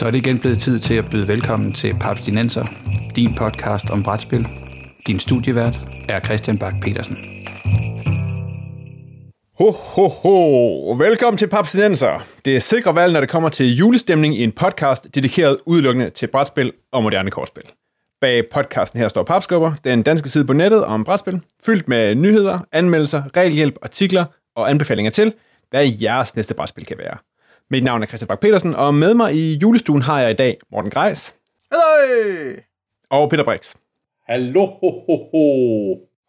Så 0.00 0.06
er 0.06 0.10
det 0.10 0.18
igen 0.18 0.38
blevet 0.38 0.58
tid 0.58 0.78
til 0.78 0.94
at 0.94 1.04
byde 1.10 1.28
velkommen 1.28 1.72
til 1.72 1.94
Papstinenser, 2.00 2.64
din 3.16 3.34
podcast 3.38 3.90
om 3.90 4.02
brætspil. 4.02 4.46
Din 5.06 5.18
studievært 5.18 5.74
er 6.08 6.20
Christian 6.20 6.58
Bak 6.58 6.72
petersen 6.82 7.16
Ho, 9.58 9.70
ho, 9.70 10.08
ho. 10.08 10.90
Velkommen 10.90 11.38
til 11.38 11.46
Papstinenser. 11.46 12.26
Det 12.44 12.56
er 12.56 12.60
sikre 12.60 12.94
valg, 12.94 13.12
når 13.12 13.20
det 13.20 13.28
kommer 13.28 13.48
til 13.48 13.76
julestemning 13.76 14.38
i 14.38 14.44
en 14.44 14.52
podcast 14.52 15.14
dedikeret 15.14 15.58
udelukkende 15.66 16.10
til 16.10 16.26
brætspil 16.26 16.72
og 16.92 17.02
moderne 17.02 17.30
kortspil. 17.30 17.64
Bag 18.20 18.44
podcasten 18.52 19.00
her 19.00 19.08
står 19.08 19.22
Papskubber, 19.22 19.72
den 19.84 20.02
danske 20.02 20.28
side 20.28 20.44
på 20.44 20.52
nettet 20.52 20.84
om 20.84 21.04
brætspil, 21.04 21.40
fyldt 21.66 21.88
med 21.88 22.14
nyheder, 22.14 22.58
anmeldelser, 22.72 23.22
regelhjælp, 23.36 23.76
artikler 23.82 24.24
og 24.56 24.70
anbefalinger 24.70 25.10
til, 25.10 25.32
hvad 25.70 25.92
jeres 26.02 26.36
næste 26.36 26.54
brætspil 26.54 26.86
kan 26.86 26.98
være. 26.98 27.29
Mit 27.72 27.84
navn 27.84 28.02
er 28.02 28.06
Christian 28.06 28.28
Bak 28.28 28.40
petersen 28.40 28.74
og 28.74 28.94
med 28.94 29.14
mig 29.14 29.34
i 29.34 29.58
julestuen 29.62 30.02
har 30.02 30.20
jeg 30.20 30.30
i 30.30 30.34
dag 30.34 30.58
Morten 30.72 30.90
Greis 30.90 31.34
Hej! 31.72 32.62
og 33.10 33.30
Peter 33.30 33.44
Brix. 33.44 33.74
Hallo. 34.28 34.66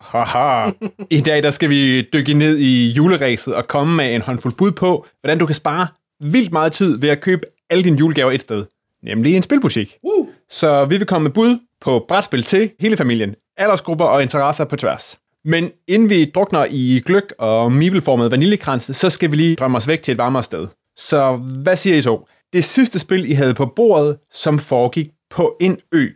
Haha. 0.02 0.72
I 1.10 1.20
dag 1.20 1.44
der 1.44 1.50
skal 1.50 1.70
vi 1.70 2.02
dykke 2.02 2.34
ned 2.34 2.58
i 2.58 2.92
juleræset 2.92 3.56
og 3.56 3.68
komme 3.68 3.96
med 3.96 4.16
en 4.16 4.22
håndfuld 4.22 4.54
bud 4.54 4.72
på, 4.72 5.06
hvordan 5.22 5.38
du 5.38 5.46
kan 5.46 5.56
spare 5.56 5.88
vildt 6.20 6.52
meget 6.52 6.72
tid 6.72 7.00
ved 7.00 7.10
at 7.10 7.22
købe 7.22 7.44
alle 7.70 7.84
dine 7.84 7.98
julegaver 7.98 8.32
et 8.32 8.42
sted, 8.42 8.66
nemlig 9.04 9.36
en 9.36 9.42
spilbutik. 9.42 9.98
Uh. 10.04 10.28
Så 10.50 10.86
vi 10.86 10.98
vil 10.98 11.08
komme 11.08 11.24
med 11.24 11.32
bud 11.32 11.60
på 11.82 12.06
brætspil 12.08 12.44
til 12.44 12.72
hele 12.80 12.98
familien, 12.98 13.36
aldersgrupper 13.58 14.06
og 14.06 14.22
interesser 14.22 14.66
på 14.66 14.76
tværs. 14.76 15.20
Men 15.46 15.70
inden 15.88 16.10
vi 16.10 16.26
drukner 16.36 16.66
i 16.70 17.02
gløk 17.06 17.34
og 17.38 17.72
mibelformet 17.72 18.32
vaniljekranse, 18.32 18.94
så 18.94 19.10
skal 19.10 19.32
vi 19.32 19.36
lige 19.36 19.56
drømme 19.56 19.78
os 19.78 19.88
væk 19.88 20.02
til 20.02 20.12
et 20.12 20.18
varmere 20.18 20.44
sted. 20.44 20.68
Så 20.98 21.36
hvad 21.64 21.76
siger 21.76 21.96
I 21.96 22.02
så? 22.02 22.30
Det 22.54 22.64
sidste 22.64 23.00
spil, 23.00 23.32
I 23.32 23.34
havde 23.34 23.54
på 23.54 23.66
bordet, 23.66 24.18
som 24.32 24.60
foregik 24.60 25.10
på 25.30 25.58
en 25.62 25.80
ø. 25.94 26.08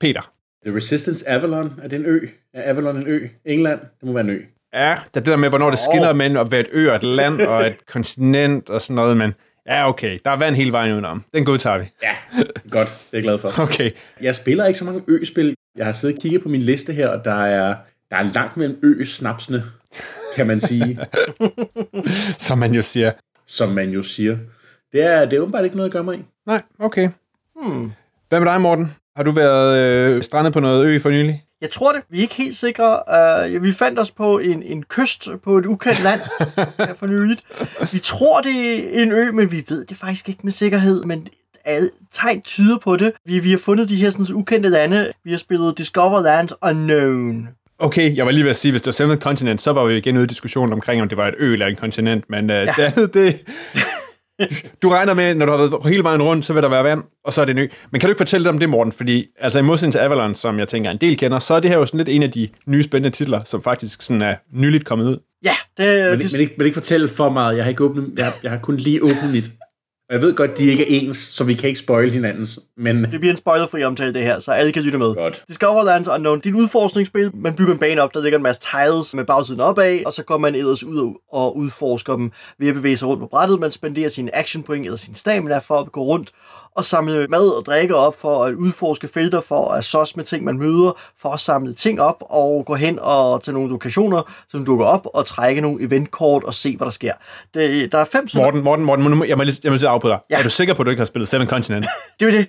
Peter. 0.00 0.32
The 0.66 0.76
Resistance 0.76 1.28
Avalon, 1.28 1.72
er 1.82 1.88
det 1.88 1.96
en 1.98 2.06
ø? 2.06 2.20
Er 2.54 2.70
Avalon 2.70 2.96
en 2.96 3.06
ø? 3.06 3.26
England? 3.44 3.80
Det 3.80 4.06
må 4.06 4.12
være 4.12 4.24
en 4.24 4.30
ø. 4.30 4.40
Ja, 4.74 4.90
det 5.04 5.16
er 5.16 5.20
det 5.20 5.26
der 5.26 5.36
med, 5.36 5.48
hvornår 5.48 5.70
det 5.70 5.78
skiller 5.78 6.12
mellem 6.12 6.38
at 6.38 6.50
være 6.50 6.60
et 6.60 6.68
ø 6.72 6.90
og 6.90 6.96
et 6.96 7.02
land 7.02 7.40
og 7.40 7.66
et 7.66 7.86
kontinent 7.92 8.70
og 8.70 8.80
sådan 8.82 8.96
noget, 8.96 9.16
men 9.16 9.34
ja, 9.66 9.88
okay, 9.88 10.18
der 10.24 10.30
er 10.30 10.36
vand 10.36 10.54
hele 10.54 10.72
vejen 10.72 10.92
udenom. 10.92 11.24
Den 11.34 11.44
godtager 11.44 11.78
vi. 11.78 11.84
Ja, 12.02 12.42
godt. 12.70 12.88
Det 12.88 12.94
er 12.94 13.08
jeg 13.12 13.22
glad 13.22 13.38
for. 13.38 13.60
Okay, 13.62 13.90
Jeg 14.20 14.36
spiller 14.36 14.66
ikke 14.66 14.78
så 14.78 14.84
mange 14.84 15.02
ø-spil. 15.08 15.54
Jeg 15.76 15.86
har 15.86 15.92
siddet 15.92 16.16
og 16.16 16.22
kigget 16.22 16.42
på 16.42 16.48
min 16.48 16.62
liste 16.62 16.92
her, 16.92 17.08
og 17.08 17.24
der 17.24 17.44
er, 17.44 17.76
der 18.10 18.16
er 18.16 18.22
langt 18.34 18.56
mellem 18.56 18.78
ø-snapsene, 18.82 19.62
kan 20.36 20.46
man 20.46 20.60
sige, 20.60 20.98
som 22.46 22.58
man 22.58 22.74
jo 22.74 22.82
siger. 22.82 23.12
Som 23.46 23.68
man 23.68 23.90
jo 23.90 24.02
siger. 24.02 24.38
Det 24.92 25.02
er, 25.02 25.24
det 25.24 25.36
er 25.36 25.40
åbenbart 25.40 25.64
ikke 25.64 25.76
noget 25.76 25.88
at 25.88 25.92
gøre 25.92 26.04
mig 26.04 26.18
i. 26.18 26.24
Nej, 26.46 26.62
okay. 26.78 27.08
Hmm. 27.62 27.92
Hvad 28.28 28.40
med 28.40 28.52
dig, 28.52 28.60
Morten? 28.60 28.92
Har 29.16 29.22
du 29.22 29.30
været 29.30 29.78
øh, 29.78 30.22
strandet 30.22 30.52
på 30.52 30.60
noget 30.60 30.86
ø 30.86 30.98
for 30.98 31.10
nylig? 31.10 31.42
Jeg 31.60 31.70
tror 31.70 31.92
det. 31.92 32.02
Vi 32.08 32.18
er 32.18 32.22
ikke 32.22 32.34
helt 32.34 32.56
sikre. 32.56 33.02
Uh, 33.54 33.62
vi 33.62 33.72
fandt 33.72 33.98
os 33.98 34.10
på 34.10 34.38
en, 34.38 34.62
en 34.62 34.82
kyst 34.82 35.28
på 35.44 35.58
et 35.58 35.66
ukendt 35.66 36.02
land 36.02 36.20
her 36.86 36.94
for 36.94 37.06
nyligt. 37.06 37.44
Vi 37.92 37.98
tror, 37.98 38.40
det 38.40 38.78
er 38.98 39.02
en 39.02 39.12
ø, 39.12 39.32
men 39.32 39.50
vi 39.50 39.64
ved 39.68 39.84
det 39.84 39.96
faktisk 39.96 40.28
ikke 40.28 40.40
med 40.42 40.52
sikkerhed. 40.52 41.04
Men 41.04 41.28
tegn 42.12 42.42
tyder 42.42 42.78
på 42.78 42.96
det. 42.96 43.12
Vi, 43.24 43.38
vi 43.38 43.50
har 43.50 43.58
fundet 43.58 43.88
de 43.88 43.96
her 43.96 44.10
sådan, 44.10 44.34
ukendte 44.34 44.68
lande. 44.68 45.12
Vi 45.24 45.30
har 45.30 45.38
spillet 45.38 45.78
Discover 45.78 46.20
Lands 46.20 46.52
Unknown. 46.62 47.48
Okay, 47.78 48.16
jeg 48.16 48.26
var 48.26 48.32
lige 48.32 48.44
ved 48.44 48.50
at 48.50 48.56
sige, 48.56 48.72
hvis 48.72 48.82
det 48.82 48.86
var 48.86 48.92
Seventh 48.92 49.22
Continent, 49.22 49.60
så 49.60 49.72
var 49.72 49.84
vi 49.84 49.96
igen 49.96 50.16
ude 50.16 50.24
i 50.24 50.26
diskussionen 50.26 50.72
omkring, 50.72 51.02
om 51.02 51.08
det 51.08 51.18
var 51.18 51.28
et 51.28 51.34
ø 51.38 51.52
eller 51.52 51.66
en 51.66 51.76
kontinent, 51.76 52.24
men 52.30 52.50
øh, 52.50 52.56
ja. 52.56 52.74
det 52.76 52.82
andet, 52.82 53.14
det... 53.14 53.38
Du 54.82 54.88
regner 54.88 55.14
med, 55.14 55.34
når 55.34 55.46
du 55.46 55.52
har 55.52 55.58
været 55.58 55.86
hele 55.86 56.04
vejen 56.04 56.22
rundt, 56.22 56.44
så 56.44 56.52
vil 56.52 56.62
der 56.62 56.68
være 56.68 56.84
vand, 56.84 57.02
og 57.24 57.32
så 57.32 57.40
er 57.40 57.44
det 57.44 57.58
ø. 57.58 57.66
Men 57.90 58.00
kan 58.00 58.08
du 58.08 58.10
ikke 58.10 58.18
fortælle 58.18 58.42
lidt 58.42 58.48
om 58.52 58.58
det, 58.58 58.68
Morten? 58.68 58.92
Fordi 58.92 59.26
altså, 59.40 59.58
i 59.58 59.62
modsætning 59.62 59.92
til 59.92 59.98
Avalon, 59.98 60.34
som 60.34 60.58
jeg 60.58 60.68
tænker 60.68 60.90
en 60.90 60.96
del 60.96 61.16
kender, 61.16 61.38
så 61.38 61.54
er 61.54 61.60
det 61.60 61.70
her 61.70 61.78
jo 61.78 61.86
sådan 61.86 61.98
lidt 61.98 62.08
en 62.08 62.22
af 62.22 62.30
de 62.30 62.48
nye 62.66 62.82
spændende 62.82 63.16
titler, 63.16 63.44
som 63.44 63.62
faktisk 63.62 64.02
sådan 64.02 64.22
er 64.22 64.34
nyligt 64.52 64.84
kommet 64.84 65.06
ud. 65.06 65.18
Ja, 65.44 65.54
det, 65.76 66.10
Men, 66.10 66.20
det, 66.20 66.32
men, 66.32 66.40
ikke, 66.40 66.54
men 66.58 66.66
ikke 66.66 66.74
fortælle 66.74 67.08
for 67.08 67.30
meget. 67.30 67.56
Jeg 67.56 67.64
har, 67.64 67.68
ikke 67.68 67.84
åbnet, 67.84 68.12
jeg, 68.16 68.32
jeg 68.42 68.50
har 68.50 68.58
kun 68.58 68.76
lige 68.76 69.02
åbnet 69.02 69.30
mit. 69.32 69.44
Og 70.08 70.14
jeg 70.14 70.22
ved 70.22 70.34
godt, 70.34 70.58
de 70.58 70.64
ikke 70.64 70.82
er 70.82 71.00
ens, 71.00 71.16
så 71.16 71.44
vi 71.44 71.54
kan 71.54 71.68
ikke 71.68 71.80
spoil 71.80 72.10
hinandens. 72.10 72.58
Men 72.76 73.04
det 73.04 73.20
bliver 73.20 73.30
en 73.32 73.36
spoilerfri 73.36 73.82
omtale, 73.84 74.14
det 74.14 74.22
her, 74.22 74.40
så 74.40 74.52
alle 74.52 74.72
kan 74.72 74.82
lytte 74.82 74.98
med. 74.98 75.14
godt. 75.14 75.44
Discover 75.48 75.84
Lands 75.84 76.08
Unknown. 76.08 76.38
Det 76.38 76.46
er 76.46 76.50
et 76.50 76.58
udforskningsspil. 76.58 77.30
Man 77.34 77.54
bygger 77.54 77.72
en 77.72 77.78
bane 77.78 78.02
op, 78.02 78.14
der 78.14 78.22
ligger 78.22 78.38
en 78.38 78.42
masse 78.42 78.62
tiles 78.62 79.14
med 79.14 79.24
bagsiden 79.24 79.60
opad, 79.60 79.98
og 80.06 80.12
så 80.12 80.22
går 80.22 80.38
man 80.38 80.54
ellers 80.54 80.84
ud 80.84 81.14
og 81.32 81.56
udforsker 81.56 82.16
dem 82.16 82.32
ved 82.58 82.68
at 82.68 82.74
bevæge 82.74 82.96
sig 82.96 83.08
rundt 83.08 83.20
på 83.20 83.26
brættet. 83.26 83.60
Man 83.60 83.70
spenderer 83.70 84.08
sine 84.08 84.36
action 84.36 84.62
point 84.62 84.84
eller 84.84 84.96
sin 84.96 85.14
stamina 85.14 85.58
for 85.58 85.78
at 85.80 85.92
gå 85.92 86.02
rundt 86.04 86.30
og 86.76 86.84
samle 86.84 87.26
mad 87.30 87.48
og 87.58 87.66
drikke 87.66 87.96
op 87.96 88.20
for 88.20 88.44
at 88.44 88.54
udforske 88.54 89.08
felter, 89.08 89.40
for 89.40 89.68
at 89.68 89.84
sås 89.84 90.16
med 90.16 90.24
ting, 90.24 90.44
man 90.44 90.58
møder, 90.58 90.98
for 91.20 91.28
at 91.28 91.40
samle 91.40 91.74
ting 91.74 92.00
op 92.00 92.16
og 92.20 92.64
gå 92.66 92.74
hen 92.74 92.98
og 93.02 93.42
til 93.42 93.52
nogle 93.52 93.68
lokationer, 93.68 94.22
som 94.50 94.64
dukker 94.64 94.86
op, 94.86 95.06
og 95.14 95.26
trække 95.26 95.60
nogle 95.60 95.82
eventkort 95.82 96.44
og 96.44 96.54
se, 96.54 96.76
hvad 96.76 96.84
der 96.84 96.90
sker. 96.90 97.12
Det, 97.54 97.92
der 97.92 97.98
er 97.98 98.04
fem 98.04 98.28
sådan 98.28 98.44
Morten, 98.44 98.84
Morten, 98.84 99.02
Morten, 99.02 99.28
jeg 99.28 99.36
må 99.36 99.42
lige, 99.42 99.60
jeg 99.64 99.72
må 99.72 99.76
lige 99.76 99.88
afbryde 99.88 100.12
dig. 100.12 100.20
Ja. 100.30 100.38
Er 100.38 100.42
du 100.42 100.50
sikker 100.50 100.74
på, 100.74 100.82
at 100.82 100.86
du 100.86 100.90
ikke 100.90 101.00
har 101.00 101.04
spillet 101.04 101.28
Seven 101.28 101.46
Continent? 101.46 101.86
Det 102.20 102.28
er 102.28 102.44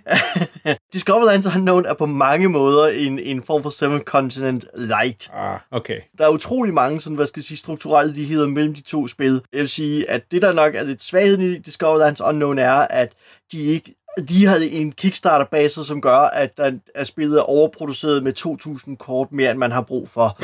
det. 0.64 0.78
Discover 0.94 1.26
Lands 1.26 1.46
Unknown 1.56 1.86
er 1.86 1.94
på 1.94 2.06
mange 2.06 2.50
måder 2.50 2.88
en, 2.88 3.20
en 3.20 3.44
form 3.44 3.64
for 3.64 3.70
Seven 3.70 4.00
Continent 4.00 4.66
Light. 4.78 5.30
ah, 5.34 5.60
okay. 5.72 6.00
Der 6.18 6.26
er 6.26 6.30
utrolig 6.30 6.74
mange 6.74 7.02
sådan, 7.02 7.16
hvad 7.16 7.26
skal 7.26 7.40
jeg 7.40 7.46
sige, 7.46 7.58
strukturelle 7.58 8.14
ligheder 8.14 8.48
mellem 8.48 8.76
de 8.76 8.82
to 8.82 9.08
spil. 9.08 9.42
Jeg 9.54 9.60
vil 9.60 9.70
sige, 9.70 10.10
at 10.10 10.32
det 10.32 10.42
der 10.42 10.54
nok 10.54 10.76
er 10.76 10.84
lidt 10.84 11.04
svagheden 11.04 11.42
i 11.42 11.58
Discover 11.58 11.98
Lands 11.98 12.22
Unknown 12.22 12.60
er, 12.60 12.74
at 12.74 13.14
de 13.52 13.58
ikke 13.58 13.96
de 14.30 14.46
havde 14.46 14.70
en 14.70 14.92
Kickstarter-base, 14.92 15.86
som 15.86 16.02
gør, 16.02 16.18
at 16.18 16.58
der 16.58 16.72
er 16.96 17.04
spillet 17.04 17.38
er 17.38 17.42
overproduceret 17.42 18.24
med 18.24 18.34
2.000 18.40 18.96
kort 18.96 19.32
mere, 19.32 19.52
end 19.52 19.60
man 19.60 19.72
har 19.72 19.82
brug 19.82 20.10
for. 20.10 20.38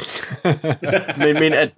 men, 1.25 1.33
men, 1.33 1.53
at, 1.53 1.69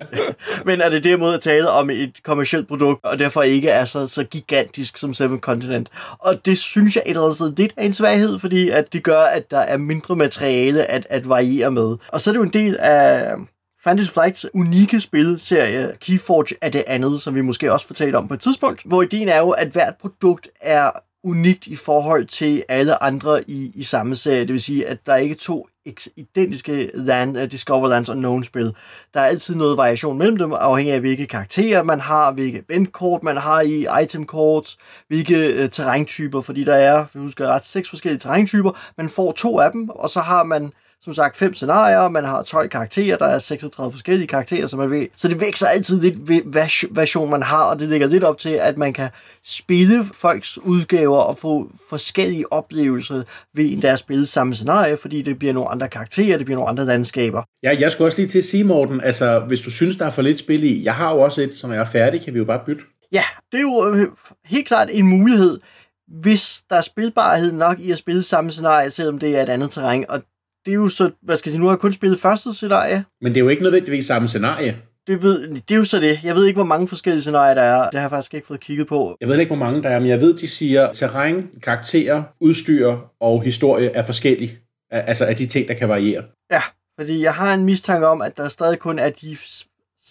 men 0.65 0.81
at 0.81 0.91
det 0.91 1.03
derimod 1.03 1.33
er 1.33 1.37
tale 1.37 1.69
om 1.69 1.89
et 1.89 2.23
kommersielt 2.23 2.67
produkt, 2.67 3.05
og 3.05 3.19
derfor 3.19 3.41
ikke 3.41 3.69
er 3.69 3.85
så, 3.85 4.07
så 4.07 4.23
gigantisk 4.23 4.97
som 4.97 5.13
Seven 5.13 5.39
Continent. 5.39 5.89
Og 6.19 6.45
det 6.45 6.57
synes 6.57 6.95
jeg 6.95 7.03
et 7.05 7.09
eller 7.09 7.23
andet 7.23 7.35
sted 7.35 7.53
lidt 7.55 7.73
er 7.77 7.83
en 7.83 7.93
svaghed, 7.93 8.39
fordi 8.39 8.69
at 8.69 8.93
det 8.93 9.03
gør, 9.03 9.21
at 9.21 9.51
der 9.51 9.59
er 9.59 9.77
mindre 9.77 10.15
materiale 10.15 10.85
at, 10.91 11.07
at 11.09 11.29
variere 11.29 11.71
med. 11.71 11.97
Og 12.07 12.21
så 12.21 12.29
er 12.29 12.33
det 12.33 12.39
jo 12.39 12.43
en 12.43 12.53
del 12.53 12.77
af 12.77 13.35
Fantasy 13.83 14.09
Flights 14.09 14.45
unikke 14.53 15.01
spilserie, 15.01 15.95
Keyforge 16.01 16.55
er 16.61 16.69
det 16.69 16.83
andet, 16.87 17.21
som 17.21 17.35
vi 17.35 17.41
måske 17.41 17.73
også 17.73 17.87
får 17.87 17.95
talt 17.95 18.15
om 18.15 18.27
på 18.27 18.33
et 18.33 18.39
tidspunkt, 18.39 18.81
hvor 18.85 19.01
ideen 19.01 19.29
er 19.29 19.39
jo, 19.39 19.49
at 19.49 19.67
hvert 19.67 19.93
produkt 20.01 20.49
er 20.61 20.91
unikt 21.25 21.67
i 21.67 21.75
forhold 21.75 22.25
til 22.25 22.63
alle 22.69 23.03
andre 23.03 23.49
i, 23.49 23.71
i 23.75 23.83
samme 23.83 24.15
serie. 24.15 24.39
Det 24.39 24.53
vil 24.53 24.61
sige, 24.61 24.87
at 24.87 24.97
der 25.05 25.13
er 25.13 25.17
ikke 25.17 25.35
to 25.35 25.67
identiske 26.15 26.91
land, 26.93 27.37
uh, 27.37 27.43
Discover 27.43 27.87
Lands 27.87 28.09
Unknown 28.09 28.43
spil. 28.43 28.75
Der 29.13 29.19
er 29.19 29.25
altid 29.25 29.55
noget 29.55 29.77
variation 29.77 30.17
mellem 30.17 30.37
dem, 30.37 30.53
afhængig 30.53 30.93
af 30.93 30.99
hvilke 30.99 31.27
karakterer 31.27 31.83
man 31.83 31.99
har, 31.99 32.31
hvilke 32.31 32.63
eventkort 32.69 33.23
man 33.23 33.37
har 33.37 33.61
i, 33.61 33.87
itemkorts, 34.03 34.77
hvilke 35.07 35.63
uh, 35.63 35.69
terræntyper, 35.69 36.41
fordi 36.41 36.63
der 36.63 36.75
er, 36.75 37.03
hvis 37.03 37.15
jeg 37.15 37.21
husker 37.21 37.47
ret, 37.47 37.65
seks 37.65 37.89
forskellige 37.89 38.19
terræntyper. 38.19 38.71
Man 38.97 39.09
får 39.09 39.31
to 39.31 39.59
af 39.59 39.71
dem, 39.71 39.89
og 39.89 40.09
så 40.09 40.19
har 40.19 40.43
man 40.43 40.71
som 41.05 41.13
sagt 41.13 41.37
fem 41.37 41.53
scenarier, 41.53 42.09
man 42.09 42.25
har 42.25 42.43
12 42.43 42.69
karakterer, 42.69 43.17
der 43.17 43.25
er 43.25 43.39
36 43.39 43.91
forskellige 43.91 44.27
karakterer, 44.27 44.67
så 44.67 44.77
man 44.77 44.91
ved. 44.91 45.07
Så 45.15 45.27
det 45.27 45.39
vækser 45.39 45.67
altid 45.67 46.01
lidt 46.01 46.27
ved, 46.27 46.41
hvad 46.45 46.87
version 46.91 47.29
man 47.29 47.43
har, 47.43 47.63
og 47.63 47.79
det 47.79 47.89
ligger 47.89 48.07
lidt 48.07 48.23
op 48.23 48.37
til, 48.37 48.49
at 48.49 48.77
man 48.77 48.93
kan 48.93 49.09
spille 49.43 50.05
folks 50.13 50.57
udgaver 50.57 51.17
og 51.17 51.37
få 51.37 51.71
forskellige 51.89 52.53
oplevelser 52.53 53.23
ved 53.53 53.71
en 53.71 53.81
deres 53.81 53.99
spille 53.99 54.25
samme 54.25 54.55
scenarie, 54.55 54.97
fordi 54.97 55.21
det 55.21 55.39
bliver 55.39 55.53
nogle 55.53 55.69
andre 55.69 55.87
karakterer, 55.87 56.37
det 56.37 56.45
bliver 56.45 56.57
nogle 56.57 56.69
andre 56.69 56.85
landskaber. 56.85 57.43
Ja, 57.63 57.75
jeg 57.79 57.91
skulle 57.91 58.07
også 58.07 58.17
lige 58.17 58.27
til 58.27 58.39
at 58.39 58.45
sige, 58.45 58.63
Morten, 58.63 59.01
altså 59.01 59.39
hvis 59.39 59.61
du 59.61 59.71
synes, 59.71 59.95
der 59.95 60.05
er 60.05 60.09
for 60.09 60.21
lidt 60.21 60.39
spil 60.39 60.63
i, 60.63 60.83
jeg 60.83 60.95
har 60.95 61.13
jo 61.13 61.21
også 61.21 61.41
et, 61.41 61.55
som 61.55 61.71
er 61.71 61.85
færdig, 61.85 62.21
kan 62.21 62.33
vi 62.33 62.39
jo 62.39 62.45
bare 62.45 62.61
bytte. 62.65 62.83
Ja, 63.11 63.23
det 63.51 63.57
er 63.57 63.61
jo 63.61 63.93
øh, 63.93 64.07
helt 64.45 64.67
klart 64.67 64.87
en 64.91 65.07
mulighed, 65.07 65.59
hvis 66.07 66.61
der 66.69 66.75
er 66.75 66.81
spilbarhed 66.81 67.51
nok 67.51 67.79
i 67.79 67.91
at 67.91 67.97
spille 67.97 68.23
samme 68.23 68.51
scenarie, 68.51 68.89
selvom 68.89 69.19
det 69.19 69.37
er 69.37 69.43
et 69.43 69.49
andet 69.49 69.71
terræn, 69.71 70.05
og 70.09 70.21
det 70.65 70.71
er 70.71 70.75
jo 70.75 70.89
så, 70.89 71.11
hvad 71.21 71.37
skal 71.37 71.49
jeg 71.49 71.51
sige, 71.51 71.59
nu 71.59 71.65
har 71.65 71.73
jeg 71.73 71.79
kun 71.79 71.93
spillet 71.93 72.19
første 72.19 72.53
scenarie, 72.53 73.05
Men 73.21 73.31
det 73.31 73.37
er 73.39 73.43
jo 73.43 73.49
ikke 73.49 73.63
nødvendigvis 73.63 74.05
samme 74.05 74.27
scenarie. 74.27 74.77
det, 75.07 75.23
ved, 75.23 75.47
det 75.49 75.71
er 75.71 75.79
jo 75.79 75.85
så 75.85 75.99
det. 75.99 76.19
Jeg 76.23 76.35
ved 76.35 76.45
ikke, 76.45 76.57
hvor 76.57 76.63
mange 76.65 76.87
forskellige 76.87 77.21
scenarier 77.21 77.53
der 77.53 77.61
er. 77.61 77.89
Det 77.89 77.93
har 77.99 78.01
jeg 78.01 78.09
faktisk 78.09 78.33
ikke 78.33 78.47
fået 78.47 78.59
kigget 78.59 78.87
på. 78.87 79.17
Jeg 79.21 79.29
ved 79.29 79.39
ikke, 79.39 79.49
hvor 79.55 79.65
mange 79.65 79.83
der 79.83 79.89
er, 79.89 79.99
men 79.99 80.09
jeg 80.09 80.21
ved, 80.21 80.33
de 80.37 80.47
siger, 80.47 80.91
terræn, 80.93 81.47
karakterer, 81.63 82.23
udstyr 82.41 82.95
og 83.19 83.41
historie 83.43 83.89
er 83.91 84.05
forskellige. 84.05 84.59
Al- 84.91 85.03
Altså 85.07 85.25
af 85.25 85.35
de 85.35 85.47
ting, 85.47 85.67
der 85.67 85.73
kan 85.73 85.89
variere. 85.89 86.23
Ja, 86.51 86.61
fordi 86.99 87.23
jeg 87.23 87.33
har 87.33 87.53
en 87.53 87.63
mistanke 87.63 88.07
om, 88.07 88.21
at 88.21 88.37
der 88.37 88.49
stadig 88.49 88.79
kun 88.79 88.99
er 88.99 89.09
de 89.09 89.37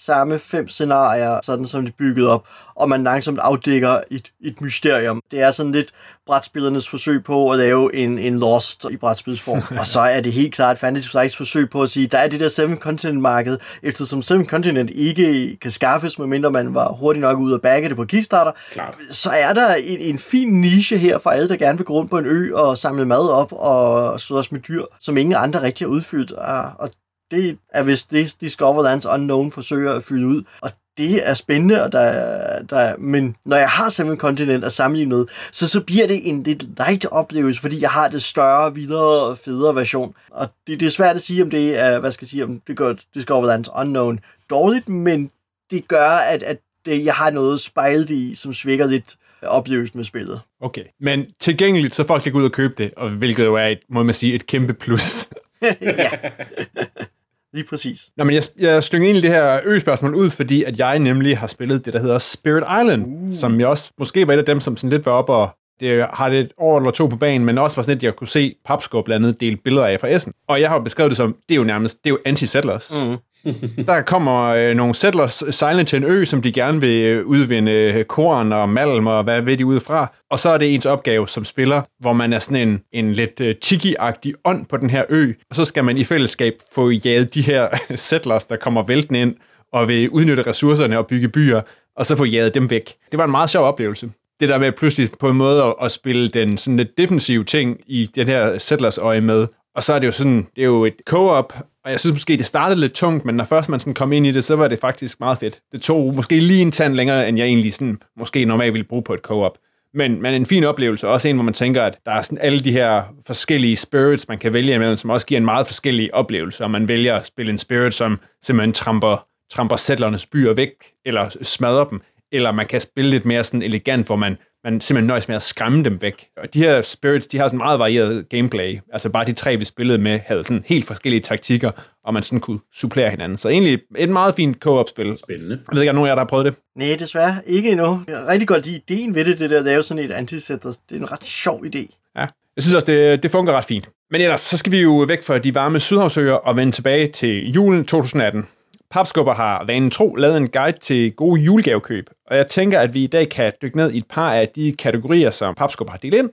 samme 0.06 0.38
fem 0.38 0.68
scenarier, 0.68 1.40
sådan 1.42 1.66
som 1.66 1.82
de 1.82 1.88
er 1.88 1.92
bygget 1.98 2.28
op, 2.28 2.44
og 2.74 2.88
man 2.88 3.04
langsomt 3.04 3.38
afdækker 3.38 4.00
et, 4.10 4.32
et 4.40 4.60
mysterium. 4.60 5.22
Det 5.30 5.40
er 5.40 5.50
sådan 5.50 5.72
lidt 5.72 5.92
brætspillernes 6.26 6.88
forsøg 6.88 7.24
på 7.24 7.50
at 7.50 7.58
lave 7.58 7.94
en, 7.94 8.18
en 8.18 8.38
Lost 8.38 8.86
i 8.90 8.96
brætspilsform. 8.96 9.62
og 9.80 9.86
så 9.86 10.00
er 10.00 10.20
det 10.20 10.32
helt 10.32 10.54
klart 10.54 10.78
Fantasy 10.78 11.08
Flights 11.08 11.36
forsøg 11.36 11.70
på 11.70 11.82
at 11.82 11.88
sige, 11.88 12.06
der 12.06 12.18
er 12.18 12.28
det 12.28 12.40
der 12.40 12.48
Seven 12.48 12.76
Continent 12.76 13.20
marked, 13.20 13.58
eftersom 13.82 14.22
Seven 14.22 14.46
Continent 14.46 14.90
ikke 14.90 15.56
kan 15.60 15.70
skaffes, 15.70 16.18
medmindre 16.18 16.50
man 16.50 16.74
var 16.74 16.92
hurtigt 16.92 17.20
nok 17.20 17.38
ud 17.38 17.52
og 17.52 17.62
bagge 17.62 17.88
det 17.88 17.96
på 17.96 18.04
Kickstarter, 18.04 18.52
Klart. 18.72 18.98
så 19.10 19.30
er 19.30 19.52
der 19.52 19.74
en, 19.74 20.00
en 20.00 20.18
fin 20.18 20.60
niche 20.60 20.98
her 20.98 21.18
for 21.18 21.30
alle, 21.30 21.48
der 21.48 21.56
gerne 21.56 21.78
vil 21.78 21.84
gå 21.84 21.92
rundt 21.92 22.10
på 22.10 22.18
en 22.18 22.26
ø 22.26 22.54
og 22.54 22.78
samle 22.78 23.04
mad 23.04 23.28
op 23.30 23.52
og 23.52 24.20
slås 24.20 24.52
med 24.52 24.60
dyr, 24.60 24.82
som 25.00 25.16
ingen 25.16 25.34
andre 25.34 25.62
rigtig 25.62 25.86
har 25.86 25.90
udfyldt. 25.90 26.32
Og, 26.32 26.62
og 26.78 26.90
det 27.34 27.58
er 27.72 27.82
vist 27.82 28.10
det, 28.10 28.36
Discoverlands 28.40 29.06
Unknown 29.06 29.52
forsøger 29.52 29.92
at 29.92 30.04
fylde 30.04 30.26
ud. 30.26 30.42
Og 30.60 30.70
det 30.98 31.28
er 31.28 31.34
spændende, 31.34 31.82
og 31.82 31.92
der, 31.92 32.62
der, 32.62 32.96
men 32.96 33.36
når 33.44 33.56
jeg 33.56 33.68
har 33.68 33.88
Seven 33.88 34.16
Continent 34.16 34.64
at 34.64 34.72
sammenligne 34.72 35.16
med, 35.16 35.26
så, 35.52 35.68
så 35.68 35.80
bliver 35.80 36.06
det 36.06 36.28
en 36.28 36.42
lidt 36.42 36.62
light 36.62 37.06
oplevelse, 37.06 37.60
fordi 37.60 37.80
jeg 37.80 37.90
har 37.90 38.08
det 38.08 38.22
større, 38.22 38.74
videre 38.74 39.22
og 39.22 39.38
federe 39.38 39.74
version. 39.74 40.14
Og 40.30 40.48
det, 40.66 40.80
det 40.80 40.86
er 40.86 40.90
svært 40.90 41.16
at 41.16 41.22
sige, 41.22 41.42
om 41.42 41.50
det 41.50 41.78
er, 41.78 41.98
hvad 41.98 42.12
skal 42.12 42.24
jeg 42.24 42.28
sige, 42.28 42.44
om 42.44 42.60
det 42.66 42.76
gør 42.76 42.94
Discoverlands 43.14 43.68
Unknown 43.76 44.20
dårligt, 44.50 44.88
men 44.88 45.30
det 45.70 45.88
gør, 45.88 46.08
at, 46.08 46.42
at 46.42 46.58
det, 46.86 47.04
jeg 47.04 47.14
har 47.14 47.30
noget 47.30 47.60
spejlet 47.60 48.10
i, 48.10 48.34
som 48.34 48.54
svækker 48.54 48.86
lidt 48.86 49.16
oplevelsen 49.42 49.98
med 49.98 50.04
spillet. 50.04 50.40
Okay. 50.60 50.84
Men 51.00 51.26
tilgængeligt, 51.40 51.94
så 51.94 52.06
folk 52.06 52.22
kan 52.22 52.32
gå 52.32 52.38
ud 52.38 52.44
og 52.44 52.52
købe 52.52 52.74
det, 52.78 52.94
og 52.96 53.10
hvilket 53.10 53.44
jo 53.44 53.54
er, 53.54 53.66
et, 53.66 53.80
må 53.88 54.02
man 54.02 54.14
sige, 54.14 54.34
et 54.34 54.46
kæmpe 54.46 54.74
plus. 54.74 55.28
ja. 55.62 56.10
Lige 57.54 57.66
præcis. 57.66 58.00
Nå, 58.16 58.24
men 58.24 58.34
jeg, 58.34 58.42
jeg 58.58 58.82
slynger 58.82 59.06
egentlig 59.06 59.22
det 59.22 59.30
her 59.30 59.60
ø-spørgsmål 59.64 60.14
ud, 60.14 60.30
fordi 60.30 60.62
at 60.62 60.78
jeg 60.78 60.98
nemlig 60.98 61.38
har 61.38 61.46
spillet 61.46 61.84
det, 61.84 61.92
der 61.92 62.00
hedder 62.00 62.18
Spirit 62.18 62.62
Island, 62.82 63.06
uh. 63.06 63.32
som 63.32 63.60
jeg 63.60 63.68
også 63.68 63.90
måske 63.98 64.26
var 64.26 64.32
et 64.32 64.38
af 64.38 64.44
dem, 64.44 64.60
som 64.60 64.76
sådan 64.76 64.90
lidt 64.90 65.06
var 65.06 65.12
op 65.12 65.28
og 65.28 65.50
det 65.80 66.06
har 66.12 66.28
det 66.28 66.40
et 66.40 66.52
år 66.58 66.78
eller 66.78 66.90
to 66.90 67.06
på 67.06 67.16
banen, 67.16 67.46
men 67.46 67.58
også 67.58 67.76
var 67.76 67.82
sådan, 67.82 67.96
at 67.96 68.02
jeg 68.02 68.16
kunne 68.16 68.28
se 68.28 68.54
Papskov 68.64 69.04
blandt 69.04 69.26
andet 69.26 69.40
dele 69.40 69.56
billeder 69.56 69.86
af 69.86 70.00
fra 70.00 70.08
Essen. 70.08 70.32
Og 70.48 70.60
jeg 70.60 70.70
har 70.70 70.78
beskrevet 70.78 71.10
det 71.10 71.16
som, 71.16 71.36
det 71.48 71.54
er 71.54 71.58
jo 71.58 71.64
nærmest, 71.64 72.04
det 72.04 72.10
er 72.10 72.14
jo 72.14 72.18
anti-settlers. 72.26 72.94
Mm. 72.94 73.16
der 73.86 74.02
kommer 74.02 74.44
øh, 74.44 74.74
nogle 74.74 74.94
settlers 74.94 75.44
sejlende 75.50 75.84
til 75.84 75.96
en 75.96 76.04
ø, 76.04 76.24
som 76.24 76.42
de 76.42 76.52
gerne 76.52 76.80
vil 76.80 77.04
øh, 77.04 77.26
udvinde 77.26 77.72
øh, 77.72 78.04
korn 78.04 78.52
og 78.52 78.68
malm 78.68 79.06
og 79.06 79.24
hvad 79.24 79.42
ved 79.42 79.56
de 79.56 79.66
udefra. 79.66 80.12
Og 80.30 80.38
så 80.38 80.48
er 80.48 80.58
det 80.58 80.74
ens 80.74 80.86
opgave 80.86 81.28
som 81.28 81.44
spiller, 81.44 81.82
hvor 82.00 82.12
man 82.12 82.32
er 82.32 82.38
sådan 82.38 82.68
en, 82.68 82.80
en 82.92 83.12
lidt 83.12 83.40
øh, 83.40 83.54
agtig 83.98 84.34
ånd 84.44 84.66
på 84.66 84.76
den 84.76 84.90
her 84.90 85.04
ø. 85.08 85.32
Og 85.50 85.56
så 85.56 85.64
skal 85.64 85.84
man 85.84 85.96
i 85.96 86.04
fællesskab 86.04 86.54
få 86.74 86.90
jaget 86.90 87.34
de 87.34 87.42
her 87.42 87.68
settlers, 87.96 88.44
der 88.44 88.56
kommer 88.56 88.82
væltende 88.82 89.20
ind 89.20 89.34
og 89.72 89.88
vil 89.88 90.10
udnytte 90.10 90.42
ressourcerne 90.42 90.98
og 90.98 91.06
bygge 91.06 91.28
byer, 91.28 91.60
og 91.96 92.06
så 92.06 92.16
få 92.16 92.24
jaget 92.24 92.54
dem 92.54 92.70
væk. 92.70 92.94
Det 93.10 93.18
var 93.18 93.24
en 93.24 93.30
meget 93.30 93.50
sjov 93.50 93.64
oplevelse 93.64 94.10
det 94.40 94.48
der 94.48 94.58
med 94.58 94.72
pludselig 94.72 95.10
på 95.20 95.28
en 95.28 95.36
måde 95.36 95.62
at, 95.62 95.74
at 95.82 95.90
spille 95.90 96.28
den 96.28 96.56
sådan 96.56 96.76
lidt 96.76 96.98
defensive 96.98 97.44
ting 97.44 97.80
i 97.86 98.10
den 98.14 98.26
her 98.26 98.58
Settlers 98.58 98.98
øje 98.98 99.20
med. 99.20 99.46
Og 99.74 99.84
så 99.84 99.92
er 99.94 99.98
det 99.98 100.06
jo 100.06 100.12
sådan, 100.12 100.46
det 100.56 100.62
er 100.62 100.66
jo 100.66 100.84
et 100.84 100.94
co-op, 101.06 101.52
og 101.84 101.90
jeg 101.90 102.00
synes 102.00 102.14
måske, 102.14 102.36
det 102.36 102.46
startede 102.46 102.80
lidt 102.80 102.92
tungt, 102.92 103.24
men 103.24 103.34
når 103.34 103.44
først 103.44 103.68
man 103.68 103.80
sådan 103.80 103.94
kom 103.94 104.12
ind 104.12 104.26
i 104.26 104.30
det, 104.30 104.44
så 104.44 104.56
var 104.56 104.68
det 104.68 104.78
faktisk 104.78 105.20
meget 105.20 105.38
fedt. 105.38 105.60
Det 105.72 105.82
tog 105.82 106.14
måske 106.14 106.40
lige 106.40 106.62
en 106.62 106.72
tand 106.72 106.94
længere, 106.94 107.28
end 107.28 107.38
jeg 107.38 107.46
egentlig 107.46 107.74
sådan, 107.74 107.98
måske 108.16 108.44
normalt 108.44 108.72
ville 108.72 108.84
bruge 108.84 109.02
på 109.02 109.14
et 109.14 109.20
co-op. 109.20 109.58
Men, 109.94 110.22
men 110.22 110.34
en 110.34 110.46
fin 110.46 110.64
oplevelse, 110.64 111.08
også 111.08 111.28
en, 111.28 111.36
hvor 111.36 111.44
man 111.44 111.54
tænker, 111.54 111.82
at 111.82 111.98
der 112.06 112.12
er 112.12 112.22
sådan 112.22 112.38
alle 112.38 112.60
de 112.60 112.72
her 112.72 113.02
forskellige 113.26 113.76
spirits, 113.76 114.28
man 114.28 114.38
kan 114.38 114.54
vælge 114.54 114.74
imellem, 114.74 114.96
som 114.96 115.10
også 115.10 115.26
giver 115.26 115.38
en 115.38 115.44
meget 115.44 115.66
forskellig 115.66 116.14
oplevelse, 116.14 116.64
og 116.64 116.70
man 116.70 116.88
vælger 116.88 117.16
at 117.16 117.26
spille 117.26 117.52
en 117.52 117.58
spirit, 117.58 117.94
som 117.94 118.20
simpelthen 118.42 118.72
tramper, 118.72 119.26
tramper 119.52 119.76
sætlernes 119.76 120.26
byer 120.26 120.52
væk, 120.52 120.70
eller 121.06 121.36
smadrer 121.42 121.84
dem, 121.84 122.00
eller 122.32 122.52
man 122.52 122.66
kan 122.66 122.80
spille 122.80 123.10
lidt 123.10 123.24
mere 123.24 123.44
sådan 123.44 123.62
elegant, 123.62 124.06
hvor 124.06 124.16
man, 124.16 124.36
man 124.64 124.80
simpelthen 124.80 125.06
nøjes 125.06 125.28
med 125.28 125.36
at 125.36 125.42
skræmme 125.42 125.84
dem 125.84 126.02
væk. 126.02 126.26
Og 126.36 126.54
de 126.54 126.58
her 126.58 126.82
spirits, 126.82 127.26
de 127.26 127.38
har 127.38 127.48
sådan 127.48 127.58
meget 127.58 127.78
varieret 127.78 128.28
gameplay. 128.28 128.78
Altså 128.92 129.08
bare 129.08 129.24
de 129.24 129.32
tre, 129.32 129.56
vi 129.56 129.64
spillede 129.64 129.98
med, 129.98 130.20
havde 130.26 130.44
sådan 130.44 130.64
helt 130.66 130.86
forskellige 130.86 131.20
taktikker, 131.20 131.70
og 132.04 132.14
man 132.14 132.22
sådan 132.22 132.40
kunne 132.40 132.58
supplere 132.74 133.10
hinanden. 133.10 133.38
Så 133.38 133.48
egentlig 133.48 133.78
et 133.96 134.08
meget 134.08 134.34
fint 134.34 134.56
co-op-spil. 134.56 135.16
Spændende. 135.18 135.60
Jeg 135.68 135.74
ved 135.74 135.82
ikke, 135.82 135.90
om 135.90 135.94
nogen 135.94 136.08
af 136.08 136.10
jer, 136.10 136.14
der 136.14 136.20
har 136.20 136.28
prøvet 136.28 136.44
det? 136.46 136.54
Nej, 136.76 136.96
desværre 136.98 137.34
ikke 137.46 137.70
endnu. 137.70 138.00
Jeg 138.08 138.14
er 138.14 138.26
rigtig 138.28 138.48
godt 138.48 138.66
lide 138.66 138.76
ideen 138.76 139.14
ved 139.14 139.24
det, 139.24 139.38
det 139.38 139.50
der 139.50 139.58
at 139.58 139.64
lave 139.64 139.82
sådan 139.82 140.04
et 140.04 140.10
anti 140.10 140.34
Det 140.36 140.50
er 140.90 140.94
en 140.94 141.12
ret 141.12 141.24
sjov 141.24 141.64
idé. 141.66 142.12
Ja, 142.16 142.26
jeg 142.56 142.62
synes 142.62 142.74
også, 142.74 142.86
det, 142.86 143.22
det 143.22 143.30
fungerer 143.30 143.56
ret 143.56 143.64
fint. 143.64 143.88
Men 144.10 144.20
ellers, 144.20 144.40
så 144.40 144.56
skal 144.56 144.72
vi 144.72 144.80
jo 144.80 145.04
væk 145.08 145.22
fra 145.22 145.38
de 145.38 145.54
varme 145.54 145.80
sydhavsøer 145.80 146.34
og 146.34 146.56
vende 146.56 146.72
tilbage 146.72 147.06
til 147.06 147.52
julen 147.52 147.84
2018. 147.84 148.46
Papskubber 148.94 149.34
har 149.34 149.64
vanen 149.66 149.90
tro 149.90 150.14
lavet 150.14 150.36
en 150.36 150.50
guide 150.50 150.78
til 150.78 151.12
gode 151.12 151.40
julegavekøb, 151.40 152.10
og 152.30 152.36
jeg 152.36 152.46
tænker, 152.46 152.80
at 152.80 152.94
vi 152.94 153.04
i 153.04 153.06
dag 153.06 153.28
kan 153.28 153.52
dykke 153.62 153.76
ned 153.76 153.92
i 153.92 153.96
et 153.96 154.04
par 154.10 154.32
af 154.32 154.48
de 154.48 154.74
kategorier, 154.78 155.30
som 155.30 155.54
Papskubber 155.54 155.90
har 155.90 155.98
delt 155.98 156.14
ind, 156.14 156.30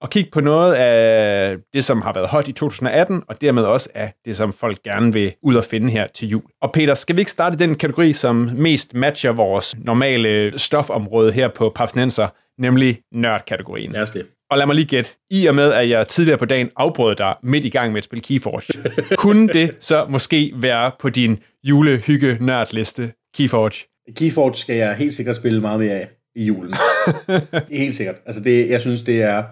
og 0.00 0.10
kigge 0.10 0.30
på 0.30 0.40
noget 0.40 0.74
af 0.74 1.56
det, 1.74 1.84
som 1.84 2.02
har 2.02 2.12
været 2.12 2.28
hot 2.28 2.48
i 2.48 2.52
2018, 2.52 3.22
og 3.28 3.40
dermed 3.40 3.62
også 3.62 3.88
af 3.94 4.12
det, 4.24 4.36
som 4.36 4.52
folk 4.52 4.82
gerne 4.82 5.12
vil 5.12 5.32
ud 5.42 5.54
og 5.54 5.64
finde 5.64 5.90
her 5.90 6.06
til 6.14 6.28
jul. 6.28 6.42
Og 6.62 6.72
Peter, 6.72 6.94
skal 6.94 7.16
vi 7.16 7.20
ikke 7.20 7.30
starte 7.30 7.58
den 7.58 7.74
kategori, 7.74 8.12
som 8.12 8.50
mest 8.54 8.94
matcher 8.94 9.32
vores 9.32 9.74
normale 9.78 10.58
stofområde 10.58 11.32
her 11.32 11.48
på 11.48 11.72
Papsnenser, 11.74 12.28
nemlig 12.58 13.00
nørdkategorien? 13.12 13.92
Lad 13.92 14.02
os 14.02 14.10
det. 14.10 14.26
Og 14.50 14.58
lad 14.58 14.66
mig 14.66 14.74
lige 14.76 14.86
gætte, 14.86 15.10
i 15.30 15.46
og 15.46 15.54
med, 15.54 15.72
at 15.72 15.88
jeg 15.88 16.08
tidligere 16.08 16.38
på 16.38 16.44
dagen 16.44 16.70
afbrød 16.76 17.16
dig 17.16 17.34
midt 17.42 17.64
i 17.64 17.68
gang 17.68 17.92
med 17.92 17.98
at 17.98 18.04
spille 18.04 18.22
Keyforge, 18.22 19.16
kunne 19.16 19.48
det 19.48 19.74
så 19.80 20.06
måske 20.08 20.52
være 20.56 20.90
på 21.00 21.08
din 21.08 21.38
julehygge 21.64 22.38
nørdliste 22.40 23.12
Keyforge? 23.36 23.86
Keyforge 24.16 24.54
skal 24.54 24.76
jeg 24.76 24.94
helt 24.94 25.14
sikkert 25.14 25.36
spille 25.36 25.60
meget 25.60 25.80
mere 25.80 25.92
af 25.92 26.08
i 26.36 26.44
julen. 26.44 26.74
helt 27.70 27.94
sikkert. 27.94 28.16
Altså 28.26 28.42
det, 28.42 28.70
jeg 28.70 28.80
synes, 28.80 29.02
det 29.02 29.22
er 29.22 29.44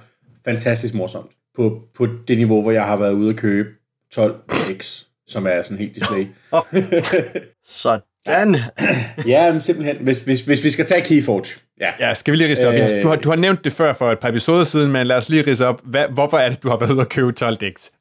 fantastisk 0.45 0.95
morsomt. 0.95 1.31
På, 1.57 1.83
på 1.95 2.09
det 2.29 2.39
niveau, 2.39 2.63
hvor 2.63 2.71
jeg 2.71 2.85
har 2.85 2.97
været 2.97 3.13
ude 3.13 3.31
at 3.31 3.37
købe 3.37 3.69
12 4.13 4.41
X, 4.79 5.03
som 5.27 5.47
er 5.47 5.63
sådan 5.63 5.79
helt 5.79 5.95
display. 5.95 6.27
Sådan. 7.65 8.57
ja, 9.27 9.53
men 9.53 9.61
simpelthen, 9.61 9.97
hvis, 10.01 10.23
hvis, 10.23 10.41
hvis 10.41 10.65
vi 10.65 10.71
skal 10.71 10.85
tage 10.85 11.01
Keyforge. 11.01 11.61
Ja. 11.81 11.93
Ja, 12.01 12.15
skal 12.15 12.33
vi 12.33 12.37
lige 12.37 12.51
rise 12.51 12.69
op? 12.69 12.75
Øh, 12.75 13.03
du, 13.03 13.09
har, 13.09 13.17
du 13.17 13.29
har 13.29 13.37
nævnt 13.37 13.65
det 13.65 13.73
før 13.73 13.93
for 13.93 14.13
et 14.13 14.19
par 14.19 14.29
episoder 14.29 14.65
siden, 14.65 14.93
men 14.93 15.07
lad 15.07 15.17
os 15.17 15.29
lige 15.29 15.43
rise 15.51 15.67
op. 15.67 15.81
Hvad, 15.85 16.05
hvorfor 16.15 16.39
er 16.39 16.51
det, 16.51 16.63
du 16.63 16.69
har 16.69 16.77
været 16.77 16.91
ude 16.91 17.01
at 17.01 17.09
købe 17.09 17.33
12 17.33 17.57
decks? 17.57 17.93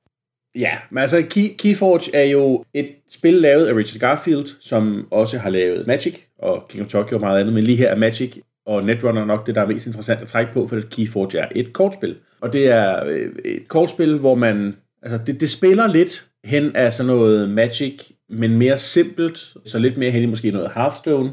Ja, 0.55 0.77
men 0.89 1.01
altså 1.01 1.23
Key, 1.29 1.47
Keyforge 1.57 2.15
er 2.15 2.23
jo 2.23 2.63
et 2.73 2.89
spil 3.09 3.33
lavet 3.33 3.65
af 3.65 3.73
Richard 3.73 3.99
Garfield, 3.99 4.47
som 4.59 5.07
også 5.11 5.37
har 5.37 5.49
lavet 5.49 5.87
Magic 5.87 6.15
og 6.39 6.65
King 6.69 6.83
of 6.83 6.89
Tokyo 6.89 7.17
og 7.17 7.21
meget 7.21 7.39
andet, 7.39 7.53
men 7.53 7.63
lige 7.63 7.77
her 7.77 7.89
er 7.89 7.95
Magic 7.95 8.37
og 8.65 8.83
Netrunner 8.83 9.25
nok 9.25 9.47
det, 9.47 9.55
der 9.55 9.61
er 9.61 9.67
mest 9.67 9.85
interessant 9.85 10.21
at 10.21 10.27
trække 10.27 10.53
på, 10.53 10.67
for 10.67 10.79
Keyforge 10.91 11.39
er 11.39 11.47
et 11.55 11.73
kortspil. 11.73 12.15
Og 12.41 12.53
det 12.53 12.67
er 12.67 13.05
øh, 13.05 13.29
et 13.45 13.67
kortspil, 13.67 14.17
hvor 14.17 14.35
man, 14.35 14.75
altså 15.03 15.19
det, 15.27 15.41
det 15.41 15.49
spiller 15.49 15.87
lidt 15.87 16.27
hen 16.43 16.75
af 16.75 16.93
sådan 16.93 17.07
noget 17.07 17.49
Magic, 17.49 18.01
men 18.29 18.57
mere 18.57 18.77
simpelt, 18.77 19.37
så 19.65 19.79
lidt 19.79 19.97
mere 19.97 20.11
hen 20.11 20.23
i 20.23 20.25
måske 20.25 20.51
noget 20.51 20.71
Hearthstone, 20.75 21.31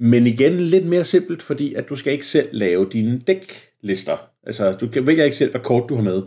men 0.00 0.26
igen 0.26 0.60
lidt 0.60 0.86
mere 0.86 1.04
simpelt, 1.04 1.42
fordi 1.42 1.74
at 1.74 1.88
du 1.88 1.96
skal 1.96 2.12
ikke 2.12 2.26
selv 2.26 2.48
lave 2.52 2.88
dine 2.92 3.20
dæklister. 3.26 4.16
Altså, 4.46 4.72
du 4.72 4.88
kan 4.88 5.06
vælge 5.06 5.24
ikke 5.24 5.36
selv, 5.36 5.50
hvad 5.50 5.60
kort 5.60 5.88
du 5.88 5.94
har 5.94 6.02
med. 6.02 6.22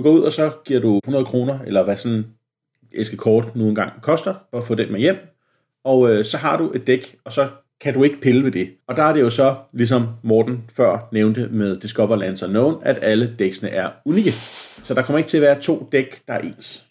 Du 0.00 0.04
går 0.04 0.10
ud, 0.10 0.20
og 0.20 0.32
så 0.32 0.50
giver 0.64 0.80
du 0.80 1.00
100 1.04 1.24
kroner, 1.24 1.58
eller 1.66 1.84
hvad 1.84 1.96
sådan 1.96 2.24
æske 2.92 3.16
kort 3.16 3.56
nu 3.56 3.68
engang 3.68 3.92
koster, 4.02 4.34
for 4.50 4.58
at 4.58 4.64
få 4.64 4.74
den 4.74 4.92
med 4.92 5.00
hjem. 5.00 5.16
Og 5.84 6.10
øh, 6.10 6.24
så 6.24 6.36
har 6.36 6.56
du 6.56 6.72
et 6.74 6.86
dæk, 6.86 7.16
og 7.24 7.32
så 7.32 7.48
kan 7.80 7.94
du 7.94 8.02
ikke 8.02 8.20
pille 8.20 8.44
ved 8.44 8.50
det. 8.50 8.70
Og 8.88 8.96
der 8.96 9.02
er 9.02 9.12
det 9.12 9.20
jo 9.20 9.30
så, 9.30 9.54
ligesom 9.72 10.06
Morten 10.22 10.64
før 10.72 11.08
nævnte 11.12 11.48
med 11.50 11.76
Discover 11.76 12.16
Lands 12.16 12.42
Unknown, 12.42 12.82
at 12.82 12.98
alle 13.02 13.34
dæksene 13.38 13.70
er 13.70 13.90
unikke. 14.04 14.32
Så 14.82 14.94
der 14.94 15.02
kommer 15.02 15.18
ikke 15.18 15.28
til 15.28 15.36
at 15.36 15.42
være 15.42 15.60
to 15.60 15.88
dæk, 15.92 16.22
der 16.28 16.34
er 16.34 16.40
ens. 16.40 16.86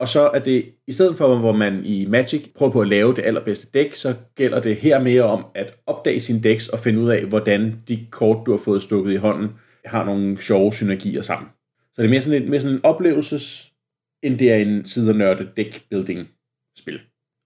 Og 0.00 0.08
så 0.08 0.20
er 0.20 0.38
det, 0.38 0.64
i 0.86 0.92
stedet 0.92 1.16
for 1.16 1.38
hvor 1.38 1.52
man 1.52 1.82
i 1.84 2.06
Magic 2.06 2.52
prøver 2.54 2.72
på 2.72 2.80
at 2.80 2.88
lave 2.88 3.14
det 3.14 3.22
allerbedste 3.24 3.66
dæk, 3.74 3.94
så 3.94 4.14
gælder 4.34 4.60
det 4.60 4.76
her 4.76 5.02
mere 5.02 5.22
om 5.22 5.44
at 5.54 5.74
opdage 5.86 6.20
sin 6.20 6.40
dæks 6.40 6.68
og 6.68 6.78
finde 6.78 7.00
ud 7.00 7.08
af, 7.08 7.24
hvordan 7.24 7.82
de 7.88 8.06
kort, 8.10 8.46
du 8.46 8.50
har 8.50 8.58
fået 8.58 8.82
stukket 8.82 9.12
i 9.12 9.16
hånden, 9.16 9.52
har 9.84 10.04
nogle 10.04 10.40
sjove 10.40 10.72
synergier 10.72 11.22
sammen. 11.22 11.48
Så 11.96 12.02
det 12.02 12.04
er 12.04 12.10
mere 12.10 12.22
sådan 12.22 12.42
en, 12.42 12.50
mere 12.50 12.60
sådan 12.60 12.76
en 12.76 12.84
oplevelses, 12.84 13.72
end 14.22 14.38
det 14.38 14.52
er 14.52 14.56
en 14.56 14.86
side 14.86 15.14
nørde 15.14 15.48
deck 15.56 15.82
building 15.90 16.28
spil. 16.78 17.00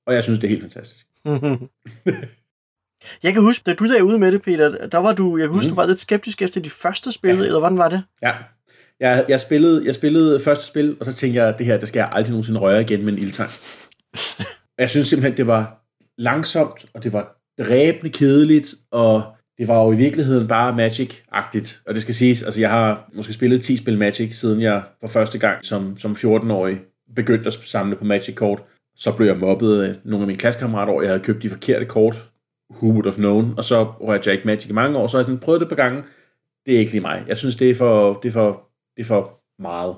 Og 0.06 0.14
jeg 0.14 0.22
synes, 0.22 0.38
det 0.38 0.46
er 0.46 0.50
helt 0.50 0.62
fantastisk. 0.62 1.06
jeg 3.24 3.32
kan 3.32 3.42
huske, 3.42 3.62
da 3.66 3.74
du 3.74 3.88
der 3.88 4.02
ude 4.02 4.18
med 4.18 4.32
det, 4.32 4.42
Peter, 4.42 4.86
der 4.86 4.98
var 4.98 5.14
du, 5.14 5.36
jeg 5.36 5.48
kan 5.48 5.54
huske, 5.54 5.68
mm. 5.68 5.74
du 5.74 5.80
var 5.80 5.86
lidt 5.86 6.00
skeptisk 6.00 6.42
efter 6.42 6.60
de 6.60 6.70
første 6.70 7.12
spil, 7.12 7.36
ja. 7.36 7.44
eller 7.44 7.58
hvordan 7.58 7.78
var 7.78 7.88
det? 7.88 8.02
Ja, 8.22 8.32
jeg, 9.00 9.24
jeg, 9.28 9.40
spillede, 9.40 9.86
jeg 9.86 9.94
spillede 9.94 10.40
første 10.40 10.66
spil, 10.66 10.96
og 11.00 11.04
så 11.04 11.12
tænkte 11.12 11.40
jeg, 11.40 11.48
at 11.48 11.58
det 11.58 11.66
her, 11.66 11.78
det 11.78 11.88
skal 11.88 12.00
jeg 12.00 12.08
aldrig 12.12 12.30
nogensinde 12.30 12.60
røre 12.60 12.80
igen 12.80 13.04
med 13.04 13.12
en 13.12 13.18
ildtang. 13.18 13.50
jeg 14.78 14.90
synes 14.90 15.08
simpelthen, 15.08 15.36
det 15.36 15.46
var 15.46 15.84
langsomt, 16.18 16.86
og 16.94 17.04
det 17.04 17.12
var 17.12 17.36
dræbende 17.58 18.12
kedeligt, 18.12 18.74
og 18.90 19.36
det 19.60 19.68
var 19.68 19.84
jo 19.84 19.92
i 19.92 19.96
virkeligheden 19.96 20.48
bare 20.48 20.72
Magic-agtigt. 20.72 21.82
Og 21.86 21.94
det 21.94 22.02
skal 22.02 22.14
siges, 22.14 22.42
altså 22.42 22.60
jeg 22.60 22.70
har 22.70 23.10
måske 23.14 23.32
spillet 23.32 23.62
10 23.62 23.76
spil 23.76 23.98
Magic, 23.98 24.38
siden 24.38 24.60
jeg 24.60 24.82
for 25.00 25.08
første 25.08 25.38
gang 25.38 25.64
som, 25.64 25.96
som 25.96 26.12
14-årig 26.12 26.80
begyndte 27.16 27.46
at 27.46 27.52
samle 27.52 27.96
på 27.96 28.04
Magic-kort. 28.04 28.62
Så 28.96 29.16
blev 29.16 29.26
jeg 29.26 29.36
mobbet 29.36 29.82
af 29.82 29.94
nogle 30.04 30.22
af 30.22 30.26
mine 30.26 30.38
klassekammerater 30.38 30.92
over, 30.92 31.02
jeg 31.02 31.10
havde 31.10 31.22
købt 31.22 31.42
de 31.42 31.50
forkerte 31.50 31.84
kort, 31.84 32.30
who 32.70 32.88
would 32.88 33.04
have 33.04 33.14
known, 33.14 33.54
og 33.56 33.64
så 33.64 33.84
rører 33.84 34.20
jeg 34.26 34.34
ikke 34.34 34.46
Magic 34.46 34.70
i 34.70 34.72
mange 34.72 34.98
år, 34.98 35.06
så 35.06 35.16
har 35.16 35.20
jeg 35.20 35.26
sådan 35.26 35.40
prøvet 35.40 35.60
det 35.60 35.68
på 35.68 35.74
gange. 35.74 36.02
Det 36.66 36.74
er 36.74 36.78
ikke 36.78 36.92
lige 36.92 37.00
mig. 37.00 37.24
Jeg 37.28 37.38
synes, 37.38 37.56
det 37.56 37.70
er 37.70 37.74
for, 37.74 38.14
det 38.22 38.28
er 38.28 38.32
for, 38.32 38.68
det 38.96 39.02
er 39.02 39.06
for 39.06 39.40
meget. 39.62 39.96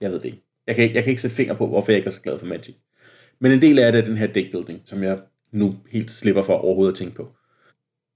Jeg 0.00 0.10
ved 0.10 0.18
det 0.18 0.24
ikke. 0.24 0.42
Jeg 0.66 0.76
kan, 0.76 0.94
jeg 0.94 1.02
kan 1.02 1.10
ikke 1.10 1.22
sætte 1.22 1.36
finger 1.36 1.54
på, 1.54 1.66
hvorfor 1.66 1.92
jeg 1.92 1.96
ikke 1.96 2.06
er 2.06 2.12
så 2.12 2.20
glad 2.20 2.38
for 2.38 2.46
Magic. 2.46 2.74
Men 3.40 3.52
en 3.52 3.62
del 3.62 3.78
af 3.78 3.92
det 3.92 4.00
er 4.00 4.04
den 4.04 4.16
her 4.16 4.26
deckbuilding, 4.26 4.82
som 4.86 5.02
jeg 5.02 5.18
nu 5.52 5.76
helt 5.90 6.10
slipper 6.10 6.42
for 6.42 6.54
overhovedet 6.54 6.92
at 6.92 6.98
tænke 6.98 7.14
på. 7.14 7.28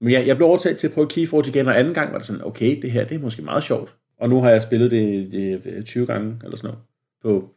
Men 0.01 0.11
jeg, 0.11 0.27
jeg 0.27 0.35
blev 0.35 0.47
overtaget 0.47 0.77
til 0.77 0.87
at 0.87 0.93
prøve 0.93 1.07
Keyforge 1.07 1.49
igen, 1.49 1.67
og 1.67 1.79
anden 1.79 1.93
gang 1.93 2.11
var 2.11 2.17
det 2.17 2.27
sådan, 2.27 2.45
okay, 2.45 2.81
det 2.81 2.91
her 2.91 3.05
det 3.05 3.15
er 3.15 3.19
måske 3.19 3.41
meget 3.41 3.63
sjovt. 3.63 3.95
Og 4.19 4.29
nu 4.29 4.41
har 4.41 4.49
jeg 4.49 4.61
spillet 4.61 4.91
det, 4.91 5.31
det 5.63 5.85
20 5.85 6.05
gange 6.05 6.39
eller 6.43 6.57
sådan 6.57 6.75
noget 7.23 7.41
på 7.41 7.49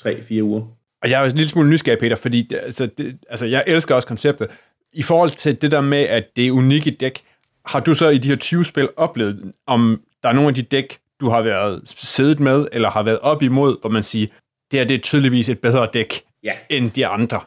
3-4 0.00 0.42
uger. 0.42 0.60
Og 1.02 1.10
jeg 1.10 1.16
er 1.16 1.20
jo 1.20 1.30
en 1.30 1.36
lille 1.36 1.50
smule 1.50 1.68
nysgerrig, 1.68 1.98
Peter, 1.98 2.16
fordi 2.16 2.42
det, 2.42 2.56
altså, 2.62 2.86
det, 2.86 3.18
altså, 3.30 3.46
jeg 3.46 3.64
elsker 3.66 3.94
også 3.94 4.08
konceptet. 4.08 4.48
I 4.92 5.02
forhold 5.02 5.30
til 5.30 5.62
det 5.62 5.70
der 5.70 5.80
med, 5.80 5.98
at 6.02 6.24
det 6.36 6.46
er 6.46 6.52
unikke 6.52 6.90
dæk, 6.90 7.20
har 7.66 7.80
du 7.80 7.94
så 7.94 8.08
i 8.08 8.18
de 8.18 8.28
her 8.28 8.36
20 8.36 8.64
spil 8.64 8.88
oplevet, 8.96 9.52
om 9.66 10.00
der 10.22 10.28
er 10.28 10.32
nogle 10.32 10.48
af 10.48 10.54
de 10.54 10.62
dæk, 10.62 10.98
du 11.20 11.28
har 11.28 11.42
været 11.42 11.82
siddet 11.86 12.40
med, 12.40 12.68
eller 12.72 12.90
har 12.90 13.02
været 13.02 13.18
op 13.18 13.42
imod, 13.42 13.80
hvor 13.80 13.90
man 13.90 14.02
siger, 14.02 14.26
det 14.70 14.78
her 14.78 14.86
det 14.86 14.94
er 14.94 14.98
tydeligvis 14.98 15.48
et 15.48 15.58
bedre 15.58 15.88
dæk 15.92 16.22
Ja, 16.42 16.52
end 16.70 16.90
de 16.90 17.06
andre. 17.06 17.40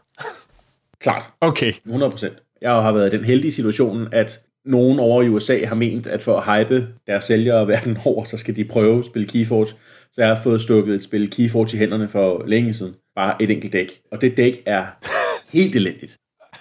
klart. 1.00 1.30
Okay. 1.42 1.74
100%. 1.74 2.47
Jeg 2.62 2.72
har 2.72 2.92
været 2.92 3.14
i 3.14 3.18
den 3.18 3.26
heldige 3.26 3.52
situation, 3.52 4.08
at 4.12 4.40
nogen 4.66 5.00
over 5.00 5.24
i 5.24 5.30
USA 5.30 5.66
har 5.66 5.76
ment, 5.76 6.08
at 6.08 6.24
for 6.24 6.40
at 6.40 6.58
hype 6.58 6.88
deres 7.08 7.24
sælgere 7.24 7.68
verden 7.68 7.98
over, 8.06 8.24
så 8.24 8.38
skal 8.38 8.56
de 8.56 8.64
prøve 8.64 9.00
at 9.00 9.06
spille 9.06 9.28
Keyforge. 9.28 9.68
Så 10.14 10.22
jeg 10.22 10.28
har 10.28 10.44
fået 10.44 10.62
stukket 10.62 10.96
et 10.96 11.04
spil 11.04 11.30
Keyforge 11.30 11.70
i 11.74 11.78
hænderne 11.78 12.08
for 12.08 12.44
længe 12.48 12.74
siden. 12.74 12.94
Bare 13.16 13.42
et 13.42 13.52
enkelt 13.52 13.74
dæk. 13.74 14.00
Og 14.12 14.22
det 14.22 14.38
dæk 14.38 14.64
er 14.66 14.86
helt 15.58 15.76
elendigt. 15.76 16.18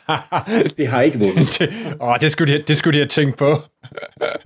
Det 0.79 0.87
har 0.87 1.03
ikke 1.03 1.19
vundet. 1.19 1.57
det, 1.59 1.69
åh, 2.01 2.17
det, 2.21 2.33
skulle 2.33 2.55
de, 2.55 2.63
det 2.63 2.77
skulle 2.77 2.95
de 2.95 2.99
have 2.99 3.09
tænkt 3.09 3.37
på. 3.39 3.63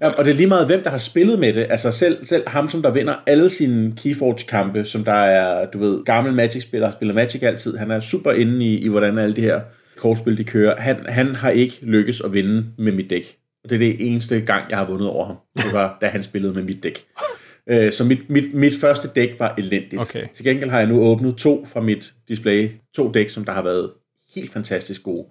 Ja, 0.03 0.09
og 0.09 0.25
det 0.25 0.31
er 0.31 0.35
lige 0.35 0.47
meget, 0.47 0.67
hvem 0.67 0.83
der 0.83 0.91
har 0.91 0.99
spillet 0.99 1.39
med 1.39 1.53
det. 1.53 1.67
Altså 1.71 1.93
selv, 1.93 2.27
selv 2.27 2.49
ham, 2.49 2.69
som 2.69 2.83
der 2.83 2.91
vinder 2.91 3.15
alle 3.27 3.51
sine 3.51 3.93
Keyforge-kampe, 3.97 4.85
som 4.85 5.05
der 5.05 5.13
er, 5.13 5.67
du 5.71 5.79
ved, 5.79 6.05
gammel 6.05 6.33
Magic-spiller, 6.35 6.87
har 6.87 6.93
spillet 6.93 7.15
Magic 7.15 7.43
altid. 7.43 7.77
Han 7.77 7.91
er 7.91 8.01
super 8.01 8.33
inde 8.33 8.67
i, 8.67 8.79
i 8.79 8.89
hvordan 8.89 9.19
alle 9.19 9.37
de 9.37 9.41
her 9.41 9.61
kortspil, 10.01 10.39
de 10.39 10.45
kører. 10.45 10.81
Han, 10.81 10.97
han 11.09 11.35
har 11.35 11.51
ikke 11.51 11.79
lykkes 11.83 12.21
at 12.21 12.33
vinde 12.33 12.67
med 12.79 12.93
mit 12.93 13.11
dæk. 13.11 13.37
Og 13.65 13.71
det 13.71 13.77
er 13.77 13.79
det 13.79 14.07
eneste 14.07 14.41
gang, 14.41 14.71
jeg 14.71 14.79
har 14.79 14.87
vundet 14.87 15.09
over 15.09 15.27
ham. 15.27 15.37
Det 15.57 15.73
var, 15.73 15.99
da 16.01 16.07
han 16.07 16.23
spillede 16.23 16.55
med 16.55 16.63
mit 16.63 16.83
dæk. 16.83 17.05
Øh, 17.67 17.93
Så 17.93 18.05
mit, 18.05 18.31
mit, 18.31 18.55
mit 18.55 18.75
første 18.81 19.09
dæk 19.15 19.37
var 19.39 19.55
elendigt. 19.59 20.03
Okay. 20.03 20.27
Til 20.35 20.45
gengæld 20.45 20.71
har 20.71 20.79
jeg 20.79 20.89
nu 20.89 21.01
åbnet 21.03 21.37
to 21.37 21.67
fra 21.67 21.81
mit 21.81 22.13
display. 22.29 22.71
To 22.95 23.11
dæk, 23.13 23.31
som 23.31 23.45
der 23.45 23.53
har 23.53 23.63
været 23.63 23.91
helt 24.35 24.53
fantastisk 24.53 25.03
gode. 25.03 25.27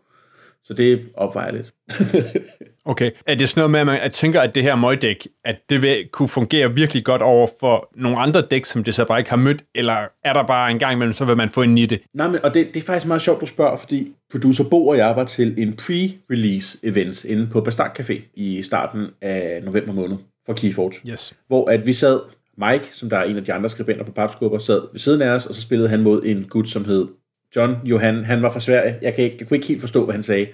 Så 0.64 0.74
det 0.74 1.06
opvejer 1.16 1.52
lidt. 1.52 1.74
Okay. 2.90 3.12
Er 3.28 3.36
det 3.36 3.50
sådan 3.50 3.62
noget 3.62 3.72
med, 3.72 3.80
at 3.80 3.86
man 3.86 4.00
at 4.00 4.14
tænker, 4.14 4.42
at 4.42 4.56
det 4.56 4.64
her 4.64 4.76
møgdæk, 4.76 5.28
at 5.46 5.56
det 5.70 5.82
vil 5.82 6.08
kunne 6.12 6.30
fungere 6.30 6.74
virkelig 6.74 7.06
godt 7.06 7.22
over 7.22 7.48
for 7.60 7.90
nogle 7.96 8.18
andre 8.18 8.42
dæk, 8.42 8.66
som 8.66 8.84
det 8.84 8.94
så 8.94 9.06
bare 9.06 9.20
ikke 9.20 9.30
har 9.30 9.38
mødt, 9.38 9.64
eller 9.76 9.94
er 10.24 10.34
der 10.34 10.48
bare 10.48 10.72
en 10.72 10.80
gang 10.80 10.94
imellem, 10.94 11.14
så 11.14 11.26
vil 11.26 11.38
man 11.38 11.50
få 11.50 11.62
en 11.62 11.78
i 11.78 11.86
det? 11.86 12.02
Nej, 12.14 12.28
men, 12.28 12.44
og 12.44 12.54
det, 12.54 12.68
det 12.74 12.82
er 12.82 12.86
faktisk 12.86 13.06
meget 13.08 13.22
sjovt, 13.22 13.42
du 13.42 13.46
spørger, 13.46 13.78
fordi 13.78 14.14
producer 14.32 14.64
Bo 14.70 14.88
og 14.88 14.98
jeg 14.98 15.16
var 15.16 15.24
til 15.24 15.56
en 15.58 15.76
pre-release 15.82 16.80
event 16.84 17.26
inde 17.26 17.48
på 17.48 17.62
Bastard 17.62 18.00
Café 18.00 18.22
i 18.34 18.64
starten 18.64 19.08
af 19.22 19.62
november 19.64 19.94
måned 19.94 20.18
for 20.46 20.54
Keyforge. 20.54 21.12
Yes. 21.12 21.34
Hvor 21.48 21.70
at 21.70 21.86
vi 21.86 21.94
sad, 21.94 22.20
Mike, 22.58 22.90
som 22.92 23.10
der 23.10 23.18
er 23.18 23.24
en 23.24 23.38
af 23.38 23.46
de 23.46 23.54
andre 23.54 23.70
skribenter 23.70 24.04
på 24.06 24.12
Papskubber, 24.12 24.60
sad 24.60 24.82
ved 24.92 25.00
siden 25.00 25.22
af 25.22 25.30
os, 25.30 25.46
og 25.46 25.56
så 25.56 25.62
spillede 25.62 25.90
han 25.90 26.02
mod 26.02 26.22
en 26.26 26.44
gut, 26.50 26.70
som 26.70 26.86
hed 26.86 27.08
John 27.56 27.76
Johan. 27.86 28.24
Han 28.24 28.42
var 28.42 28.52
fra 28.52 28.60
Sverige. 28.60 28.98
Jeg, 29.02 29.14
kan 29.14 29.24
ikke, 29.24 29.38
jeg 29.40 29.48
kunne 29.48 29.58
ikke 29.58 29.68
helt 29.68 29.82
forstå, 29.82 30.06
hvad 30.06 30.14
han 30.14 30.24
sagde. 30.24 30.48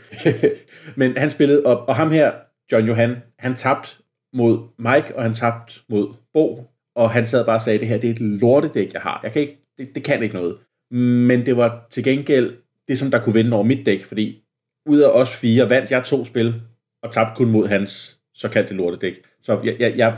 Men 0.96 1.18
han 1.18 1.30
spillede 1.30 1.66
op, 1.66 1.88
og 1.88 1.96
ham 1.96 2.12
her, 2.12 2.32
John 2.72 2.88
Johan, 2.88 3.16
han 3.40 3.56
tabte 3.56 3.90
mod 4.34 4.60
Mike, 4.80 5.16
og 5.16 5.24
han 5.24 5.34
tabte 5.34 5.74
mod 5.90 6.14
Bo, 6.34 6.64
og 6.96 7.10
han 7.10 7.26
sad 7.26 7.46
bare 7.46 7.56
og 7.56 7.62
sagde, 7.62 7.80
det 7.80 7.88
her 7.88 7.98
det 7.98 8.08
er 8.08 8.14
et 8.14 8.22
lortedæk, 8.22 8.94
jeg 8.94 9.02
har. 9.02 9.20
Jeg 9.24 9.32
kan 9.32 9.42
ikke, 9.42 9.58
det, 9.78 9.96
det 9.96 10.04
kan 10.04 10.24
ikke 10.24 10.36
noget. 10.36 10.58
Men 10.92 11.46
det 11.46 11.58
var 11.58 11.88
til 11.90 12.04
gengæld 12.04 12.54
det, 12.88 12.98
som 12.98 13.12
der 13.12 13.20
kunne 13.20 13.34
vinde 13.34 13.54
over 13.54 13.64
mit 13.64 13.86
dæk, 13.86 14.04
fordi 14.04 14.42
ud 14.86 15.00
af 15.00 15.10
os 15.10 15.36
fire 15.36 15.70
vandt 15.70 15.92
jeg 15.92 16.04
to 16.04 16.26
spil, 16.26 16.62
og 17.04 17.12
tabte 17.12 17.36
kun 17.36 17.52
mod 17.52 17.68
hans 17.68 18.20
såkaldte 18.36 18.74
lortedæk. 18.74 19.20
Så 19.44 19.60
jeg, 19.64 19.76
jeg, 19.80 19.94
jeg, 19.98 20.18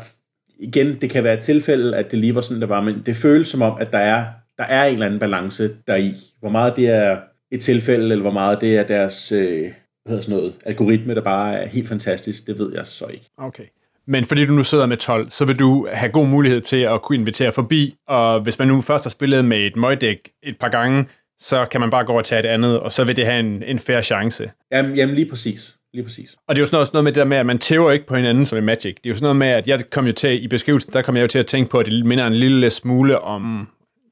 igen, 0.60 1.02
det 1.02 1.10
kan 1.10 1.24
være 1.24 1.34
et 1.34 1.44
tilfælde, 1.44 1.98
at 1.98 2.12
det 2.12 2.20
lige 2.20 2.36
var 2.36 2.42
sådan, 2.42 2.62
det 2.62 2.70
var, 2.70 2.82
men 2.82 3.02
det 3.06 3.16
føles 3.16 3.48
som 3.48 3.62
om, 3.62 3.78
at 3.80 3.92
der 3.92 3.98
er, 3.98 4.26
der 4.58 4.64
er 4.64 4.86
en 4.86 4.94
eller 4.94 5.06
anden 5.06 5.20
balance 5.20 5.76
deri. 5.88 6.14
Hvor 6.40 6.50
meget 6.50 6.76
det 6.76 6.90
er 6.90 7.18
et 7.52 7.62
tilfælde, 7.62 8.12
eller 8.12 8.22
hvor 8.22 8.32
meget 8.32 8.62
det 8.62 8.78
er 8.78 8.84
deres 8.84 9.32
øh, 9.32 9.72
hvad 10.08 10.16
hedder 10.16 10.22
sådan 10.22 10.38
noget, 10.38 10.54
algoritme, 10.66 11.16
der 11.16 11.22
bare 11.22 11.54
er 11.54 11.68
helt 11.68 11.88
fantastisk, 11.88 12.48
det 12.48 12.60
ved 12.60 12.74
jeg 12.74 12.88
så 12.88 13.06
ikke. 13.06 13.26
Okay. 13.38 13.64
Men 14.08 14.26
fordi 14.26 14.46
du 14.46 14.54
nu 14.54 14.64
sidder 14.64 14.86
med 14.86 14.98
12, 14.98 15.32
så 15.32 15.46
vil 15.46 15.60
du 15.60 15.88
have 15.94 16.12
god 16.12 16.28
mulighed 16.28 16.62
til 16.62 16.78
at 16.78 17.02
kunne 17.02 17.18
invitere 17.18 17.52
forbi, 17.52 17.96
og 18.08 18.40
hvis 18.42 18.60
man 18.60 18.68
nu 18.68 18.82
først 18.82 19.06
har 19.06 19.10
spillet 19.10 19.46
med 19.46 19.58
et 19.58 19.76
møgdæk 19.76 20.30
et 20.44 20.58
par 20.60 20.70
gange, 20.70 21.06
så 21.40 21.66
kan 21.72 21.82
man 21.82 21.90
bare 21.90 22.06
gå 22.06 22.14
og 22.14 22.26
tage 22.26 22.40
et 22.40 22.46
andet, 22.46 22.80
og 22.80 22.94
så 22.94 23.04
vil 23.04 23.16
det 23.16 23.26
have 23.26 23.40
en, 23.40 23.64
en 23.64 23.80
fair 23.80 24.02
chance. 24.02 24.52
Jamen, 24.72 24.96
jamen 24.96 25.16
lige 25.16 25.30
præcis. 25.30 25.74
Lige 25.94 26.04
præcis. 26.04 26.36
Og 26.48 26.56
det 26.56 26.60
er 26.60 26.62
jo 26.62 26.66
sådan 26.66 26.76
noget, 26.76 26.88
sådan 26.88 26.96
noget 26.96 27.04
med 27.04 27.12
det 27.12 27.20
der 27.20 27.26
med, 27.26 27.38
at 27.38 27.46
man 27.46 27.60
tæver 27.60 27.92
ikke 27.92 28.08
på 28.08 28.16
hinanden 28.16 28.46
som 28.46 28.58
i 28.58 28.62
Magic. 28.62 28.96
Det 28.96 29.06
er 29.06 29.10
jo 29.10 29.16
sådan 29.16 29.24
noget 29.24 29.36
med, 29.36 29.48
at 29.48 29.68
jeg 29.68 29.90
kom 29.90 30.06
jo 30.06 30.12
til, 30.12 30.44
i 30.44 30.48
beskrivelsen, 30.48 30.94
der 30.94 31.02
kom 31.02 31.16
jeg 31.16 31.22
jo 31.22 31.28
til 31.28 31.40
at 31.40 31.46
tænke 31.46 31.70
på, 31.72 31.80
at 31.80 31.86
det 31.86 32.06
minder 32.06 32.28
en 32.28 32.36
lille 32.36 32.70
smule 32.70 33.20
om, 33.20 33.68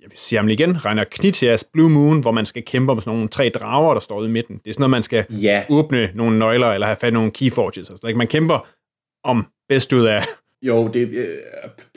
jeg 0.05 0.11
vil 0.11 0.17
sige 0.17 0.37
ham 0.37 0.47
lige 0.47 0.57
igen, 0.63 0.85
Reiner 0.85 1.03
Knitias 1.03 1.63
Blue 1.73 1.89
Moon, 1.89 2.19
hvor 2.19 2.31
man 2.31 2.45
skal 2.45 2.63
kæmpe 2.65 2.91
om 2.91 3.01
sådan 3.01 3.13
nogle 3.13 3.29
tre 3.29 3.49
drager, 3.49 3.93
der 3.93 4.01
står 4.01 4.19
ude 4.19 4.29
i 4.29 4.31
midten. 4.31 4.57
Det 4.57 4.69
er 4.69 4.73
sådan 4.73 4.81
noget, 4.81 4.89
man 4.91 5.03
skal 5.03 5.25
Ja, 5.29 5.63
åbne 5.69 6.09
nogle 6.13 6.39
nøgler, 6.39 6.67
eller 6.67 6.87
have 6.87 6.97
fat 7.01 7.07
i 7.07 7.11
nogle 7.11 7.31
keyforges. 7.31 7.77
Og 7.77 7.85
sådan 7.85 7.99
noget. 8.03 8.17
Man 8.17 8.27
kæmper 8.27 8.67
om 9.23 9.47
bedst 9.69 9.93
ud 9.93 10.05
af 10.05 10.23
jo, 10.61 10.87
det, 10.87 11.09
øh, 11.09 11.25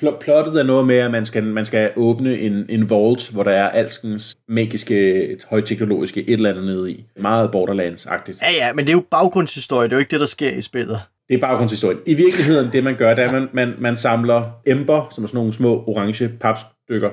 pl- 0.02 0.18
plottet 0.20 0.60
er 0.60 0.62
noget 0.62 0.86
med, 0.86 0.96
at 0.96 1.10
man 1.10 1.26
skal, 1.26 1.44
man 1.44 1.64
skal 1.64 1.92
åbne 1.96 2.38
en, 2.38 2.66
en 2.68 2.90
vault, 2.90 3.30
hvor 3.30 3.42
der 3.42 3.50
er 3.50 3.68
alskens 3.68 4.36
magiske, 4.48 5.36
højteknologiske 5.50 6.20
et 6.28 6.32
eller 6.32 6.50
andet 6.50 6.64
nede 6.64 6.90
i. 6.92 7.04
Meget 7.20 7.50
Borderlands-agtigt. 7.50 8.38
Ja, 8.42 8.66
ja, 8.66 8.72
men 8.72 8.84
det 8.84 8.92
er 8.92 8.96
jo 8.96 9.04
baggrundshistorie, 9.10 9.84
det 9.84 9.92
er 9.92 9.96
jo 9.96 10.00
ikke 10.00 10.10
det, 10.10 10.20
der 10.20 10.26
sker 10.26 10.50
i 10.50 10.62
spillet. 10.62 11.00
Det 11.28 11.34
er 11.34 11.40
baggrundshistorien. 11.40 11.98
I 12.06 12.14
virkeligheden, 12.14 12.72
det 12.72 12.84
man 12.84 12.96
gør, 12.96 13.14
det 13.14 13.24
er, 13.24 13.28
at 13.28 13.34
man, 13.34 13.48
man, 13.52 13.74
man 13.78 13.96
samler 13.96 14.42
ember, 14.66 15.08
som 15.10 15.24
er 15.24 15.28
sådan 15.28 15.38
nogle 15.38 15.52
små 15.52 15.84
orange 15.86 16.28
papstykker. 16.28 17.10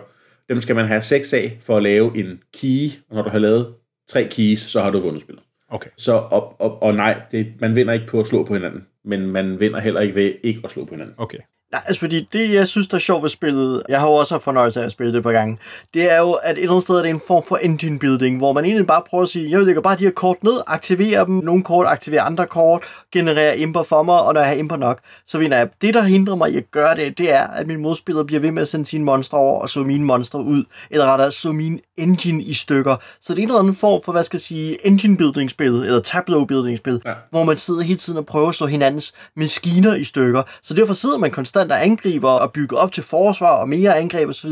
Dem 0.50 0.62
skal 0.62 0.76
man 0.76 0.86
have 0.86 1.02
seks 1.02 1.34
af 1.34 1.58
for 1.62 1.78
at 1.78 1.84
lave 1.84 2.18
en 2.18 2.44
key, 2.54 2.90
og 3.10 3.16
når 3.16 3.24
du 3.24 3.30
har 3.30 3.40
lavet 3.40 3.76
tre 4.10 4.28
keys, 4.32 4.60
så 4.60 4.82
har 4.82 4.92
du 4.92 5.00
vundet 5.00 5.22
spillet. 5.22 5.44
Okay. 5.70 5.90
Så, 5.98 6.14
og, 6.14 6.62
og, 6.62 6.84
og 6.84 6.94
nej, 6.94 7.22
det, 7.32 7.54
man 7.60 7.76
vinder 7.76 7.94
ikke 7.94 8.06
på 8.06 8.20
at 8.20 8.28
slå 8.28 8.46
på 8.46 8.54
hinanden, 8.54 8.88
men 9.04 9.32
man 9.32 9.60
vinder 9.60 9.80
heller 9.80 10.02
ikke 10.02 10.16
ved 10.16 10.34
ikke 10.44 10.62
at 10.64 10.72
slå 10.72 10.86
på 10.86 10.94
hinanden. 10.94 11.16
Okay. 11.18 11.38
Nej, 11.72 11.82
altså 11.88 12.00
fordi 12.00 12.28
det, 12.34 12.54
jeg 12.54 12.68
synes, 12.68 12.88
der 12.88 12.96
er 12.96 13.00
sjovt 13.00 13.24
ved 13.24 13.30
spillet, 13.30 13.84
jeg 13.90 14.00
har 14.00 14.08
jo 14.08 14.14
også 14.14 14.34
haft 14.34 14.44
fornøjelse 14.44 14.82
af 14.82 14.86
at 14.86 14.92
spille 14.92 15.12
det 15.12 15.18
et 15.18 15.24
par 15.24 15.32
gange, 15.32 15.58
det 15.94 16.12
er 16.14 16.20
jo, 16.20 16.32
at 16.32 16.52
et 16.58 16.62
eller 16.62 16.72
andet 16.72 16.84
sted 16.84 16.96
er 16.96 17.02
det 17.02 17.10
en 17.10 17.22
form 17.28 17.44
for 17.48 17.58
engine 17.58 18.00
building, 18.00 18.38
hvor 18.38 18.54
man 18.54 18.66
egentlig 18.66 18.88
bare 18.88 19.02
prøver 19.10 19.24
at 19.24 19.30
sige, 19.30 19.50
jeg 19.52 19.62
lægger 19.62 19.82
bare 19.82 19.98
de 19.98 20.04
her 20.04 20.12
kort 20.12 20.44
ned, 20.44 20.54
aktiverer 20.68 21.26
dem, 21.26 21.34
nogle 21.36 21.64
kort 21.64 21.88
aktiverer 21.88 22.24
andre 22.24 22.46
kort, 22.48 22.84
genererer 23.14 23.54
imper 23.54 23.84
for 23.84 24.04
mig, 24.04 24.22
og 24.22 24.34
når 24.34 24.42
jeg 24.42 24.50
har 24.50 24.56
imper 24.56 24.76
nok, 24.78 25.00
så 25.28 25.38
vinder 25.38 25.58
jeg. 25.58 25.70
Det, 25.82 25.94
der 25.94 26.02
hindrer 26.02 26.36
mig 26.36 26.52
i 26.54 26.58
at 26.58 26.72
gøre 26.72 26.96
det, 26.96 27.18
det 27.18 27.32
er, 27.34 27.48
at 27.48 27.68
min 27.68 27.80
modspiller 27.82 28.24
bliver 28.24 28.40
ved 28.40 28.52
med 28.52 28.62
at 28.62 28.68
sende 28.68 28.86
sine 28.86 29.04
monstre 29.04 29.38
over 29.38 29.62
og 29.62 29.70
så 29.70 29.80
mine 29.80 30.06
monstre 30.06 30.40
ud, 30.44 30.64
eller 30.90 31.06
rettere 31.06 31.32
så 31.32 31.52
min 31.52 31.80
engine 31.98 32.44
i 32.44 32.54
stykker. 32.54 32.96
Så 33.22 33.34
det 33.34 33.40
er 33.40 33.44
en 33.44 33.50
eller 33.50 33.60
anden 33.60 33.76
form 33.76 34.02
for, 34.06 34.12
hvad 34.12 34.24
skal 34.24 34.38
jeg 34.38 34.42
sige, 34.42 34.88
engine 34.88 35.18
building 35.18 35.50
spil, 35.50 35.68
eller 35.74 36.00
tableau 36.00 36.46
building 36.46 36.78
spil, 36.78 37.02
Ja. 37.06 37.10
ja. 37.10 37.16
hvor 37.32 37.44
man 37.44 37.58
sidder 37.58 37.82
hele 37.82 38.00
tiden 38.00 38.20
og 38.20 38.26
prøver 38.26 38.50
at 38.50 38.56
slå 38.56 38.68
hinandens 38.68 39.14
maskiner 39.36 39.96
i 39.96 40.04
stykker. 40.04 40.44
Så 40.62 40.74
derfor 40.74 40.94
sidder 40.94 41.18
man 41.18 41.32
konstant 41.32 41.55
og 41.56 41.84
angriber 41.84 42.30
og 42.30 42.52
bygger 42.54 42.78
op 42.78 42.92
til 42.92 43.04
forsvar 43.04 43.62
og 43.62 43.70
mere 43.70 43.98
angreb 43.98 44.30
osv. 44.30 44.50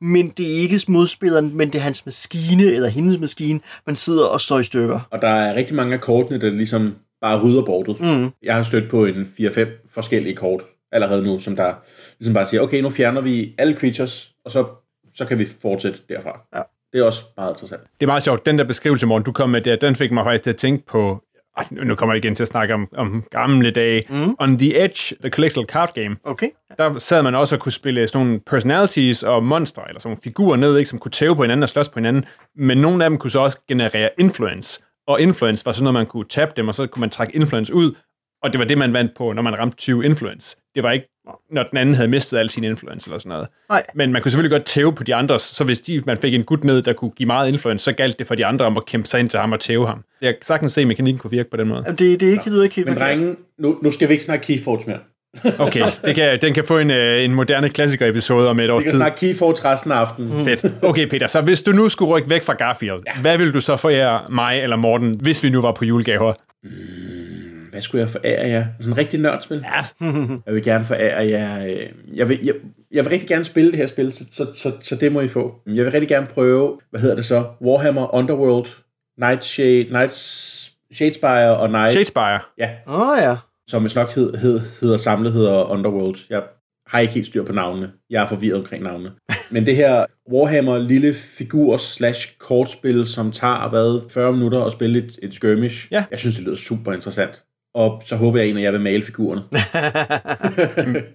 Men 0.00 0.28
det 0.28 0.52
er 0.52 0.60
ikke 0.60 0.80
modspilleren, 0.88 1.56
men 1.56 1.68
det 1.72 1.78
er 1.78 1.82
hans 1.82 2.06
maskine 2.06 2.62
eller 2.62 2.88
hendes 2.88 3.20
maskine, 3.20 3.60
man 3.86 3.96
sidder 3.96 4.26
og 4.26 4.40
slår 4.40 4.58
i 4.58 4.64
stykker. 4.64 5.00
Og 5.10 5.22
der 5.22 5.28
er 5.28 5.54
rigtig 5.54 5.76
mange 5.76 5.94
af 5.94 6.00
kortene, 6.00 6.40
der 6.40 6.50
ligesom 6.50 6.94
bare 7.20 7.42
rydder 7.42 7.62
bordet. 7.62 8.00
Mm. 8.00 8.30
Jeg 8.42 8.54
har 8.54 8.62
stødt 8.62 8.90
på 8.90 9.04
en 9.04 9.34
4-5 9.40 9.68
forskellige 9.94 10.36
kort 10.36 10.62
allerede 10.92 11.22
nu, 11.22 11.38
som 11.38 11.56
der 11.56 11.72
ligesom 12.18 12.34
bare 12.34 12.46
siger, 12.46 12.60
okay, 12.60 12.80
nu 12.80 12.90
fjerner 12.90 13.20
vi 13.20 13.54
alle 13.58 13.76
creatures, 13.76 14.32
og 14.44 14.50
så, 14.50 14.66
så 15.14 15.24
kan 15.24 15.38
vi 15.38 15.46
fortsætte 15.62 15.98
derfra. 16.08 16.40
Ja. 16.56 16.62
Det 16.92 17.00
er 17.00 17.04
også 17.04 17.22
meget 17.36 17.50
interessant. 17.50 17.82
Det 17.82 18.06
er 18.06 18.06
meget 18.06 18.22
sjovt. 18.22 18.46
Den 18.46 18.58
der 18.58 18.64
beskrivelse, 18.64 19.06
Morten, 19.06 19.24
du 19.24 19.32
kom 19.32 19.50
med 19.50 19.60
der, 19.60 19.76
den 19.76 19.96
fik 19.96 20.12
mig 20.12 20.24
faktisk 20.24 20.42
til 20.42 20.50
at 20.50 20.56
tænke 20.56 20.86
på... 20.86 21.22
Nu 21.70 21.84
nu 21.84 21.94
kommer 21.94 22.14
jeg 22.14 22.24
igen 22.24 22.34
til 22.34 22.42
at 22.44 22.48
snakke 22.48 22.74
om, 22.74 22.88
om 22.96 23.24
gamle 23.30 23.70
dage. 23.70 24.04
Mm. 24.08 24.34
On 24.38 24.58
the 24.58 24.84
Edge, 24.84 25.16
The 25.20 25.30
Collectible 25.30 25.66
Card 25.68 25.94
Game, 25.94 26.16
Okay. 26.24 26.48
der 26.78 26.98
sad 26.98 27.22
man 27.22 27.34
også 27.34 27.54
og 27.56 27.60
kunne 27.60 27.72
spille 27.72 28.08
sådan 28.08 28.26
nogle 28.26 28.40
personalities 28.46 29.22
og 29.22 29.44
monstre, 29.44 29.82
eller 29.88 30.00
sådan 30.00 30.08
nogle 30.08 30.20
figurer 30.24 30.56
ned, 30.56 30.78
ikke, 30.78 30.88
som 30.88 30.98
kunne 30.98 31.12
tæve 31.12 31.36
på 31.36 31.42
hinanden 31.42 31.62
og 31.62 31.68
slås 31.68 31.88
på 31.88 31.98
hinanden. 31.98 32.24
Men 32.56 32.78
nogle 32.78 33.04
af 33.04 33.10
dem 33.10 33.18
kunne 33.18 33.30
så 33.30 33.40
også 33.40 33.58
generere 33.68 34.08
influence. 34.18 34.82
Og 35.06 35.20
influence 35.20 35.66
var 35.66 35.72
sådan 35.72 35.84
noget, 35.84 35.94
man 35.94 36.06
kunne 36.06 36.24
tabe 36.28 36.50
dem, 36.56 36.68
og 36.68 36.74
så 36.74 36.86
kunne 36.86 37.00
man 37.00 37.10
trække 37.10 37.36
influence 37.36 37.74
ud, 37.74 37.94
Og 38.42 38.52
det 38.52 38.58
var 38.58 38.64
det, 38.64 38.78
man 38.78 38.92
vandt 38.92 39.12
på, 39.16 39.32
når 39.32 39.42
man 39.42 39.58
ramte 39.58 39.76
20 39.76 40.04
influence. 40.04 40.56
Det 40.74 40.82
var 40.82 40.90
ikke, 40.90 41.06
når 41.50 41.62
den 41.62 41.78
anden 41.78 41.94
havde 41.94 42.08
mistet 42.08 42.38
al 42.38 42.50
sin 42.50 42.64
influence 42.64 43.08
eller 43.08 43.18
sådan 43.18 43.28
noget. 43.30 43.48
Nej. 43.68 43.82
Men 43.94 44.12
man 44.12 44.22
kunne 44.22 44.30
selvfølgelig 44.30 44.50
godt 44.58 44.64
tæve 44.64 44.92
på 44.94 45.04
de 45.04 45.14
andre, 45.14 45.38
så 45.38 45.64
hvis 45.64 45.80
de, 45.80 46.02
man 46.06 46.16
fik 46.18 46.34
en 46.34 46.44
gut 46.44 46.64
ned, 46.64 46.82
der 46.82 46.92
kunne 46.92 47.10
give 47.10 47.26
meget 47.26 47.48
influence, 47.48 47.84
så 47.84 47.92
galt 47.92 48.18
det 48.18 48.26
for 48.26 48.34
de 48.34 48.46
andre 48.46 48.64
om 48.66 48.76
at 48.76 48.86
kæmpe 48.86 49.08
sig 49.08 49.20
ind 49.20 49.28
til 49.28 49.40
ham 49.40 49.52
og 49.52 49.60
tæve 49.60 49.86
ham. 49.86 50.02
Jeg 50.22 50.34
kan 50.34 50.42
sagtens 50.42 50.72
se, 50.72 50.80
at 50.80 50.86
mekanikken 50.86 51.18
kunne 51.18 51.30
virke 51.30 51.50
på 51.50 51.56
den 51.56 51.68
måde. 51.68 51.82
Jamen, 51.86 51.98
det, 51.98 52.20
det 52.20 52.28
er 52.28 52.32
ikke, 52.32 52.44
det 52.44 52.52
lyder 52.52 52.62
ikke 52.64 52.74
helt 52.76 52.88
Men 52.88 52.94
forkert. 52.96 53.18
drenge, 53.18 53.36
nu, 53.58 53.78
nu 53.82 53.90
skal 53.90 54.08
vi 54.08 54.12
ikke 54.12 54.24
snakke 54.24 54.46
Keyforge 54.46 54.82
mere. 54.86 54.98
Okay, 55.66 55.82
det 56.04 56.14
kan, 56.14 56.40
den 56.40 56.54
kan 56.54 56.64
få 56.64 56.78
en, 56.78 56.90
øh, 56.90 57.24
en 57.24 57.34
moderne 57.34 57.70
klassiker-episode 57.70 58.48
om 58.50 58.60
et 58.60 58.70
års 58.70 58.82
Vi 58.82 58.84
kan 58.84 58.90
tid. 58.92 58.98
snakke 58.98 59.18
Keyforge 59.20 59.70
resten 59.70 59.92
af 59.92 59.96
aftenen. 59.96 60.38
Mm. 60.38 60.44
Fedt. 60.44 60.64
Okay, 60.82 61.06
Peter, 61.08 61.26
så 61.26 61.40
hvis 61.40 61.60
du 61.62 61.72
nu 61.72 61.88
skulle 61.88 62.08
rykke 62.10 62.30
væk 62.30 62.42
fra 62.42 62.52
Garfield, 62.54 63.02
ja. 63.16 63.20
hvad 63.20 63.38
ville 63.38 63.52
du 63.52 63.60
så 63.60 63.76
forære 63.76 64.20
mig 64.30 64.60
eller 64.60 64.76
Morten, 64.76 65.16
hvis 65.20 65.42
vi 65.44 65.50
nu 65.50 65.60
var 65.62 65.72
på 65.72 65.84
julegaver? 65.84 66.32
Hvad 67.70 67.80
skulle 67.80 68.00
jeg 68.00 68.10
forære 68.10 68.48
jer? 68.48 68.66
Sådan 68.80 68.92
en 68.92 68.98
rigtig 68.98 69.20
nørdspil? 69.20 69.64
Ja. 70.00 70.06
Jeg 70.46 70.54
vil 70.54 70.62
gerne 70.62 70.84
forære 70.84 71.28
jer... 71.28 71.66
øh, 71.66 72.16
Jeg 72.18 72.28
vil, 72.28 72.38
jeg, 72.44 72.54
jeg 72.92 73.04
vil 73.04 73.10
rigtig 73.10 73.28
gerne 73.28 73.44
spille 73.44 73.70
det 73.70 73.78
her 73.78 73.86
spil, 73.86 74.12
så, 74.12 74.24
så, 74.32 74.46
så, 74.54 74.72
så 74.82 74.96
det 74.96 75.12
må 75.12 75.20
I 75.20 75.28
få. 75.28 75.54
Jeg 75.66 75.84
vil 75.84 75.92
rigtig 75.92 76.08
gerne 76.08 76.26
prøve, 76.26 76.78
hvad 76.90 77.00
hedder 77.00 77.14
det 77.16 77.24
så? 77.24 77.44
Warhammer 77.62 78.14
Underworld, 78.14 78.66
Nightshade, 79.18 79.84
Nights, 79.90 80.72
Shadespire 80.94 81.56
og 81.56 81.70
Night, 81.70 81.90
Shadespire. 81.92 82.40
ja, 82.58 82.70
Åh 82.86 83.00
oh, 83.10 83.18
ja. 83.22 83.36
som 83.68 83.84
vist 83.84 83.96
nok 83.96 84.14
hed, 84.14 84.34
hed, 84.36 84.60
hedder 84.80 84.96
samlet 84.96 85.32
hedder 85.32 85.64
Underworld. 85.70 86.16
Jeg 86.30 86.42
har 86.86 86.98
ikke 87.00 87.14
helt 87.14 87.26
styr 87.26 87.44
på 87.44 87.52
navnene. 87.52 87.90
Jeg 88.10 88.22
er 88.22 88.26
forvirret 88.28 88.58
omkring 88.58 88.82
navnene. 88.82 89.10
Men 89.50 89.66
det 89.66 89.76
her 89.76 90.04
Warhammer 90.32 90.78
lille 90.78 91.14
figur 91.14 91.76
slash 91.76 92.38
kortspil, 92.38 93.06
som 93.06 93.32
tager 93.32 93.68
hvad, 93.68 94.10
40 94.10 94.32
minutter 94.32 94.64
at 94.64 94.72
spille 94.72 94.98
et, 94.98 95.18
et 95.22 95.34
skirmish. 95.34 95.88
Ja. 95.90 96.04
Jeg 96.10 96.18
synes, 96.18 96.34
det 96.36 96.44
lyder 96.44 96.56
super 96.56 96.92
interessant. 96.92 97.42
Og 97.74 98.02
så 98.06 98.16
håber 98.16 98.38
jeg 98.38 98.48
en 98.48 98.56
af 98.56 98.62
jer 98.62 98.70
vil 98.70 98.80
male 98.80 99.02
figurerne. 99.02 99.42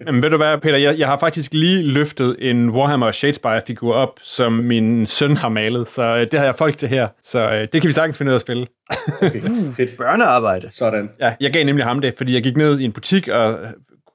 Jamen, 0.06 0.22
ved 0.22 0.30
du 0.30 0.36
hvad, 0.36 0.58
Peter, 0.58 0.76
jeg, 0.76 0.98
jeg 0.98 1.08
har 1.08 1.18
faktisk 1.18 1.54
lige 1.54 1.82
løftet 1.82 2.36
en 2.38 2.70
Warhammer 2.70 3.10
Shadespire-figur 3.10 3.94
op, 3.94 4.20
som 4.22 4.52
min 4.52 5.06
søn 5.06 5.36
har 5.36 5.48
malet, 5.48 5.88
så 5.88 6.02
øh, 6.02 6.20
det 6.20 6.38
har 6.38 6.44
jeg 6.44 6.54
folk 6.54 6.78
til 6.78 6.88
her. 6.88 7.08
Så 7.22 7.50
øh, 7.50 7.60
det 7.60 7.72
kan 7.72 7.84
vi 7.88 7.92
sagtens 7.92 8.18
finde 8.18 8.30
ud 8.30 8.32
af 8.32 8.36
at 8.36 8.40
spille. 8.40 8.66
Okay, 9.22 9.40
fedt. 9.76 9.96
Børnearbejde. 9.98 10.70
Sådan. 10.70 11.10
Ja, 11.20 11.34
jeg 11.40 11.52
gav 11.52 11.64
nemlig 11.64 11.84
ham 11.84 12.00
det, 12.00 12.14
fordi 12.16 12.34
jeg 12.34 12.42
gik 12.42 12.56
ned 12.56 12.78
i 12.78 12.84
en 12.84 12.92
butik, 12.92 13.28
og 13.28 13.52
øh, 13.52 13.58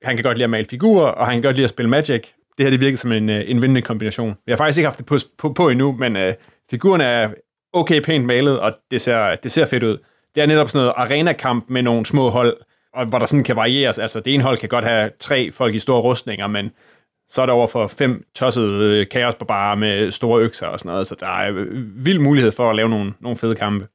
han 0.03 0.15
kan 0.15 0.23
godt 0.23 0.37
lide 0.37 0.43
at 0.43 0.49
male 0.49 0.65
figurer, 0.69 1.07
og 1.07 1.25
han 1.25 1.35
kan 1.35 1.41
godt 1.41 1.55
lide 1.55 1.63
at 1.63 1.69
spille 1.69 1.89
Magic. 1.89 2.21
Det 2.57 2.65
her, 2.65 2.69
det 2.69 2.79
virkede 2.79 2.97
som 2.97 3.11
en, 3.11 3.29
en 3.29 3.61
vindende 3.61 3.81
kombination. 3.81 4.35
Jeg 4.47 4.53
har 4.53 4.57
faktisk 4.57 4.77
ikke 4.77 4.87
haft 4.87 4.97
det 4.97 5.05
på, 5.05 5.17
på, 5.37 5.53
på 5.53 5.69
endnu, 5.69 5.91
men 5.91 6.15
øh, 6.15 6.33
figurerne 6.71 7.03
er 7.03 7.29
okay 7.73 8.01
pænt 8.01 8.25
malet, 8.25 8.59
og 8.59 8.71
det 8.91 9.01
ser, 9.01 9.35
det 9.35 9.51
ser 9.51 9.65
fedt 9.65 9.83
ud. 9.83 9.97
Det 10.35 10.43
er 10.43 10.47
netop 10.47 10.69
sådan 10.69 10.79
noget 10.79 10.93
arena-kamp 10.97 11.65
med 11.69 11.81
nogle 11.81 12.05
små 12.05 12.29
hold, 12.29 12.57
og 12.93 13.05
hvor 13.05 13.19
der 13.19 13.25
sådan 13.25 13.43
kan 13.43 13.55
varieres. 13.55 13.99
Altså, 13.99 14.19
det 14.19 14.33
ene 14.33 14.43
hold 14.43 14.57
kan 14.57 14.69
godt 14.69 14.85
have 14.85 15.11
tre 15.19 15.51
folk 15.51 15.75
i 15.75 15.79
store 15.79 16.01
rustninger, 16.01 16.47
men 16.47 16.71
så 17.29 17.41
er 17.41 17.45
der 17.45 17.53
over 17.53 17.67
for 17.67 17.87
fem 17.87 18.25
tossede 18.35 18.99
øh, 18.99 19.09
kaosbarbarer 19.09 19.75
med 19.75 20.11
store 20.11 20.41
økser 20.41 20.67
og 20.67 20.79
sådan 20.79 20.91
noget, 20.91 21.07
så 21.07 21.15
der 21.19 21.27
er 21.27 21.53
øh, 21.55 22.05
vild 22.05 22.19
mulighed 22.19 22.51
for 22.51 22.69
at 22.69 22.75
lave 22.75 22.89
nogle, 22.89 23.13
nogle 23.19 23.37
fede 23.37 23.55
kampe. 23.55 23.87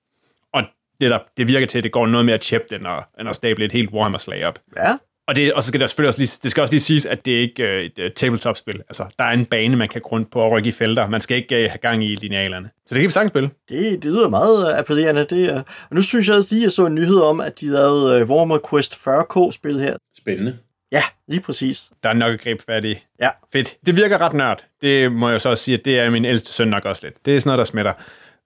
Og 0.52 0.62
det, 1.00 1.10
der, 1.10 1.18
det 1.36 1.48
virker 1.48 1.66
til, 1.66 1.78
at 1.78 1.84
det 1.84 1.92
går 1.92 2.06
noget 2.06 2.26
mere 2.26 2.38
tjept, 2.38 2.72
end 2.72 2.86
at, 2.86 3.04
end 3.20 3.28
at 3.28 3.36
stable 3.36 3.64
et 3.64 3.72
helt 3.72 3.90
Warhammer-slag 3.90 4.46
op. 4.46 4.58
Ja. 4.76 4.96
Og, 5.28 5.36
det, 5.36 5.52
og 5.52 5.62
så 5.62 5.68
skal 5.68 5.80
der 5.80 5.86
selvfølgelig 5.86 6.08
også 6.08 6.20
lige, 6.20 6.38
det 6.42 6.50
skal 6.50 6.60
også 6.60 6.72
lige 6.74 6.80
siges, 6.80 7.06
at 7.06 7.24
det 7.24 7.36
er 7.36 7.40
ikke 7.40 7.62
øh, 7.62 7.82
et 7.84 7.98
uh, 7.98 8.04
tabletop-spil. 8.16 8.74
Altså, 8.88 9.04
der 9.18 9.24
er 9.24 9.30
en 9.32 9.44
bane, 9.44 9.76
man 9.76 9.88
kan 9.88 10.02
rundt 10.02 10.30
på 10.30 10.40
og 10.40 10.50
rykke 10.52 10.68
i 10.68 10.72
felter. 10.72 11.08
Man 11.08 11.20
skal 11.20 11.36
ikke 11.36 11.54
uh, 11.54 11.60
have 11.70 11.78
gang 11.82 12.04
i 12.04 12.14
linealerne. 12.14 12.70
Så 12.86 12.94
det 12.94 13.00
kan 13.00 13.08
vi 13.08 13.12
sagtens 13.12 13.32
spille. 13.32 13.50
Det, 13.68 14.02
det 14.02 14.04
lyder 14.12 14.28
meget 14.28 14.72
øh, 14.72 14.78
appellerende. 14.78 15.24
Det, 15.30 15.44
er- 15.44 15.62
og 15.90 15.96
nu 15.96 16.02
synes 16.02 16.28
jeg 16.28 16.36
også 16.36 16.48
lige, 16.54 16.62
at 16.62 16.64
jeg 16.64 16.72
så 16.72 16.86
en 16.86 16.94
nyhed 16.94 17.20
om, 17.20 17.40
at 17.40 17.60
de 17.60 17.66
lavede 17.66 18.22
uh, 18.22 18.30
Warhammer 18.30 18.58
Quest 18.70 18.94
40K-spil 18.94 19.78
her. 19.80 19.96
Spændende. 20.18 20.56
Ja, 20.92 21.02
lige 21.28 21.40
præcis. 21.40 21.90
Der 22.02 22.08
er 22.08 22.14
nok 22.14 22.34
et 22.34 22.40
greb 22.40 22.60
fat 22.66 22.84
i. 22.84 22.94
Ja. 23.20 23.30
Fedt. 23.52 23.76
Det 23.86 23.96
virker 23.96 24.18
ret 24.18 24.32
nørd. 24.32 24.64
Det 24.82 25.12
må 25.12 25.30
jeg 25.30 25.40
så 25.40 25.48
også 25.50 25.64
sige, 25.64 25.78
at 25.78 25.84
det 25.84 25.98
er 25.98 26.10
min 26.10 26.24
ældste 26.24 26.52
søn 26.52 26.68
nok 26.68 26.84
også 26.84 27.06
lidt. 27.06 27.14
Det 27.26 27.36
er 27.36 27.40
sådan 27.40 27.48
noget, 27.48 27.58
der 27.58 27.64
smitter. 27.64 27.92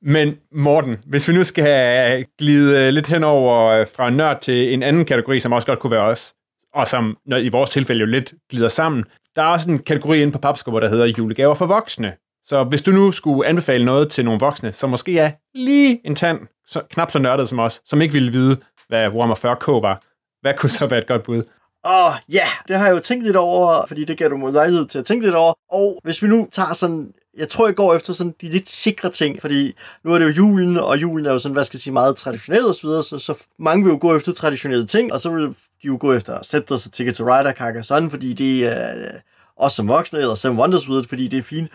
Men 0.03 0.35
Morten, 0.55 0.97
hvis 1.07 1.29
vi 1.29 1.33
nu 1.33 1.45
skal 1.45 2.25
glide 2.39 2.79
øh, 2.87 2.93
lidt 2.93 3.07
henover 3.07 3.67
øh, 3.67 3.87
fra 3.97 4.11
nørd 4.11 4.41
til 4.41 4.73
en 4.75 4.83
anden 4.83 5.05
kategori, 5.05 5.41
som 5.41 5.53
også 5.53 5.67
godt 5.67 5.79
kunne 5.79 5.91
være 5.93 6.03
os, 6.03 6.33
og 6.75 6.89
som 6.89 7.17
når, 7.27 7.37
i 7.37 7.49
vores 7.49 7.71
tilfælde 7.71 8.01
jo 8.01 8.07
lidt 8.07 8.35
glider 8.51 8.69
sammen, 8.69 9.05
der 9.37 9.43
er 9.43 9.47
også 9.47 9.71
en 9.71 9.79
kategori 9.79 10.21
inde 10.21 10.33
på 10.33 10.39
papskubber, 10.39 10.81
der 10.81 10.89
hedder 10.89 11.07
julegaver 11.07 11.55
for 11.55 11.67
voksne. 11.67 12.13
Så 12.45 12.65
hvis 12.65 12.83
du 12.83 12.91
nu 12.91 13.13
skulle 13.13 13.49
anbefale 13.49 13.85
noget 13.85 14.11
til 14.11 14.25
nogle 14.25 14.41
voksne, 14.41 14.73
som 14.73 14.91
måske 14.91 15.19
er 15.19 15.31
lige 15.55 16.01
en 16.07 16.15
tand, 16.15 16.39
så, 16.67 16.83
knap 16.91 17.11
så 17.11 17.19
nørdet 17.19 17.49
som 17.49 17.59
os, 17.59 17.81
som 17.85 18.03
ikke 18.03 18.15
ville 18.15 18.33
vide, 18.33 18.57
hvad 18.89 19.09
Warhammer 19.09 19.37
40K 19.37 19.71
var, 19.71 20.03
hvad 20.41 20.55
kunne 20.55 20.71
så 20.71 20.87
være 20.87 21.01
et 21.01 21.07
godt 21.07 21.23
bud? 21.23 21.43
Åh, 21.87 22.07
oh, 22.07 22.13
ja, 22.29 22.47
det 22.69 22.77
har 22.77 22.87
jeg 22.87 22.95
jo 22.95 23.01
tænkt 23.01 23.25
lidt 23.25 23.37
over, 23.37 23.87
fordi 23.87 24.05
det 24.05 24.19
gav 24.19 24.29
du 24.29 24.37
mig 24.37 24.53
lejlighed 24.53 24.87
til 24.87 24.99
at 24.99 25.05
tænke 25.05 25.27
lidt 25.27 25.35
over. 25.35 25.55
Og 25.73 26.01
hvis 26.05 26.23
vi 26.23 26.29
nu 26.29 26.49
tager 26.53 26.73
sådan, 26.73 27.13
jeg 27.41 27.49
tror, 27.49 27.67
jeg 27.67 27.77
går 27.77 27.95
efter 27.95 28.13
sådan 28.13 28.35
de 28.41 28.49
lidt 28.49 28.69
sikre 28.69 29.11
ting, 29.11 29.41
fordi 29.41 29.75
nu 30.05 30.15
er 30.15 30.19
det 30.19 30.27
jo 30.27 30.31
julen, 30.31 30.77
og 30.77 31.03
julen 31.03 31.27
er 31.27 31.33
jo 31.33 31.39
sådan, 31.39 31.53
hvad 31.53 31.65
skal 31.65 31.77
jeg 31.77 31.83
sige, 31.83 31.93
meget 31.93 32.17
traditionel 32.17 32.65
og 32.65 32.75
så 32.75 32.87
videre, 32.87 33.05
så, 33.05 33.19
så 33.19 33.35
mange 33.59 33.85
vil 33.85 33.91
jo 33.91 33.99
gå 34.01 34.17
efter 34.17 34.33
traditionelle 34.33 34.87
ting, 34.87 35.13
og 35.13 35.21
så 35.21 35.31
vil 35.31 35.49
de 35.49 35.55
jo 35.83 35.97
gå 36.01 36.13
efter 36.13 36.43
sætte 36.43 36.73
og 36.73 36.81
Ticket 36.81 37.15
to 37.17 37.25
Ride 37.25 37.49
og 37.49 37.55
Carcassonne, 37.55 38.11
fordi 38.11 38.33
det 38.33 38.67
er 38.67 38.97
øh, 38.97 39.21
også 39.57 39.77
som 39.77 39.89
voksne, 39.89 40.19
eller 40.19 40.35
Seven 40.35 40.59
Wonders 40.59 40.87
fordi 41.09 41.29
det 41.29 41.39
er 41.39 41.43
fint 41.43 41.71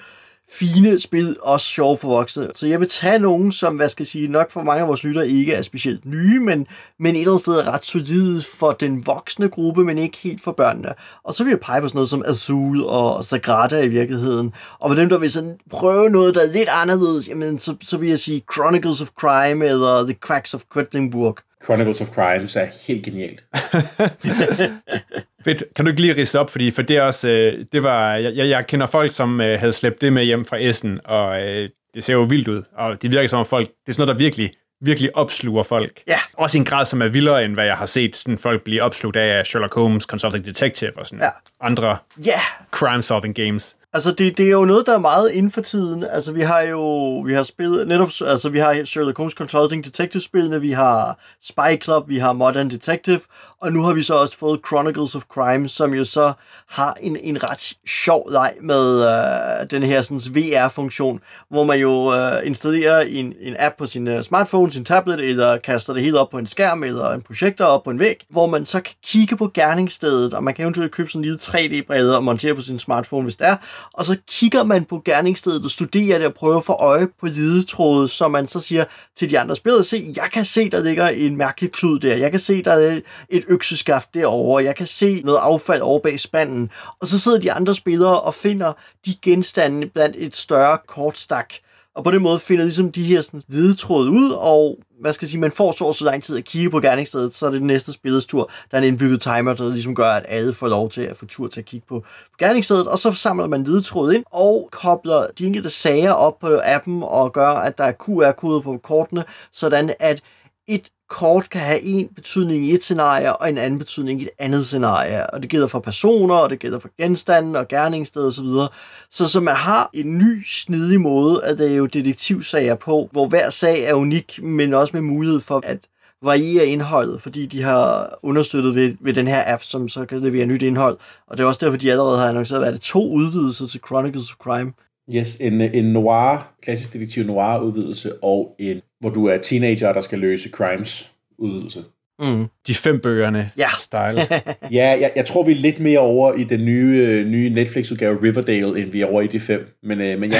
fine 0.51 0.99
spil, 0.99 1.37
også 1.41 1.67
sjove 1.67 1.97
for 1.97 2.07
voksne. 2.07 2.47
Så 2.55 2.67
jeg 2.67 2.79
vil 2.79 2.89
tage 2.89 3.19
nogen, 3.19 3.51
som, 3.51 3.75
hvad 3.75 3.89
skal 3.89 4.03
jeg 4.03 4.07
sige, 4.07 4.27
nok 4.27 4.51
for 4.51 4.63
mange 4.63 4.81
af 4.81 4.87
vores 4.87 5.03
lyttere 5.03 5.29
ikke 5.29 5.53
er 5.53 5.61
specielt 5.61 6.05
nye, 6.05 6.39
men, 6.39 6.67
men 6.99 7.15
et 7.15 7.19
eller 7.19 7.31
andet 7.31 7.41
sted 7.41 7.53
er 7.53 7.73
ret 7.73 7.85
solide 7.85 8.41
for 8.59 8.71
den 8.71 9.05
voksne 9.07 9.49
gruppe, 9.49 9.83
men 9.83 9.97
ikke 9.97 10.17
helt 10.17 10.41
for 10.41 10.51
børnene. 10.51 10.93
Og 11.23 11.33
så 11.33 11.43
vil 11.43 11.51
jeg 11.51 11.59
pege 11.59 11.81
på 11.81 11.87
sådan 11.87 11.97
noget 11.97 12.09
som 12.09 12.23
Azul 12.27 12.83
og 12.83 13.25
Sagrada 13.25 13.81
i 13.81 13.87
virkeligheden. 13.87 14.53
Og 14.79 14.89
for 14.89 14.95
dem, 14.95 15.09
der 15.09 15.17
vil 15.17 15.31
sådan 15.31 15.57
prøve 15.69 16.09
noget, 16.09 16.35
der 16.35 16.41
er 16.41 16.53
lidt 16.53 16.69
anderledes, 16.69 17.29
jamen, 17.29 17.59
så, 17.59 17.75
så 17.81 17.97
vil 17.97 18.09
jeg 18.09 18.19
sige 18.19 18.43
Chronicles 18.53 19.01
of 19.01 19.09
Crime 19.19 19.65
eller 19.65 20.03
The 20.03 20.15
Cracks 20.21 20.53
of 20.53 20.61
Quedlinburg. 20.73 21.37
Chronicles 21.65 22.01
of 22.01 22.07
Crimes 22.07 22.55
er 22.55 22.67
helt 22.87 23.05
genialt. 23.05 23.43
Fedt. 25.45 25.63
Kan 25.75 25.85
du 25.85 25.89
ikke 25.89 26.01
lige 26.01 26.15
ridse 26.15 26.39
op, 26.39 26.49
fordi 26.51 26.71
for 26.71 26.81
det 26.81 26.97
er 26.97 27.01
også, 27.01 27.29
øh, 27.29 27.65
det 27.73 27.83
var, 27.83 28.15
jeg, 28.15 28.35
jeg- 28.35 28.49
jeg 28.49 28.67
kender 28.67 28.85
folk, 28.87 29.11
som 29.11 29.41
øh, 29.41 29.59
havde 29.59 29.73
slæbt 29.73 30.01
det 30.01 30.13
med 30.13 30.23
hjem 30.23 30.45
fra 30.45 30.57
Essen, 30.59 30.99
og 31.05 31.41
øh, 31.41 31.69
det 31.93 32.03
ser 32.03 32.13
jo 32.13 32.21
vildt 32.23 32.47
ud, 32.47 32.63
og 32.77 33.01
det 33.01 33.11
virker 33.11 33.27
som 33.27 33.39
om 33.39 33.45
folk, 33.45 33.67
det 33.67 33.73
er 33.87 33.91
sådan 33.93 34.01
noget, 34.07 34.19
der 34.19 34.23
virkelig, 34.25 34.51
virkelig 34.81 35.15
opsluger 35.17 35.63
folk. 35.63 36.01
Ja. 36.07 36.17
Også 36.33 36.57
i 36.57 36.59
en 36.59 36.65
grad, 36.65 36.85
som 36.85 37.01
er 37.01 37.07
vildere, 37.07 37.45
end 37.45 37.53
hvad 37.53 37.65
jeg 37.65 37.75
har 37.77 37.85
set 37.85 38.15
sådan 38.15 38.37
folk 38.37 38.63
blive 38.63 38.81
opslugt 38.81 39.15
af 39.17 39.45
Sherlock 39.45 39.73
Holmes, 39.75 40.03
Consulting 40.03 40.45
Detective 40.45 40.91
og 40.99 41.05
sådan 41.05 41.19
Ja. 41.19 41.29
andre 41.61 41.97
Ja, 42.25 42.39
crime-solving 42.75 43.33
games. 43.33 43.75
Altså, 43.95 44.11
det, 44.11 44.37
det 44.37 44.45
er 44.45 44.51
jo 44.51 44.65
noget, 44.65 44.85
der 44.85 44.93
er 44.93 44.99
meget 44.99 45.31
inden 45.31 45.51
for 45.51 45.61
tiden. 45.61 46.03
Altså, 46.03 46.31
vi 46.31 46.41
har 46.41 46.61
jo, 46.61 47.19
vi 47.19 47.33
har 47.33 47.43
spillet, 47.43 47.87
netop, 47.87 48.09
altså, 48.25 48.49
vi 48.49 48.59
har 48.59 48.85
Sherlock 48.85 49.17
Holmes 49.17 49.33
Consulting 49.33 49.85
Detective-spillene, 49.85 50.61
vi 50.61 50.71
har 50.71 51.19
Spy 51.41 51.83
Club, 51.83 52.09
vi 52.09 52.17
har 52.17 52.33
Modern 52.33 52.69
Detective, 52.69 53.19
og 53.61 53.73
nu 53.73 53.83
har 53.83 53.93
vi 53.93 54.03
så 54.03 54.13
også 54.15 54.37
fået 54.37 54.59
Chronicles 54.67 55.15
of 55.15 55.23
Crime, 55.23 55.69
som 55.69 55.93
jo 55.93 56.05
så 56.05 56.33
har 56.69 56.97
en, 57.01 57.17
en 57.17 57.43
ret 57.43 57.73
sjov 57.87 58.29
leg 58.31 58.53
med 58.61 59.01
øh, 59.01 59.69
den 59.71 59.83
her 59.83 60.01
sådan, 60.01 60.35
VR-funktion, 60.35 61.19
hvor 61.49 61.63
man 61.63 61.79
jo 61.79 62.13
øh, 62.13 62.47
installerer 62.47 63.01
en, 63.01 63.33
en 63.39 63.55
app 63.59 63.77
på 63.77 63.85
sin 63.85 64.07
øh, 64.07 64.23
smartphone, 64.23 64.71
sin 64.71 64.85
tablet, 64.85 65.19
eller 65.19 65.57
kaster 65.57 65.93
det 65.93 66.03
helt 66.03 66.15
op 66.15 66.29
på 66.29 66.37
en 66.37 66.47
skærm, 66.47 66.83
eller 66.83 67.11
en 67.11 67.21
projektor 67.21 67.65
op 67.65 67.83
på 67.83 67.89
en 67.89 67.99
væg, 67.99 68.25
hvor 68.29 68.47
man 68.47 68.65
så 68.65 68.81
kan 68.81 68.95
kigge 69.03 69.37
på 69.37 69.51
gerningsstedet, 69.53 70.33
og 70.33 70.43
man 70.43 70.53
kan 70.53 70.63
eventuelt 70.63 70.91
købe 70.91 71.09
sådan 71.09 71.19
en 71.19 71.23
lille 71.23 71.39
3D-brille 71.41 72.15
og 72.15 72.23
montere 72.23 72.55
på 72.55 72.61
sin 72.61 72.79
smartphone, 72.79 73.23
hvis 73.23 73.35
det 73.35 73.47
er, 73.47 73.57
og 73.93 74.05
så 74.05 74.17
kigger 74.27 74.63
man 74.63 74.85
på 74.85 75.01
gerningsstedet 75.05 75.65
og 75.65 75.71
studerer 75.71 76.17
det 76.17 76.27
og 76.27 76.33
prøver 76.33 76.57
at 76.57 76.65
få 76.65 76.73
øje 76.73 77.07
på 77.19 77.25
ledetrådet, 77.25 78.11
så 78.11 78.27
man 78.27 78.47
så 78.47 78.59
siger 78.59 78.85
til 79.15 79.29
de 79.29 79.39
andre 79.39 79.55
spillere, 79.55 79.83
se, 79.83 80.13
jeg 80.15 80.29
kan 80.33 80.45
se, 80.45 80.69
der 80.69 80.83
ligger 80.83 81.07
en 81.07 81.37
mærkelig 81.37 81.71
klud 81.71 81.99
der, 81.99 82.15
jeg 82.15 82.31
kan 82.31 82.39
se, 82.39 82.63
der 82.63 82.71
er 82.71 83.01
et 83.29 83.45
økseskaft 83.47 84.13
derovre, 84.13 84.63
jeg 84.63 84.75
kan 84.75 84.87
se 84.87 85.21
noget 85.25 85.39
affald 85.41 85.81
over 85.81 85.99
bag 85.99 86.19
spanden, 86.19 86.71
og 86.99 87.07
så 87.07 87.19
sidder 87.19 87.39
de 87.39 87.51
andre 87.51 87.75
spillere 87.75 88.21
og 88.21 88.33
finder 88.33 88.73
de 89.05 89.15
genstande 89.21 89.87
blandt 89.87 90.15
et 90.19 90.35
større 90.35 90.77
kortstak, 90.87 91.53
og 91.95 92.03
på 92.03 92.11
den 92.11 92.23
måde 92.23 92.39
finder 92.39 92.63
ligesom 92.63 92.91
de 92.91 93.03
her 93.03 93.21
sådan, 93.21 93.41
ledetråde 93.47 94.11
ud, 94.11 94.31
og 94.31 94.79
hvad 95.01 95.13
skal 95.13 95.25
jeg 95.25 95.29
sige, 95.29 95.39
man 95.39 95.51
får 95.51 95.71
så 95.71 95.93
så 95.93 96.05
lang 96.05 96.23
tid 96.23 96.37
at 96.37 96.45
kigge 96.45 96.69
på 96.69 96.79
gerningsstedet, 96.79 97.35
så 97.35 97.45
er 97.45 97.51
det 97.51 97.59
den 97.59 97.67
næste 97.67 97.93
spillets 97.93 98.25
tur. 98.25 98.51
Der 98.71 98.77
er 98.77 98.81
en 98.81 98.87
indbygget 98.87 99.21
timer, 99.21 99.53
der 99.53 99.69
ligesom 99.69 99.95
gør, 99.95 100.09
at 100.09 100.25
alle 100.27 100.53
får 100.53 100.67
lov 100.67 100.91
til 100.91 101.01
at 101.01 101.17
få 101.17 101.25
tur 101.25 101.47
til 101.47 101.59
at 101.59 101.65
kigge 101.65 101.85
på, 101.89 102.03
gerningsstedet, 102.39 102.87
og 102.87 102.99
så 102.99 103.11
samler 103.11 103.47
man 103.47 103.63
ledetrådet 103.63 104.15
ind 104.15 104.23
og 104.31 104.69
kobler 104.71 105.27
de 105.39 105.45
enkelte 105.45 105.69
sager 105.69 106.11
op 106.11 106.39
på 106.39 106.59
appen 106.63 107.03
og 107.03 107.33
gør, 107.33 107.49
at 107.49 107.77
der 107.77 107.83
er 107.83 107.91
QR-koder 107.91 108.59
på 108.59 108.77
kortene, 108.83 109.23
sådan 109.51 109.93
at 109.99 110.21
et 110.67 110.89
kort 111.09 111.49
kan 111.49 111.61
have 111.61 111.81
en 111.81 112.07
betydning 112.07 112.65
i 112.65 112.73
et 112.73 112.83
scenarie, 112.83 113.35
og 113.35 113.49
en 113.49 113.57
anden 113.57 113.79
betydning 113.79 114.21
i 114.21 114.23
et 114.23 114.29
andet 114.39 114.65
scenarie. 114.65 115.29
Og 115.29 115.41
det 115.41 115.49
gælder 115.49 115.67
for 115.67 115.79
personer, 115.79 116.35
og 116.35 116.49
det 116.49 116.59
gælder 116.59 116.79
for 116.79 116.89
genstande 116.97 117.59
og 117.59 117.67
gerningssted 117.67 118.27
osv. 118.27 118.45
Så, 118.45 118.67
så, 119.11 119.27
så 119.27 119.39
man 119.39 119.55
har 119.55 119.89
en 119.93 120.17
ny, 120.17 120.43
snedig 120.47 121.01
måde 121.01 121.43
at 121.43 121.57
det 121.57 121.71
er 121.71 121.75
jo 121.75 121.85
detektivsager 121.85 122.75
på, 122.75 123.09
hvor 123.11 123.27
hver 123.27 123.49
sag 123.49 123.83
er 123.83 123.93
unik, 123.93 124.39
men 124.43 124.73
også 124.73 124.91
med 124.93 125.01
mulighed 125.01 125.39
for, 125.39 125.61
at 125.63 125.79
variere 126.23 126.65
indholdet, 126.65 127.21
fordi 127.21 127.45
de 127.45 127.61
har 127.61 128.19
understøttet 128.23 128.75
ved, 128.75 128.95
ved 128.99 129.13
den 129.13 129.27
her 129.27 129.43
app, 129.53 129.63
som 129.63 129.89
så 129.89 130.05
kan 130.05 130.19
levere 130.19 130.45
nyt 130.45 130.63
indhold. 130.63 130.97
Og 131.27 131.37
det 131.37 131.43
er 131.43 131.47
også 131.47 131.65
derfor, 131.65 131.77
de 131.77 131.91
allerede 131.91 132.17
har 132.17 132.29
annonceret, 132.29 132.65
at 132.65 132.73
det 132.73 132.81
to 132.81 133.11
udvidelser 133.11 133.67
til 133.67 133.81
Chronicles 133.87 134.31
of 134.31 134.35
Crime. 134.35 134.73
Yes, 135.09 135.35
en, 135.35 135.61
en 135.61 135.85
noir, 135.85 136.53
klassisk 136.61 136.93
detektiv 136.93 137.23
noir 137.23 137.59
udvidelse, 137.59 138.23
og 138.23 138.55
en, 138.59 138.81
hvor 139.05 139.13
du 139.13 139.25
er 139.25 139.37
teenager, 139.37 139.93
der 139.93 140.01
skal 140.01 140.19
løse 140.19 140.49
crimes 140.49 141.11
udvidelse. 141.37 141.83
Mm. 142.19 142.45
De 142.67 142.75
fem 142.75 142.99
bøgerne 142.99 143.51
Ja. 143.57 143.67
style. 143.79 144.21
Ja, 144.79 144.97
jeg, 145.01 145.11
jeg 145.15 145.25
tror, 145.25 145.43
vi 145.43 145.51
er 145.51 145.55
lidt 145.55 145.79
mere 145.79 145.99
over 145.99 146.33
i 146.33 146.43
den 146.43 146.65
nye, 146.65 147.05
øh, 147.07 147.25
nye 147.27 147.49
Netflix-udgave 147.49 148.19
Riverdale, 148.23 148.81
end 148.81 148.91
vi 148.91 149.01
er 149.01 149.05
over 149.05 149.21
i 149.21 149.27
de 149.27 149.39
fem. 149.39 149.67
Men, 149.83 150.01
øh, 150.01 150.19
men 150.19 150.31
ja, 150.31 150.39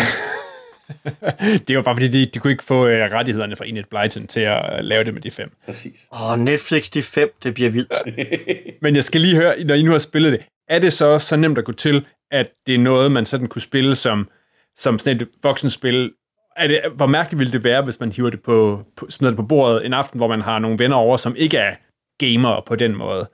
det 1.68 1.70
jo 1.74 1.82
bare 1.82 1.96
fordi, 1.96 2.08
de, 2.08 2.26
de 2.26 2.40
kunne 2.40 2.52
ikke 2.52 2.64
få 2.64 2.88
øh, 2.88 3.12
rettighederne 3.12 3.56
fra 3.56 3.66
Enid 3.68 3.84
Blyton 3.90 4.28
til 4.28 4.40
at 4.40 4.74
øh, 4.74 4.80
lave 4.82 5.04
det 5.04 5.14
med 5.14 5.22
de 5.22 5.32
fem. 5.32 5.52
præcis. 5.66 6.08
Åh, 6.12 6.40
Netflix 6.40 6.90
de 6.92 7.02
fem, 7.04 7.30
det 7.44 7.54
bliver 7.54 7.70
vildt. 7.70 7.94
Men 8.82 8.96
jeg 8.96 9.04
skal 9.04 9.22
lige 9.22 9.36
høre, 9.36 9.64
når 9.66 9.76
I 9.76 9.84
nu 9.84 9.92
har 9.92 10.00
spillet 10.00 10.32
det, 10.32 10.42
er 10.70 10.80
det 10.80 10.94
så 10.94 11.20
så 11.20 11.36
nemt 11.36 11.58
at 11.58 11.66
gå 11.66 11.72
til, 11.72 12.06
at 12.32 12.52
det 12.68 12.76
er 12.76 12.80
noget, 12.80 13.12
man 13.12 13.26
sådan 13.26 13.48
kunne 13.48 13.62
spille 13.62 13.96
som, 13.96 14.30
som 14.76 15.00
sådan 15.00 15.22
et 15.22 15.28
voksenspil? 15.44 16.12
Er 16.56 16.68
det, 16.68 16.80
hvor 16.96 17.06
mærkeligt 17.06 17.40
ville 17.40 17.54
det 17.54 17.64
være, 17.64 17.82
hvis 17.82 18.00
man 18.00 18.12
hiver 18.12 18.30
det 18.30 18.42
på, 18.44 18.84
på, 18.96 19.06
smider 19.10 19.32
det 19.32 19.38
på 19.38 19.46
bordet 19.46 19.86
en 19.86 19.94
aften, 19.94 20.20
hvor 20.20 20.28
man 20.28 20.42
har 20.42 20.60
nogle 20.60 20.80
venner 20.80 20.96
over, 20.96 21.18
som 21.18 21.36
ikke 21.38 21.58
er 21.58 21.76
gamere 22.18 22.62
på 22.66 22.76
den 22.76 22.96
måde? 22.96 23.28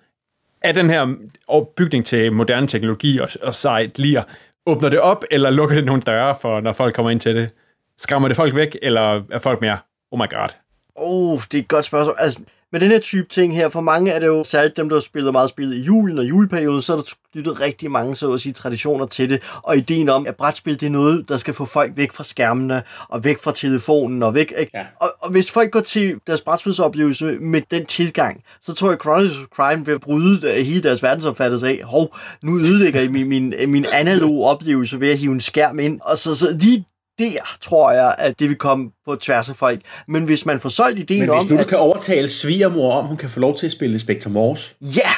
Er 0.62 0.72
den 0.72 0.90
her 0.90 1.16
opbygning 1.48 2.06
til 2.06 2.34
moderne 2.34 2.68
teknologi 2.68 3.20
og, 3.20 3.30
og 3.44 3.54
sejt 3.54 4.00
lir, 4.00 4.24
åbner 4.66 4.90
det 4.90 5.00
op, 5.00 5.26
eller 5.32 5.50
lukker 5.50 5.76
det 5.76 5.86
nogle 5.86 6.02
døre 6.02 6.36
for, 6.42 6.62
når 6.62 6.74
folk 6.74 6.96
kommer 6.96 7.10
ind 7.10 7.20
til 7.20 7.36
det? 7.36 7.50
Skræmmer 7.98 8.28
det 8.28 8.38
folk 8.38 8.56
væk, 8.56 8.78
eller 8.82 9.24
er 9.32 9.40
folk 9.40 9.62
mere, 9.62 9.78
oh 10.12 10.20
my 10.20 10.30
god? 10.30 10.50
Oh, 10.96 11.40
det 11.52 11.54
er 11.54 11.62
et 11.62 11.68
godt 11.68 11.86
spørgsmål. 11.86 12.16
Altså, 12.20 12.40
med 12.72 12.80
den 12.80 12.92
her 12.92 13.00
type 13.00 13.28
ting 13.30 13.56
her, 13.56 13.70
for 13.70 13.82
mange 13.82 14.12
er 14.12 14.20
det 14.20 14.28
jo 14.28 14.44
særligt 14.44 14.78
dem, 14.78 14.90
der 14.90 15.00
spiller 15.00 15.32
meget 15.32 15.50
spillet 15.50 15.76
i 15.76 15.82
julen 15.82 16.18
og 16.18 16.26
juleperioden, 16.26 16.82
så 16.82 16.94
er 16.94 16.98
der 16.98 17.04
knyttet 17.34 17.62
rigtig 17.62 17.92
mange 17.92 18.16
så 18.16 18.32
at 18.32 18.42
sige, 18.42 18.54
traditioner 18.54 19.06
til 19.06 19.30
det. 19.30 19.42
Og 19.64 19.78
ideen 19.78 20.10
om, 20.10 20.28
at 20.28 20.36
brætspil 20.36 20.80
det 20.80 20.86
er 20.86 20.90
noget, 20.90 21.30
der 21.30 21.38
skal 21.38 21.54
få 21.54 21.66
folk 21.66 21.92
væk 21.96 22.12
fra 22.12 22.24
skærmene, 22.24 22.84
og 23.10 23.24
væk 23.24 23.40
fra 23.40 23.52
telefonen, 23.52 24.24
og 24.24 24.34
væk... 24.34 24.54
Ikke? 24.58 24.72
Ja. 24.74 24.86
Og, 25.02 25.08
og, 25.20 25.32
hvis 25.32 25.52
folk 25.52 25.72
går 25.72 25.80
til 25.80 26.16
deres 26.28 26.42
brætspilsoplevelse 26.42 27.26
med 27.26 27.62
den 27.72 27.86
tilgang, 27.86 28.44
så 28.62 28.74
tror 28.74 28.88
jeg, 28.88 28.94
at 28.94 29.02
Chronicles 29.02 29.40
of 29.40 29.46
Crime 29.56 29.86
vil 29.86 30.00
bryde 30.00 30.48
øh, 30.48 30.66
hele 30.66 30.84
deres 30.84 31.04
verdensopfattelse 31.04 31.68
af, 31.68 31.82
hov, 31.84 32.16
nu 32.44 32.60
ødelægger 32.60 33.02
I 33.02 33.08
min, 33.08 33.30
min, 33.30 33.54
min 33.68 33.86
analoge 33.92 34.46
oplevelse 34.46 35.00
ved 35.00 35.10
at 35.10 35.18
hive 35.18 35.34
en 35.34 35.42
skærm 35.42 35.80
ind. 35.80 36.00
Og 36.04 36.18
så, 36.18 36.36
så 36.36 36.58
lige 36.60 36.86
der 37.22 37.58
tror 37.62 37.92
jeg, 37.92 38.16
at 38.18 38.40
det 38.40 38.50
vil 38.50 38.58
komme 38.58 38.92
på 39.06 39.16
tværs 39.16 39.50
af 39.50 39.56
folk. 39.56 39.80
Men 40.08 40.24
hvis 40.24 40.46
man 40.46 40.60
får 40.60 40.70
solgt 40.70 41.00
ideen 41.00 41.20
Men 41.20 41.30
om, 41.30 41.38
hvis 41.38 41.50
nu 41.52 41.56
du 41.58 41.62
at, 41.62 41.68
kan 41.68 41.78
overtale 41.78 42.28
svigermor 42.28 42.94
om, 42.94 43.06
hun 43.06 43.18
kan 43.18 43.30
få 43.30 43.40
lov 43.40 43.58
til 43.58 43.66
at 43.66 43.72
spille 43.72 44.00
Spectre 44.00 44.30
Morse. 44.30 44.74
ja, 44.82 45.10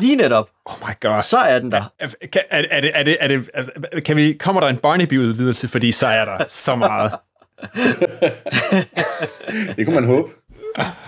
lige 0.00 0.16
netop, 0.16 0.48
Oh 0.66 0.74
my 0.88 0.92
god. 1.00 1.22
så 1.22 1.36
er 1.36 1.58
den 1.58 1.72
der. 1.72 1.92
Er, 2.00 2.08
kan- 2.32 2.42
er, 2.50 2.62
er, 2.70 2.80
det, 2.80 2.90
er, 2.94 3.02
det, 3.04 3.16
er 3.20 3.28
det, 3.28 4.04
kan 4.04 4.16
vi, 4.16 4.32
kommer 4.32 4.60
der 4.60 4.68
en 4.68 4.76
Barnaby-udvidelse, 4.76 5.68
fordi 5.68 5.92
så 5.92 6.06
er 6.06 6.24
der 6.24 6.44
så 6.48 6.76
meget. 6.76 7.12
Det 9.76 9.86
kunne 9.86 9.94
man 9.94 10.04
håbe. 10.06 10.28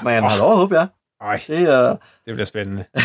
Men 0.02 0.22
har 0.22 0.38
lov 0.38 0.50
at 0.50 0.56
håbe, 0.56 0.76
ja. 0.78 0.86
Ej, 1.20 1.40
Det 1.46 1.58
er, 1.58 1.88
det 2.26 2.34
bliver 2.34 2.44
spændende. 2.44 2.84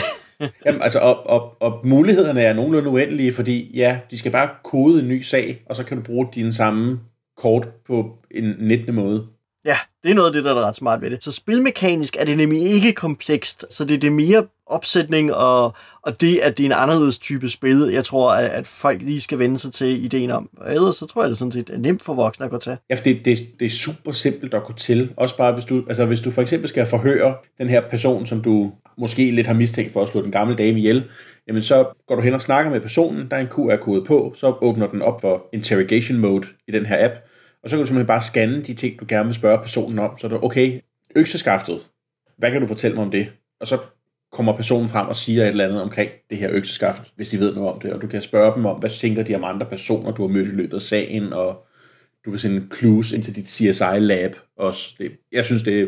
Jamen, 0.66 0.82
altså, 0.82 1.00
og, 1.00 1.28
og, 1.30 1.62
og 1.62 1.80
mulighederne 1.84 2.42
er 2.42 2.54
nogenlunde 2.54 2.90
uendelige, 2.90 3.34
fordi 3.34 3.72
ja, 3.76 4.00
de 4.12 4.20
skal 4.20 4.32
bare 4.32 4.50
kode 4.64 5.00
en 5.02 5.08
ny 5.08 5.22
sag, 5.22 5.62
og 5.70 5.76
så 5.76 5.84
kan 5.84 5.98
du 5.98 6.04
bruge 6.04 6.28
dine 6.36 6.54
samme 6.54 7.00
kort 7.38 7.68
på 7.88 8.18
en 8.32 8.56
19. 8.60 8.96
måde. 8.96 9.28
ja, 9.66 9.78
det 10.04 10.12
er 10.12 10.16
noget 10.16 10.28
af 10.28 10.34
det, 10.34 10.44
der 10.44 10.52
er 10.52 10.68
ret 10.68 10.76
smart 10.76 11.02
ved 11.02 11.10
det. 11.10 11.24
Så 11.24 11.32
spilmekanisk 11.32 12.16
er 12.20 12.26
det 12.26 12.38
nemlig 12.38 12.62
ikke 12.62 12.94
komplekst, 12.94 13.66
så 13.70 13.86
det 13.86 13.96
er 13.96 14.00
det 14.00 14.12
mere 14.12 14.46
opsætning 14.66 15.34
og, 15.34 15.74
og 16.02 16.22
det, 16.22 16.38
at 16.38 16.58
det 16.58 16.64
er 16.64 16.68
en 16.68 16.76
anderledes 16.76 17.20
type 17.20 17.50
spil, 17.50 17.90
jeg 17.94 18.06
tror, 18.06 18.32
at, 18.32 18.46
at 18.46 18.68
folk 18.68 19.02
lige 19.02 19.22
skal 19.22 19.40
vende 19.40 19.60
sig 19.60 19.74
til 19.74 20.06
ideen 20.06 20.32
om. 20.32 20.50
Og 20.58 20.74
ellers 20.74 20.96
så 20.96 21.06
tror 21.06 21.22
jeg, 21.22 21.30
det 21.30 21.36
er 21.36 21.38
sådan 21.38 21.52
set 21.52 21.70
er 21.70 21.78
nemt 21.78 22.04
for 22.04 22.14
voksne 22.14 22.46
at 22.46 22.52
gå 22.52 22.58
til. 22.58 22.78
Ja, 22.90 22.96
for 22.96 23.04
det, 23.04 23.26
det, 23.26 23.40
det 23.60 23.66
er 23.66 23.70
super 23.70 24.12
simpelt 24.12 24.54
at 24.54 24.64
gå 24.64 24.74
til. 24.74 25.14
Også 25.18 25.38
bare, 25.38 25.54
hvis 25.54 25.66
du, 25.66 25.84
altså, 25.88 26.06
hvis 26.06 26.22
du 26.22 26.32
for 26.32 26.42
eksempel 26.42 26.70
skal 26.70 26.86
forhøre 26.86 27.36
den 27.58 27.70
her 27.70 27.82
person, 27.90 28.26
som 28.26 28.42
du 28.42 28.72
måske 28.98 29.32
lidt 29.32 29.48
har 29.48 29.54
mistænkt 29.54 29.94
for 29.94 30.04
at 30.04 30.10
slå 30.10 30.22
den 30.22 30.32
gamle 30.32 30.56
dame 30.56 30.80
ihjel, 30.80 31.04
jamen 31.48 31.62
så 31.62 31.94
går 32.08 32.16
du 32.16 32.22
hen 32.22 32.34
og 32.34 32.42
snakker 32.42 32.72
med 32.72 32.82
personen, 32.82 33.30
der 33.32 33.38
er 33.38 33.42
en 33.42 33.48
QR-kode 33.48 34.06
på, 34.06 34.34
så 34.36 34.56
åbner 34.62 34.88
den 34.88 35.02
op 35.02 35.22
for 35.22 35.50
interrogation 35.54 36.18
mode 36.18 36.48
i 36.68 36.72
den 36.72 36.86
her 36.86 37.06
app, 37.06 37.16
og 37.64 37.70
så 37.70 37.76
kan 37.76 37.80
du 37.80 37.88
simpelthen 37.88 38.08
bare 38.08 38.22
scanne 38.22 38.64
de 38.64 38.74
ting, 38.74 39.00
du 39.00 39.06
gerne 39.08 39.26
vil 39.26 39.36
spørge 39.36 39.58
personen 39.58 40.00
om. 40.00 40.18
Så 40.18 40.28
er 40.28 40.32
du, 40.32 40.40
okay, 40.42 40.80
økseskaftet, 41.16 41.82
hvad 42.38 42.52
kan 42.52 42.62
du 42.62 42.68
fortælle 42.68 42.96
mig 42.96 43.04
om 43.04 43.12
det? 43.12 43.32
Og 43.60 43.68
så 43.68 43.78
kommer 44.32 44.56
personen 44.56 44.90
frem 44.90 45.08
og 45.08 45.16
siger 45.16 45.44
et 45.44 45.48
eller 45.48 45.68
andet 45.68 45.82
omkring 45.82 46.12
det 46.30 46.38
her 46.38 46.50
økseskaft, 46.52 47.14
hvis 47.16 47.30
de 47.30 47.40
ved 47.40 47.56
noget 47.56 47.74
om 47.74 47.80
det, 47.80 47.94
og 47.94 48.02
du 48.02 48.08
kan 48.08 48.22
spørge 48.22 48.56
dem 48.56 48.66
om, 48.66 48.80
hvad 48.80 48.90
tænker 48.90 49.24
de 49.24 49.36
om 49.36 49.44
andre 49.44 49.66
personer, 49.66 50.12
du 50.12 50.22
har 50.22 50.34
mødt 50.34 50.48
i 50.48 50.52
løbet 50.52 50.74
af 50.74 50.82
sagen, 50.82 51.34
og 51.34 51.66
du 52.26 52.30
kan 52.30 52.40
sende 52.40 52.68
clues 52.76 53.12
ind 53.12 53.24
til 53.24 53.36
dit 53.36 53.48
CSI-lab 53.48 54.36
også. 54.58 54.96
Det, 54.98 55.12
jeg 55.32 55.46
synes, 55.46 55.64
det 55.64 55.82
er 55.82 55.88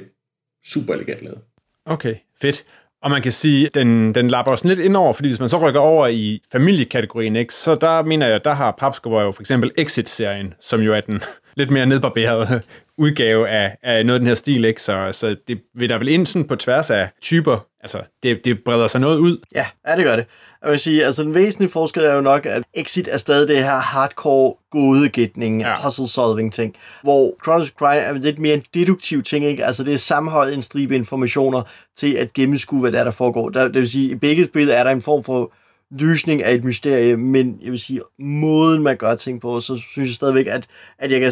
super 0.66 0.94
elegant 0.94 1.22
lavet. 1.22 1.40
Okay, 1.86 2.16
fedt. 2.42 2.66
Og 3.06 3.12
man 3.12 3.22
kan 3.22 3.32
sige, 3.32 3.70
den, 3.74 4.16
den 4.16 4.28
lapper 4.28 4.52
også 4.52 4.68
lidt 4.68 4.80
indover, 4.80 5.14
fordi 5.14 5.30
hvis 5.30 5.40
man 5.40 5.50
så 5.50 5.58
rykker 5.58 5.80
over 5.80 6.08
i 6.08 6.42
familiekategorien, 6.52 7.36
ikke, 7.36 7.54
så 7.54 7.76
der 7.76 8.04
mener 8.04 8.28
jeg, 8.28 8.46
der 8.46 8.54
har 8.54 8.76
Papskubber 8.80 9.22
jo 9.22 9.32
for 9.32 9.42
eksempel 9.42 9.72
Exit-serien, 9.78 10.54
som 10.62 10.82
jo 10.82 10.94
er 10.94 11.02
den 11.02 11.22
lidt 11.58 11.72
mere 11.72 11.86
nedbarberede 11.86 12.62
udgave 12.98 13.50
af, 13.50 13.78
af 13.84 14.06
noget 14.06 14.16
af 14.16 14.20
den 14.20 14.28
her 14.28 14.36
stil, 14.36 14.66
ikke? 14.66 14.82
Så, 14.82 15.10
så 15.12 15.36
det 15.48 15.62
vil 15.76 15.90
der 15.90 15.98
vel 15.98 16.08
ind 16.08 16.26
sådan 16.26 16.48
på 16.48 16.56
tværs 16.56 16.92
af 16.92 17.10
typer. 17.22 17.68
Altså, 17.82 18.02
det, 18.24 18.46
det 18.46 18.64
breder 18.66 18.88
sig 18.88 19.02
noget 19.02 19.18
ud. 19.18 19.38
Ja, 19.56 19.66
ja, 19.88 19.96
det 19.96 20.06
gør 20.06 20.16
det. 20.16 20.26
Jeg 20.66 20.72
vil 20.72 20.80
sige, 20.80 21.06
altså 21.06 21.24
den 21.24 21.34
væsentlige 21.34 21.70
forskel 21.72 22.04
er 22.04 22.14
jo 22.14 22.22
nok, 22.22 22.46
at 22.46 22.64
Exit 22.74 23.08
er 23.12 23.18
stadig 23.18 23.48
det 23.48 23.58
her 23.64 23.80
hardcore 23.80 24.54
gådegætning, 24.72 25.62
Ja. 25.62 25.70
ja. 25.70 25.76
puzzle-solving 25.76 26.54
ting, 26.54 26.76
hvor 27.04 27.36
Chronicles 27.44 27.72
of 27.72 27.78
Crime 27.78 28.02
er 28.02 28.14
lidt 28.14 28.40
mere 28.40 28.54
en 28.54 28.64
deduktiv 28.74 29.24
ting, 29.24 29.46
ikke? 29.46 29.66
Altså 29.66 29.84
det 29.84 29.94
er 29.94 29.98
sammenholdt 29.98 30.54
en 30.54 30.62
stribe 30.62 30.96
informationer 30.96 31.62
til 31.98 32.14
at 32.14 32.34
gennemskue, 32.34 32.80
hvad 32.82 32.92
der 32.92 33.00
er, 33.00 33.04
der 33.04 33.12
foregår. 33.12 33.50
Der, 33.50 33.64
det 33.64 33.76
vil 33.76 33.92
sige, 33.92 34.12
i 34.12 34.16
begge 34.16 34.46
spil 34.46 34.70
er 34.70 34.84
der 34.84 34.92
en 34.92 35.02
form 35.02 35.24
for 35.24 35.52
løsning 36.00 36.44
af 36.44 36.54
et 36.54 36.64
mysterie, 36.64 37.18
men 37.18 37.60
jeg 37.62 37.72
vil 37.72 37.80
sige, 37.80 38.02
måden 38.20 38.84
man 38.84 38.98
gør 38.98 39.16
ting 39.16 39.42
på, 39.42 39.60
så 39.60 39.76
synes 39.92 40.10
jeg 40.10 40.16
stadigvæk, 40.16 40.48
at, 40.48 40.66
at 41.00 41.12
jeg 41.12 41.20
kan 41.20 41.32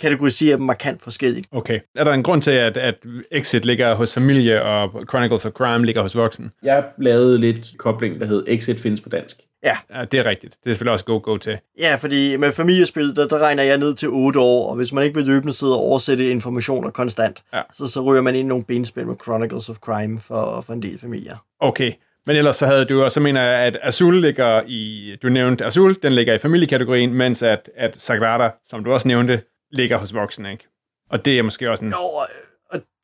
kategorisere 0.00 0.56
dem 0.56 0.62
markant 0.62 1.02
forskelligt. 1.02 1.46
Okay. 1.52 1.80
Er 1.94 2.04
der 2.04 2.12
en 2.12 2.22
grund 2.22 2.42
til, 2.42 2.50
at, 2.50 2.76
at 2.76 2.94
Exit 3.32 3.64
ligger 3.64 3.94
hos 3.94 4.14
familie, 4.14 4.62
og 4.62 5.04
Chronicles 5.10 5.46
of 5.46 5.52
Crime 5.52 5.86
ligger 5.86 6.02
hos 6.02 6.16
voksen? 6.16 6.50
Jeg 6.62 6.84
lavede 6.98 7.38
lidt 7.38 7.60
kobling, 7.78 8.20
der 8.20 8.26
hed 8.26 8.44
Exit 8.46 8.80
findes 8.80 9.00
på 9.00 9.08
dansk. 9.08 9.36
Ja, 9.64 9.76
Ja, 9.94 10.04
det 10.04 10.20
er 10.20 10.26
rigtigt. 10.26 10.54
Det 10.64 10.70
er 10.70 10.70
selvfølgelig 10.70 10.92
også 10.92 11.04
go, 11.04 11.20
go 11.22 11.36
til. 11.36 11.58
Ja, 11.78 11.94
fordi 11.94 12.36
med 12.36 12.52
familiespil, 12.52 13.16
der, 13.16 13.28
der 13.28 13.38
regner 13.38 13.62
jeg 13.62 13.78
ned 13.78 13.94
til 13.94 14.08
8 14.08 14.40
år, 14.40 14.70
og 14.70 14.76
hvis 14.76 14.92
man 14.92 15.04
ikke 15.04 15.16
vil 15.16 15.26
løbende 15.26 15.52
sidde 15.52 15.72
og 15.74 15.80
oversætte 15.80 16.30
informationer 16.30 16.90
konstant, 16.90 17.42
Ja. 17.54 17.60
så, 17.72 17.86
så 17.86 18.00
ryger 18.00 18.22
man 18.22 18.34
ind 18.34 18.46
i 18.46 18.48
nogle 18.48 18.64
benspil 18.64 19.06
med 19.06 19.14
Chronicles 19.24 19.68
of 19.68 19.76
Crime 19.76 20.20
for, 20.20 20.60
for 20.66 20.72
en 20.72 20.82
del 20.82 20.98
familier. 20.98 21.36
Okay. 21.60 21.92
Men 22.26 22.36
ellers 22.36 22.56
så 22.56 22.66
havde 22.66 22.84
du, 22.84 23.02
og 23.04 23.10
så 23.12 23.20
mener 23.20 23.42
jeg, 23.42 23.58
at 23.60 23.78
Azul 23.82 24.20
ligger 24.20 24.62
i, 24.66 25.12
du 25.22 25.28
nævnte 25.28 25.64
Azul, 25.64 25.96
den 26.02 26.12
ligger 26.12 26.34
i 26.34 26.38
familiekategorien, 26.38 27.14
mens 27.14 27.42
at, 27.42 27.70
at 27.76 28.00
Sagrada, 28.00 28.50
som 28.66 28.84
du 28.84 28.92
også 28.92 29.08
nævnte, 29.08 29.40
ligger 29.70 29.96
hos 29.98 30.14
voksne, 30.14 30.52
ikke? 30.52 30.66
Og 31.10 31.24
det 31.24 31.38
er 31.38 31.42
måske 31.42 31.70
også 31.70 31.84
en... 31.84 31.90
Jo, 31.90 31.96
og- 31.98 32.28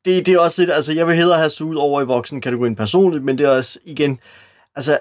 det, 0.05 0.27
det 0.27 0.35
er 0.35 0.39
også 0.41 0.63
lidt, 0.63 0.71
altså 0.71 0.93
jeg 0.93 1.07
vil 1.07 1.17
hellere 1.17 1.39
have 1.39 1.51
suget 1.51 1.79
over 1.79 2.03
i 2.03 2.05
voksenkategorien 2.05 2.77
personligt, 2.77 3.25
men 3.25 3.39
det 3.39 3.45
er 3.47 3.51
også 3.51 3.79
igen, 3.85 4.19
altså 4.77 4.99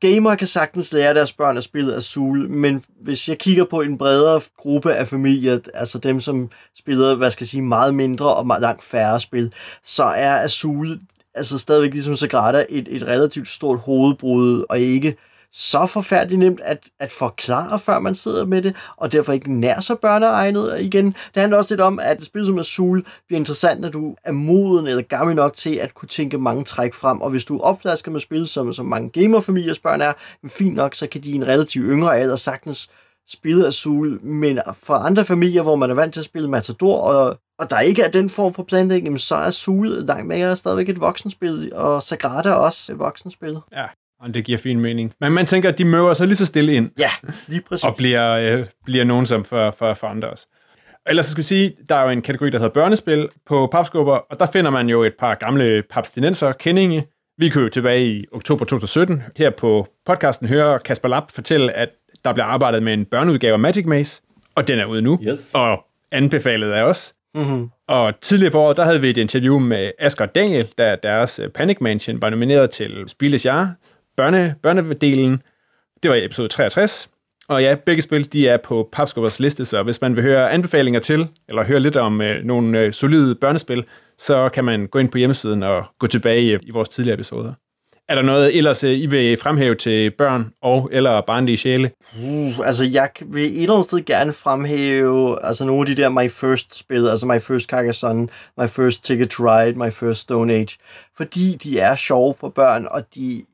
gamere 0.00 0.36
kan 0.36 0.46
sagtens 0.46 0.92
lære 0.92 1.14
deres 1.14 1.32
børn 1.32 1.56
at 1.56 1.64
spille 1.64 1.94
Azul, 1.94 2.48
men 2.50 2.84
hvis 3.02 3.28
jeg 3.28 3.38
kigger 3.38 3.64
på 3.64 3.80
en 3.80 3.98
bredere 3.98 4.40
gruppe 4.56 4.94
af 4.94 5.08
familier, 5.08 5.58
altså 5.74 5.98
dem, 5.98 6.20
som 6.20 6.50
spiller, 6.78 7.14
hvad 7.14 7.30
skal 7.30 7.44
jeg 7.44 7.48
sige, 7.48 7.62
meget 7.62 7.94
mindre 7.94 8.34
og 8.34 8.46
meget 8.46 8.62
langt 8.62 8.84
færre 8.84 9.20
spil, 9.20 9.52
så 9.84 10.04
er 10.04 10.40
Azul 10.42 11.00
altså 11.34 11.58
stadigvæk 11.58 11.92
ligesom 11.92 12.16
Sagrada 12.16 12.64
et, 12.68 12.88
et 12.90 13.02
relativt 13.02 13.48
stort 13.48 13.78
hovedbrud, 13.78 14.64
og 14.68 14.78
ikke 14.80 15.16
så 15.58 15.86
forfærdeligt 15.86 16.38
nemt 16.38 16.60
at, 16.60 16.78
at 17.00 17.12
forklare, 17.12 17.78
før 17.78 17.98
man 17.98 18.14
sidder 18.14 18.46
med 18.46 18.62
det, 18.62 18.76
og 18.96 19.12
derfor 19.12 19.32
ikke 19.32 19.52
nær 19.52 19.80
så 19.80 19.94
børneegnet 19.94 20.80
igen. 20.80 21.06
Det 21.06 21.40
handler 21.40 21.58
også 21.58 21.74
lidt 21.74 21.80
om, 21.80 21.98
at 21.98 22.18
et 22.18 22.24
spil 22.24 22.46
som 22.46 22.58
Azul 22.58 23.04
bliver 23.26 23.38
interessant, 23.38 23.80
når 23.80 23.88
du 23.88 24.16
er 24.24 24.32
moden 24.32 24.86
eller 24.86 25.02
gammel 25.02 25.36
nok 25.36 25.56
til 25.56 25.74
at 25.74 25.94
kunne 25.94 26.08
tænke 26.08 26.38
mange 26.38 26.64
træk 26.64 26.94
frem, 26.94 27.20
og 27.20 27.30
hvis 27.30 27.44
du 27.44 27.60
opflasker 27.60 28.10
med 28.10 28.20
spil, 28.20 28.46
som, 28.46 28.72
som 28.72 28.86
mange 28.86 29.10
gamerfamiliers 29.10 29.78
børn 29.78 30.00
er, 30.00 30.12
men 30.42 30.50
fint 30.50 30.74
nok, 30.74 30.94
så 30.94 31.06
kan 31.06 31.20
de 31.20 31.30
i 31.30 31.34
en 31.34 31.46
relativt 31.46 31.86
yngre 31.88 32.18
alder 32.18 32.36
sagtens 32.36 32.90
spille 33.28 33.66
Azul, 33.66 34.20
men 34.22 34.58
for 34.82 34.94
andre 34.94 35.24
familier, 35.24 35.62
hvor 35.62 35.76
man 35.76 35.90
er 35.90 35.94
vant 35.94 36.14
til 36.14 36.20
at 36.20 36.24
spille 36.24 36.50
Matador, 36.50 37.00
og, 37.00 37.38
og 37.58 37.70
der 37.70 37.80
ikke 37.80 38.02
er 38.02 38.10
den 38.10 38.28
form 38.28 38.54
for 38.54 38.62
planlægning, 38.62 39.20
så 39.20 39.34
er 39.34 39.46
Azul 39.46 39.88
langt 39.88 40.26
mere 40.26 40.56
stadigvæk 40.56 40.88
et 40.88 41.00
voksenspil, 41.00 41.72
og 41.74 42.02
Sagrada 42.02 42.52
også 42.52 42.92
et 42.92 42.98
voksenspil. 42.98 43.58
Ja, 43.72 43.86
og 44.20 44.34
det 44.34 44.44
giver 44.44 44.58
fin 44.58 44.80
mening. 44.80 45.12
Men 45.20 45.32
man 45.32 45.46
tænker, 45.46 45.68
at 45.68 45.78
de 45.78 45.84
møver 45.84 46.14
sig 46.14 46.26
lige 46.26 46.36
så 46.36 46.46
stille 46.46 46.72
ind, 46.74 46.90
Ja, 46.98 47.10
lige 47.46 47.60
præcis. 47.68 47.84
og 47.84 47.94
bliver, 47.96 48.36
øh, 48.58 48.64
bliver 48.84 49.04
nogen 49.04 49.26
som 49.26 49.44
for, 49.44 49.70
for, 49.78 49.94
for 49.94 50.06
andre 50.06 50.28
også. 50.30 50.46
Ellers 51.08 51.26
så 51.26 51.32
skal 51.32 51.42
vi 51.42 51.46
sige, 51.46 51.72
der 51.88 51.94
er 51.94 52.02
jo 52.04 52.08
en 52.10 52.22
kategori, 52.22 52.50
der 52.50 52.58
hedder 52.58 52.72
børnespil 52.72 53.28
på 53.46 53.66
papskubber, 53.72 54.12
og 54.16 54.40
der 54.40 54.46
finder 54.46 54.70
man 54.70 54.88
jo 54.88 55.02
et 55.02 55.14
par 55.18 55.34
gamle 55.34 55.82
papstinenser 55.90 56.52
kendinge. 56.52 57.06
Vi 57.38 57.48
kører 57.48 57.62
jo 57.64 57.68
tilbage 57.70 58.06
i 58.06 58.24
oktober 58.32 58.64
2017. 58.64 59.22
Her 59.36 59.50
på 59.50 59.86
podcasten 60.06 60.48
hører 60.48 60.78
Kasper 60.78 61.08
Lapp 61.08 61.30
fortælle, 61.32 61.72
at 61.72 61.88
der 62.24 62.32
bliver 62.32 62.46
arbejdet 62.46 62.82
med 62.82 62.92
en 62.94 63.04
børneudgave 63.04 63.52
af 63.52 63.58
Magic 63.58 63.86
Maze, 63.86 64.22
og 64.54 64.68
den 64.68 64.78
er 64.78 64.84
ude 64.84 65.02
nu, 65.02 65.18
Yes. 65.22 65.50
og 65.54 65.84
anbefalet 66.12 66.70
af 66.72 66.82
os. 66.82 67.14
Mm-hmm. 67.34 67.70
Og 67.88 68.20
tidligere 68.20 68.50
på 68.52 68.60
året, 68.60 68.76
der 68.76 68.84
havde 68.84 69.00
vi 69.00 69.10
et 69.10 69.16
interview 69.16 69.58
med 69.58 69.90
Asger 69.98 70.24
og 70.26 70.34
Daniel, 70.34 70.68
da 70.78 70.96
deres 71.02 71.40
Panic 71.54 71.76
Mansion 71.80 72.22
var 72.22 72.30
nomineret 72.30 72.70
til 72.70 73.04
Spilles 73.06 73.46
Jaar, 73.46 73.74
børne, 74.16 74.54
børnedelen. 74.62 75.42
Det 76.02 76.10
var 76.10 76.16
i 76.16 76.24
episode 76.24 76.48
63. 76.48 77.08
Og 77.48 77.62
ja, 77.62 77.74
begge 77.74 78.02
spil, 78.02 78.32
de 78.32 78.48
er 78.48 78.56
på 78.56 78.88
Papskubbers 78.92 79.40
liste, 79.40 79.64
så 79.64 79.82
hvis 79.82 80.00
man 80.00 80.16
vil 80.16 80.24
høre 80.24 80.50
anbefalinger 80.50 81.00
til, 81.00 81.28
eller 81.48 81.64
høre 81.64 81.80
lidt 81.80 81.96
om 81.96 82.20
øh, 82.20 82.44
nogle 82.44 82.78
øh, 82.78 82.92
solide 82.92 83.34
børnespil, 83.34 83.84
så 84.18 84.48
kan 84.48 84.64
man 84.64 84.86
gå 84.86 84.98
ind 84.98 85.08
på 85.08 85.18
hjemmesiden 85.18 85.62
og 85.62 85.84
gå 85.98 86.06
tilbage 86.06 86.42
i, 86.42 86.58
i 86.62 86.70
vores 86.70 86.88
tidligere 86.88 87.14
episoder. 87.14 87.52
Er 88.08 88.14
der 88.14 88.22
noget 88.22 88.56
ellers, 88.56 88.84
øh, 88.84 88.90
I 88.90 89.06
vil 89.06 89.36
fremhæve 89.36 89.74
til 89.74 90.10
børn 90.10 90.52
og 90.62 90.88
eller 90.92 91.20
barnlige 91.20 91.56
sjæle? 91.56 91.90
Uh, 92.22 92.66
altså, 92.66 92.84
jeg 92.84 93.10
vil 93.20 93.44
et 93.44 93.62
eller 93.62 93.74
andet 93.74 93.84
sted 93.84 94.04
gerne 94.04 94.32
fremhæve 94.32 95.44
altså 95.44 95.64
nogle 95.64 95.80
af 95.80 95.96
de 95.96 96.02
der 96.02 96.08
My 96.08 96.30
First-spil, 96.30 97.08
altså 97.08 97.26
My 97.26 97.40
First 97.40 97.66
Carcassonne, 97.66 98.28
My 98.58 98.68
First 98.68 99.04
Ticket 99.04 99.30
to 99.30 99.42
Ride, 99.42 99.78
My 99.78 99.92
First 99.92 100.20
Stone 100.20 100.52
Age, 100.52 100.78
fordi 101.16 101.56
de 101.62 101.78
er 101.78 101.96
sjove 101.96 102.34
for 102.40 102.48
børn, 102.48 102.86
og 102.90 103.14
de, 103.14 103.44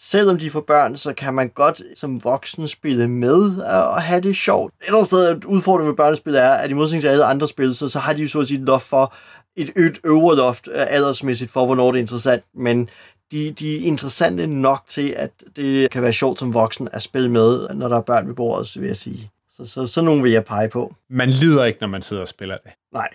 selvom 0.00 0.38
de 0.38 0.50
for 0.50 0.60
børn, 0.60 0.96
så 0.96 1.12
kan 1.14 1.34
man 1.34 1.48
godt 1.48 1.82
som 1.94 2.24
voksen 2.24 2.68
spille 2.68 3.08
med 3.08 3.56
og 3.58 4.02
have 4.02 4.20
det 4.20 4.36
sjovt. 4.36 4.74
Et 4.80 4.86
eller 4.86 4.98
andet 4.98 5.06
sted, 5.06 5.44
udfordringen 5.46 5.90
med 5.90 5.96
børnespil 5.96 6.34
er, 6.34 6.50
at 6.50 6.70
i 6.70 6.72
modsætning 6.72 7.02
til 7.02 7.08
alle 7.08 7.24
andre 7.24 7.48
spil, 7.48 7.74
så, 7.74 7.88
så 7.88 7.98
har 7.98 8.12
de 8.12 8.22
jo 8.22 8.28
så 8.28 8.40
at 8.40 8.46
sige 8.46 8.64
loft 8.64 8.86
for, 8.86 9.14
et 9.56 9.70
øget 9.76 9.98
øvre 10.04 10.36
loft 10.36 10.68
øh, 10.68 10.86
aldersmæssigt 10.88 11.50
for, 11.50 11.66
hvornår 11.66 11.92
det 11.92 11.98
er 11.98 12.02
interessant, 12.02 12.44
men 12.54 12.90
de, 13.32 13.52
de 13.52 13.76
er 13.76 13.80
interessante 13.86 14.46
nok 14.46 14.82
til, 14.88 15.14
at 15.16 15.30
det 15.56 15.90
kan 15.90 16.02
være 16.02 16.12
sjovt 16.12 16.38
som 16.38 16.54
voksen 16.54 16.88
at 16.92 17.02
spille 17.02 17.30
med, 17.30 17.68
når 17.74 17.88
der 17.88 17.96
er 17.96 18.00
børn 18.02 18.28
ved 18.28 18.34
bordet, 18.34 18.66
så 18.66 18.80
vil 18.80 18.86
jeg 18.86 18.96
sige. 18.96 19.30
Så, 19.56 19.66
så, 19.66 19.86
så 19.86 20.02
nogen 20.02 20.24
vil 20.24 20.32
jeg 20.32 20.44
pege 20.44 20.68
på. 20.68 20.94
Man 21.10 21.30
lider 21.30 21.64
ikke, 21.64 21.78
når 21.80 21.88
man 21.88 22.02
sidder 22.02 22.22
og 22.22 22.28
spiller 22.28 22.56
det. 22.64 22.72
Nej. 22.92 23.08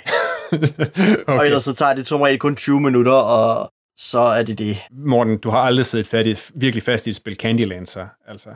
okay. 0.54 1.40
Og 1.40 1.46
ellers 1.46 1.64
så 1.64 1.74
tager 1.74 1.94
det 1.94 2.08
som 2.08 2.22
regel 2.22 2.40
kun 2.40 2.56
20 2.56 2.82
minutter, 2.82 3.12
og 3.12 3.72
så 3.98 4.20
er 4.20 4.44
det 4.44 4.60
det. 4.60 4.78
Morten, 4.92 5.38
du 5.38 5.50
har 5.50 5.60
aldrig 5.60 5.86
siddet 5.86 6.08
fat 6.08 6.52
virkelig 6.56 6.84
fast 6.84 7.08
i 7.08 7.10
et 7.10 7.16
spil 7.16 7.36
Candyland, 7.36 7.86
så 7.86 8.08
altså. 8.28 8.50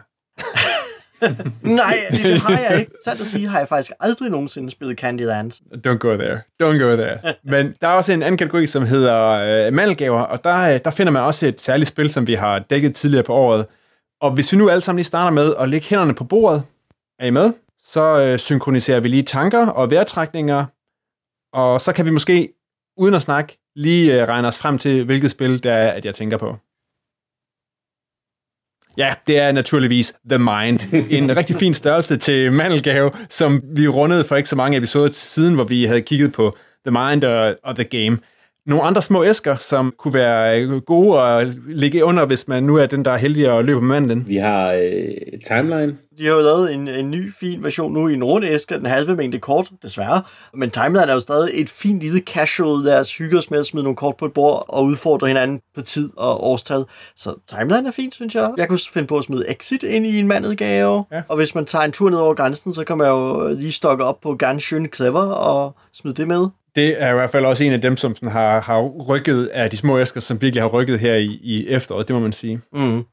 Nej, 1.62 1.93
det, 2.12 2.23
det 2.23 2.41
har 2.41 2.60
jeg 2.60 2.80
ikke. 2.80 2.91
Sandt 3.04 3.21
at 3.21 3.28
sige, 3.28 3.47
har 3.47 3.60
jeg 3.60 3.67
faktisk 3.67 3.91
aldrig 3.99 4.30
nogensinde 4.30 4.71
spillet 4.71 4.97
Candyland. 4.97 5.52
Don't 5.88 5.97
go 5.97 6.13
there. 6.13 6.41
Don't 6.63 6.78
go 6.78 6.95
there. 6.95 7.34
Men 7.43 7.73
der 7.82 7.88
er 7.88 7.91
også 7.91 8.13
en 8.13 8.23
anden 8.23 8.38
kategori, 8.38 8.67
som 8.67 8.86
hedder 8.86 9.30
øh, 9.30 9.73
mandelgaver, 9.73 10.21
og 10.21 10.43
der, 10.43 10.73
øh, 10.73 10.80
der 10.86 10.91
finder 10.91 11.12
man 11.12 11.21
også 11.21 11.47
et 11.47 11.62
særligt 11.62 11.89
spil, 11.89 12.10
som 12.10 12.28
vi 12.28 12.34
har 12.34 12.60
dækket 12.60 12.95
tidligere 12.95 13.23
på 13.23 13.34
året. 13.34 13.65
Og 14.21 14.32
hvis 14.32 14.52
vi 14.52 14.58
nu 14.58 14.69
alle 14.69 14.82
sammen 14.82 14.97
lige 14.97 15.06
starter 15.06 15.32
med 15.32 15.54
at 15.60 15.69
lægge 15.69 15.88
hænderne 15.88 16.13
på 16.13 16.23
bordet, 16.23 16.63
er 17.19 17.25
I 17.25 17.30
med? 17.30 17.52
Så 17.82 18.19
øh, 18.19 18.39
synkroniserer 18.39 18.99
vi 18.99 19.08
lige 19.08 19.23
tanker 19.23 19.67
og 19.67 19.91
vejrtrækninger, 19.91 20.65
og 21.54 21.82
så 21.82 21.93
kan 21.93 22.06
vi 22.06 22.12
måske, 22.12 22.49
uden 22.97 23.13
at 23.13 23.21
snakke, 23.21 23.58
lige 23.75 24.21
øh, 24.21 24.27
regne 24.27 24.47
os 24.47 24.60
frem 24.60 24.77
til, 24.77 25.05
hvilket 25.05 25.32
spil 25.32 25.63
der 25.63 25.73
er, 25.73 25.91
at 25.91 26.05
jeg 26.05 26.15
tænker 26.15 26.38
på. 26.38 26.58
Ja, 28.97 29.13
det 29.27 29.39
er 29.39 29.51
naturligvis 29.51 30.13
The 30.29 30.38
Mind. 30.38 31.08
En 31.10 31.36
rigtig 31.38 31.55
fin 31.55 31.73
størrelse 31.73 32.17
til 32.17 32.51
mandelgave, 32.53 33.12
som 33.29 33.63
vi 33.75 33.88
rundede 33.88 34.23
for 34.23 34.36
ikke 34.36 34.49
så 34.49 34.55
mange 34.55 34.77
episoder 34.77 35.10
siden, 35.12 35.55
hvor 35.55 35.63
vi 35.63 35.86
havde 35.86 36.01
kigget 36.01 36.32
på 36.32 36.58
The 36.86 36.91
Mind 36.91 37.23
og, 37.23 37.55
og 37.63 37.75
The 37.75 37.84
Game. 37.84 38.17
Nogle 38.65 38.84
andre 38.84 39.01
små 39.01 39.23
æsker, 39.23 39.55
som 39.55 39.93
kunne 39.97 40.13
være 40.13 40.79
gode 40.79 41.21
at 41.21 41.47
ligge 41.67 42.05
under, 42.05 42.25
hvis 42.25 42.47
man 42.47 42.63
nu 42.63 42.75
er 42.75 42.86
den, 42.86 43.05
der 43.05 43.12
er 43.12 43.17
heldig 43.17 43.58
at 43.58 43.65
løbe 43.65 43.79
på 43.79 43.86
mandlen. 43.86 44.27
Vi 44.27 44.36
har 44.36 44.71
øh, 44.71 45.39
Timeline. 45.47 45.97
De 46.19 46.25
har 46.25 46.34
jo 46.34 46.39
lavet 46.39 46.73
en, 46.73 46.88
en 46.88 47.12
ny, 47.12 47.34
fin 47.34 47.63
version 47.63 47.93
nu 47.93 48.08
i 48.08 48.13
en 48.13 48.23
rund 48.23 48.45
æske, 48.45 48.75
den 48.75 48.86
halve 48.86 49.15
mængde 49.15 49.39
kort, 49.39 49.69
desværre. 49.84 50.21
Men 50.53 50.71
Timeline 50.71 51.01
er 51.01 51.13
jo 51.13 51.19
stadig 51.19 51.62
et 51.62 51.69
fint 51.69 52.01
lille 52.01 52.19
casual, 52.19 52.84
lad 52.84 52.99
os 52.99 53.17
hygge 53.17 53.38
os 53.38 53.51
med 53.51 53.60
at 53.60 53.65
smide 53.65 53.84
nogle 53.84 53.95
kort 53.95 54.15
på 54.17 54.25
et 54.25 54.34
bord 54.34 54.65
og 54.67 54.86
udfordre 54.86 55.27
hinanden 55.27 55.62
på 55.75 55.82
tid 55.82 56.10
og 56.17 56.43
årstal. 56.43 56.84
Så 57.15 57.34
Timeline 57.47 57.88
er 57.88 57.91
fint, 57.91 58.15
synes 58.15 58.36
jeg. 58.36 58.51
Jeg 58.58 58.67
kunne 58.67 58.79
finde 58.93 59.08
på 59.08 59.17
at 59.17 59.23
smide 59.23 59.51
Exit 59.51 59.84
ind 59.84 60.05
i 60.08 60.19
en 60.19 60.27
mandedgave. 60.27 61.05
Ja. 61.12 61.21
Og 61.27 61.36
hvis 61.38 61.55
man 61.55 61.65
tager 61.65 61.86
en 61.86 61.91
tur 61.91 62.10
ned 62.10 62.17
over 62.17 62.34
grænsen, 62.34 62.73
så 62.73 62.84
kan 62.84 62.97
man 62.97 63.08
jo 63.08 63.47
lige 63.53 63.71
stokke 63.71 64.03
op 64.03 64.21
på 64.21 64.36
Ganz 64.36 64.63
schön 64.63 64.88
clever 64.95 65.21
og 65.21 65.75
smide 65.93 66.15
det 66.15 66.27
med. 66.27 66.47
Det 66.75 67.01
er 67.01 67.12
i 67.12 67.13
hvert 67.13 67.29
fald 67.29 67.45
også 67.45 67.63
en 67.63 67.73
af 67.73 67.82
dem, 67.82 67.97
som 67.97 68.15
sådan 68.15 68.29
har, 68.29 68.60
har 68.60 68.82
rykket 68.82 69.45
af 69.45 69.69
de 69.69 69.77
små 69.77 69.99
æsker, 69.99 70.21
som 70.21 70.41
virkelig 70.41 70.63
har 70.63 70.69
rykket 70.69 70.99
her 70.99 71.15
i, 71.15 71.39
i 71.43 71.67
efteråret, 71.67 72.08
det 72.08 72.13
må 72.13 72.19
man 72.19 72.34
sige. 72.34 72.62
Mm. 72.73 73.05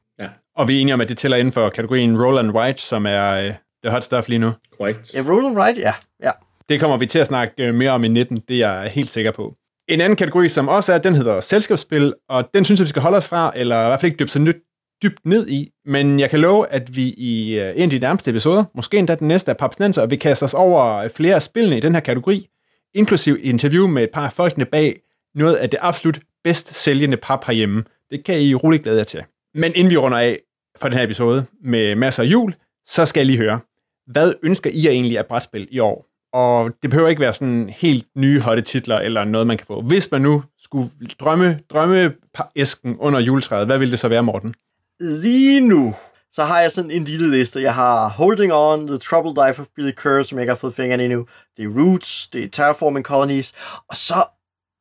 Og 0.57 0.67
vi 0.67 0.77
er 0.77 0.81
enige 0.81 0.93
om, 0.93 1.01
at 1.01 1.09
det 1.09 1.17
tæller 1.17 1.37
inden 1.37 1.51
for 1.51 1.69
kategorien 1.69 2.23
Roll 2.23 2.37
and 2.37 2.51
White, 2.51 2.81
som 2.81 3.05
er 3.05 3.47
uh, 3.47 3.53
the 3.83 3.91
hot 3.91 4.03
stuff 4.03 4.27
lige 4.27 4.39
nu. 4.39 4.51
Korrekt. 4.77 5.13
Ja, 5.13 5.21
Roll 5.21 5.45
and 5.45 5.57
Ride, 5.57 5.79
ja. 5.79 5.93
ja. 6.23 6.31
Det 6.69 6.79
kommer 6.79 6.97
vi 6.97 7.05
til 7.05 7.19
at 7.19 7.27
snakke 7.27 7.67
øh, 7.67 7.75
mere 7.75 7.91
om 7.91 8.03
i 8.03 8.07
19, 8.07 8.41
det 8.47 8.63
er 8.63 8.73
jeg 8.81 8.91
helt 8.91 9.11
sikker 9.11 9.31
på. 9.31 9.55
En 9.89 10.01
anden 10.01 10.15
kategori, 10.15 10.47
som 10.47 10.67
også 10.67 10.93
er, 10.93 10.97
den 10.97 11.15
hedder 11.15 11.39
selskabsspil, 11.39 12.13
og 12.29 12.49
den 12.53 12.65
synes 12.65 12.79
jeg, 12.79 12.85
vi 12.85 12.89
skal 12.89 13.01
holde 13.01 13.17
os 13.17 13.27
fra, 13.27 13.51
eller 13.55 13.83
i 13.83 13.87
hvert 13.87 13.99
fald 13.99 14.11
ikke 14.11 14.19
dybe 14.19 14.29
så 14.29 14.39
nyt, 14.39 14.55
dybt 15.03 15.25
ned 15.25 15.47
i. 15.47 15.69
Men 15.85 16.19
jeg 16.19 16.29
kan 16.29 16.39
love, 16.39 16.69
at 16.69 16.95
vi 16.95 17.09
i 17.17 17.59
øh, 17.59 17.73
en 17.75 17.83
af 17.83 17.89
de 17.89 17.99
nærmeste 17.99 18.31
episoder, 18.31 18.63
måske 18.75 18.97
endda 18.97 19.15
den 19.15 19.27
næste 19.27 19.51
af 19.51 19.57
Papsnenser, 19.57 20.05
vil 20.05 20.19
kaste 20.19 20.43
os 20.43 20.53
over 20.53 21.07
flere 21.07 21.35
af 21.35 21.41
spillene 21.41 21.77
i 21.77 21.79
den 21.79 21.93
her 21.93 22.01
kategori, 22.01 22.47
inklusiv 22.95 23.33
et 23.33 23.49
interview 23.49 23.87
med 23.87 24.03
et 24.03 24.09
par 24.13 24.25
af 24.25 24.33
folkene 24.33 24.65
bag 24.65 24.99
noget 25.35 25.55
af 25.55 25.69
det 25.69 25.79
absolut 25.81 26.19
bedst 26.43 26.75
sælgende 26.75 27.17
pap 27.17 27.45
herhjemme. 27.45 27.83
Det 28.11 28.25
kan 28.25 28.41
I 28.41 28.53
roligt 28.53 28.83
glæde 28.83 28.97
jer 28.97 29.03
til. 29.03 29.23
Men 29.55 29.71
inden 29.75 29.91
vi 29.91 29.97
runder 29.97 30.17
af 30.17 30.39
for 30.81 30.89
den 30.89 30.97
her 30.97 31.05
episode 31.05 31.45
med 31.63 31.95
masser 31.95 32.23
af 32.23 32.27
jul, 32.27 32.55
så 32.85 33.05
skal 33.05 33.19
jeg 33.19 33.25
lige 33.25 33.37
høre, 33.37 33.59
hvad 34.07 34.33
ønsker 34.43 34.69
I 34.73 34.87
egentlig 34.87 35.17
af 35.17 35.25
brætspil 35.25 35.67
i 35.71 35.79
år? 35.79 36.05
Og 36.33 36.71
det 36.81 36.89
behøver 36.89 37.09
ikke 37.09 37.21
være 37.21 37.33
sådan 37.33 37.69
helt 37.69 38.07
nye 38.15 38.39
hotte 38.39 38.61
titler 38.61 38.99
eller 38.99 39.23
noget, 39.23 39.47
man 39.47 39.57
kan 39.57 39.67
få. 39.67 39.81
Hvis 39.81 40.11
man 40.11 40.21
nu 40.21 40.43
skulle 40.59 40.89
drømme, 41.19 41.59
drømme 41.69 42.13
æsken 42.55 42.97
under 42.99 43.19
juletræet, 43.19 43.65
hvad 43.65 43.77
ville 43.77 43.91
det 43.91 43.99
så 43.99 44.07
være, 44.07 44.23
Morten? 44.23 44.55
Lige 44.99 45.59
nu, 45.59 45.93
så 46.31 46.43
har 46.43 46.61
jeg 46.61 46.71
sådan 46.71 46.91
en 46.91 47.03
lille 47.03 47.31
liste. 47.37 47.61
Jeg 47.61 47.75
har 47.75 48.09
Holding 48.09 48.53
On, 48.53 48.87
The 48.87 48.97
Troubled 48.97 49.47
Life 49.47 49.61
of 49.61 49.67
Billy 49.75 49.91
Kerr, 49.91 50.23
som 50.23 50.37
jeg 50.37 50.43
ikke 50.43 50.51
har 50.51 50.57
fået 50.57 50.75
fingrene 50.75 51.03
endnu. 51.03 51.27
Det 51.57 51.65
er 51.65 51.69
Roots, 51.69 52.27
det 52.27 52.43
er 52.43 52.49
Terraforming 52.49 53.05
Colonies, 53.05 53.53
og 53.89 53.95
så 53.95 54.15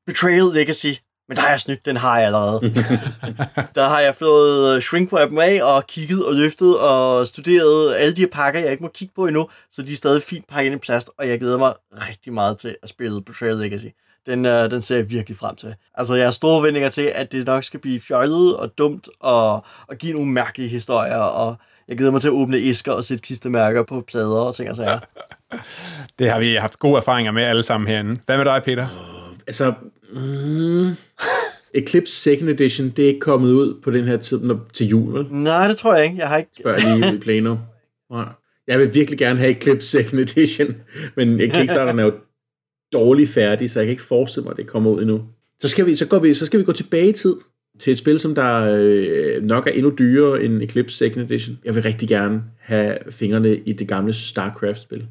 Betrayal 0.07 0.45
Legacy. 0.55 0.93
Men 1.29 1.37
der 1.37 1.43
har 1.43 1.51
jeg 1.51 1.61
snydt, 1.61 1.87
den 1.87 1.97
har 1.97 2.19
jeg 2.19 2.27
allerede. 2.27 2.61
der 3.75 3.89
har 3.89 4.01
jeg 4.01 4.15
fået 4.15 4.83
shrinkwrappen 4.85 5.39
af 5.39 5.63
og 5.63 5.87
kigget 5.87 6.27
og 6.27 6.35
løftet 6.35 6.79
og 6.79 7.27
studeret 7.27 7.95
alle 7.95 8.15
de 8.15 8.21
her 8.21 8.29
pakker, 8.29 8.61
jeg 8.61 8.71
ikke 8.71 8.83
må 8.83 8.91
kigge 8.95 9.15
på 9.15 9.27
endnu, 9.27 9.49
så 9.71 9.83
de 9.83 9.93
er 9.93 9.97
stadig 9.97 10.23
fint 10.23 10.49
pakket 10.49 10.73
ind 10.73 10.83
i 10.83 10.85
plast, 10.85 11.11
og 11.19 11.29
jeg 11.29 11.41
glæder 11.41 11.59
mig 11.59 11.75
rigtig 11.93 12.33
meget 12.33 12.59
til 12.59 12.77
at 12.83 12.89
spille 12.89 13.23
Betrayal 13.23 13.57
Legacy. 13.57 13.87
Den, 14.27 14.47
øh, 14.47 14.71
den 14.71 14.83
ser 14.83 14.97
jeg 14.97 15.11
virkelig 15.11 15.37
frem 15.37 15.57
til. 15.57 15.75
Altså, 15.95 16.15
jeg 16.15 16.27
har 16.27 16.31
store 16.31 16.59
forventninger 16.59 16.89
til, 16.89 17.13
at 17.15 17.33
det 17.33 17.47
nok 17.47 17.65
skal 17.65 17.81
blive 17.81 18.01
fjollet 18.01 18.57
og 18.57 18.79
dumt 18.79 19.09
og, 19.21 19.65
og 19.89 19.97
give 19.99 20.13
nogle 20.13 20.31
mærkelige 20.31 20.69
historier, 20.69 21.19
og 21.19 21.57
jeg 21.89 21.97
glæder 21.97 22.13
mig 22.13 22.21
til 22.21 22.29
at 22.29 22.33
åbne 22.33 22.57
æsker 22.57 22.93
og 22.93 23.05
sætte 23.05 23.23
kistemærker 23.23 23.83
på 23.83 24.01
plader 24.01 24.41
og 24.41 24.55
ting 24.55 24.71
og 24.71 24.77
sager. 24.77 24.99
Det 26.19 26.31
har 26.31 26.39
vi 26.39 26.55
haft 26.55 26.79
gode 26.79 26.97
erfaringer 26.97 27.33
med 27.33 27.43
alle 27.43 27.63
sammen 27.63 27.89
herinde. 27.89 28.21
Hvad 28.27 28.37
med 28.37 28.45
dig, 28.45 28.63
Peter? 28.65 28.89
Altså, 29.47 29.73
mm, 30.17 30.91
Eclipse 31.75 32.15
Second 32.15 32.51
Edition, 32.51 32.89
det 32.97 33.05
er 33.05 33.09
ikke 33.09 33.21
kommet 33.21 33.53
ud 33.53 33.81
på 33.83 33.91
den 33.91 34.05
her 34.05 34.17
tid 34.17 34.41
når, 34.41 34.67
til 34.75 34.87
jul, 34.87 35.13
vel? 35.13 35.27
Nej, 35.31 35.69
det 35.69 35.77
tror 35.77 35.95
jeg 35.95 36.05
ikke. 36.05 36.17
Jeg 36.17 36.29
har 36.29 36.37
ikke... 36.37 36.51
Spørger 36.61 36.99
lige 36.99 37.17
i 37.17 37.19
Plano. 37.19 37.57
Nej. 38.11 38.29
Jeg 38.67 38.79
vil 38.79 38.95
virkelig 38.95 39.19
gerne 39.19 39.39
have 39.39 39.51
Eclipse 39.51 39.89
Second 39.89 40.21
Edition, 40.21 40.75
men 41.17 41.39
Kickstarteren 41.39 41.99
er 41.99 42.05
jo 42.05 42.13
dårligt 42.93 43.31
færdig, 43.31 43.71
så 43.71 43.79
jeg 43.79 43.87
kan 43.87 43.91
ikke 43.91 44.03
forestille 44.03 44.45
mig, 44.45 44.51
at 44.51 44.57
det 44.57 44.67
kommer 44.67 44.91
ud 44.91 45.03
endnu. 45.03 45.23
Så 45.59 45.69
skal 45.69 45.87
vi, 45.87 45.97
så 45.97 46.07
går 46.07 46.19
vi, 46.19 46.35
så 46.35 46.47
skal 46.47 46.61
vi 46.61 46.65
gå 46.65 46.73
tilbage 46.73 47.09
i 47.09 47.13
tid 47.13 47.37
til 47.79 47.91
et 47.91 47.99
spil, 47.99 48.19
som 48.19 48.35
der 48.35 48.77
øh, 48.79 49.43
nok 49.43 49.67
er 49.67 49.71
endnu 49.71 49.93
dyrere 49.99 50.43
end 50.43 50.63
Eclipse 50.63 50.97
Second 50.97 51.25
Edition. 51.25 51.59
Jeg 51.65 51.75
vil 51.75 51.83
rigtig 51.83 52.09
gerne 52.09 52.43
have 52.59 52.99
fingrene 53.11 53.57
i 53.57 53.73
det 53.73 53.89
gamle 53.89 54.13
StarCraft-spil 54.13 55.07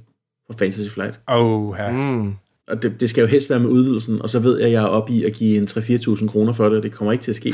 fra 0.48 0.54
Fantasy 0.58 0.90
Flight. 0.90 1.20
Oh, 1.28 1.76
ja. 1.80 1.92
Mm. 1.92 2.34
Og 2.68 2.84
det, 2.84 3.00
det 3.00 3.10
skal 3.10 3.22
jo 3.22 3.28
helst 3.28 3.50
være 3.50 3.60
med 3.60 3.70
udvidelsen, 3.70 4.22
og 4.22 4.30
så 4.30 4.40
ved 4.40 4.58
jeg, 4.58 4.66
at 4.66 4.72
jeg 4.72 4.84
er 4.84 4.88
oppe 4.88 5.14
i 5.14 5.24
at 5.24 5.34
give 5.34 5.58
en 5.58 5.68
3-4.000 5.70 6.28
kroner 6.28 6.54
for 6.54 6.70
det, 6.70 6.78
og 6.78 6.84
det 6.84 6.92
kommer 6.92 7.12
ikke 7.12 7.24
til 7.24 7.32
at 7.32 7.36
ske. 7.36 7.54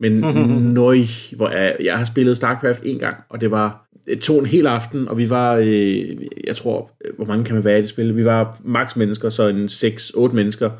Men 0.00 0.12
nøj, 0.74 0.98
hvor 1.36 1.48
er, 1.48 1.76
jeg 1.80 1.98
har 1.98 2.04
spillet 2.04 2.36
StarCraft 2.36 2.80
en 2.84 2.98
gang, 2.98 3.16
og 3.28 3.40
det 3.40 3.50
var 3.50 3.88
tog 4.22 4.38
en 4.38 4.46
hel 4.46 4.66
aften, 4.66 5.08
og 5.08 5.18
vi 5.18 5.30
var, 5.30 5.56
øh, 5.56 6.16
jeg 6.46 6.56
tror, 6.56 6.90
hvor 7.16 7.24
mange 7.24 7.44
kan 7.44 7.54
man 7.54 7.64
være 7.64 7.78
i 7.78 7.80
det 7.80 7.88
spil? 7.88 8.16
Vi 8.16 8.24
var 8.24 8.60
maks 8.64 8.96
mennesker, 8.96 9.30
så 9.30 9.48
en 9.48 9.66
6-8 9.66 10.32
mennesker. 10.32 10.70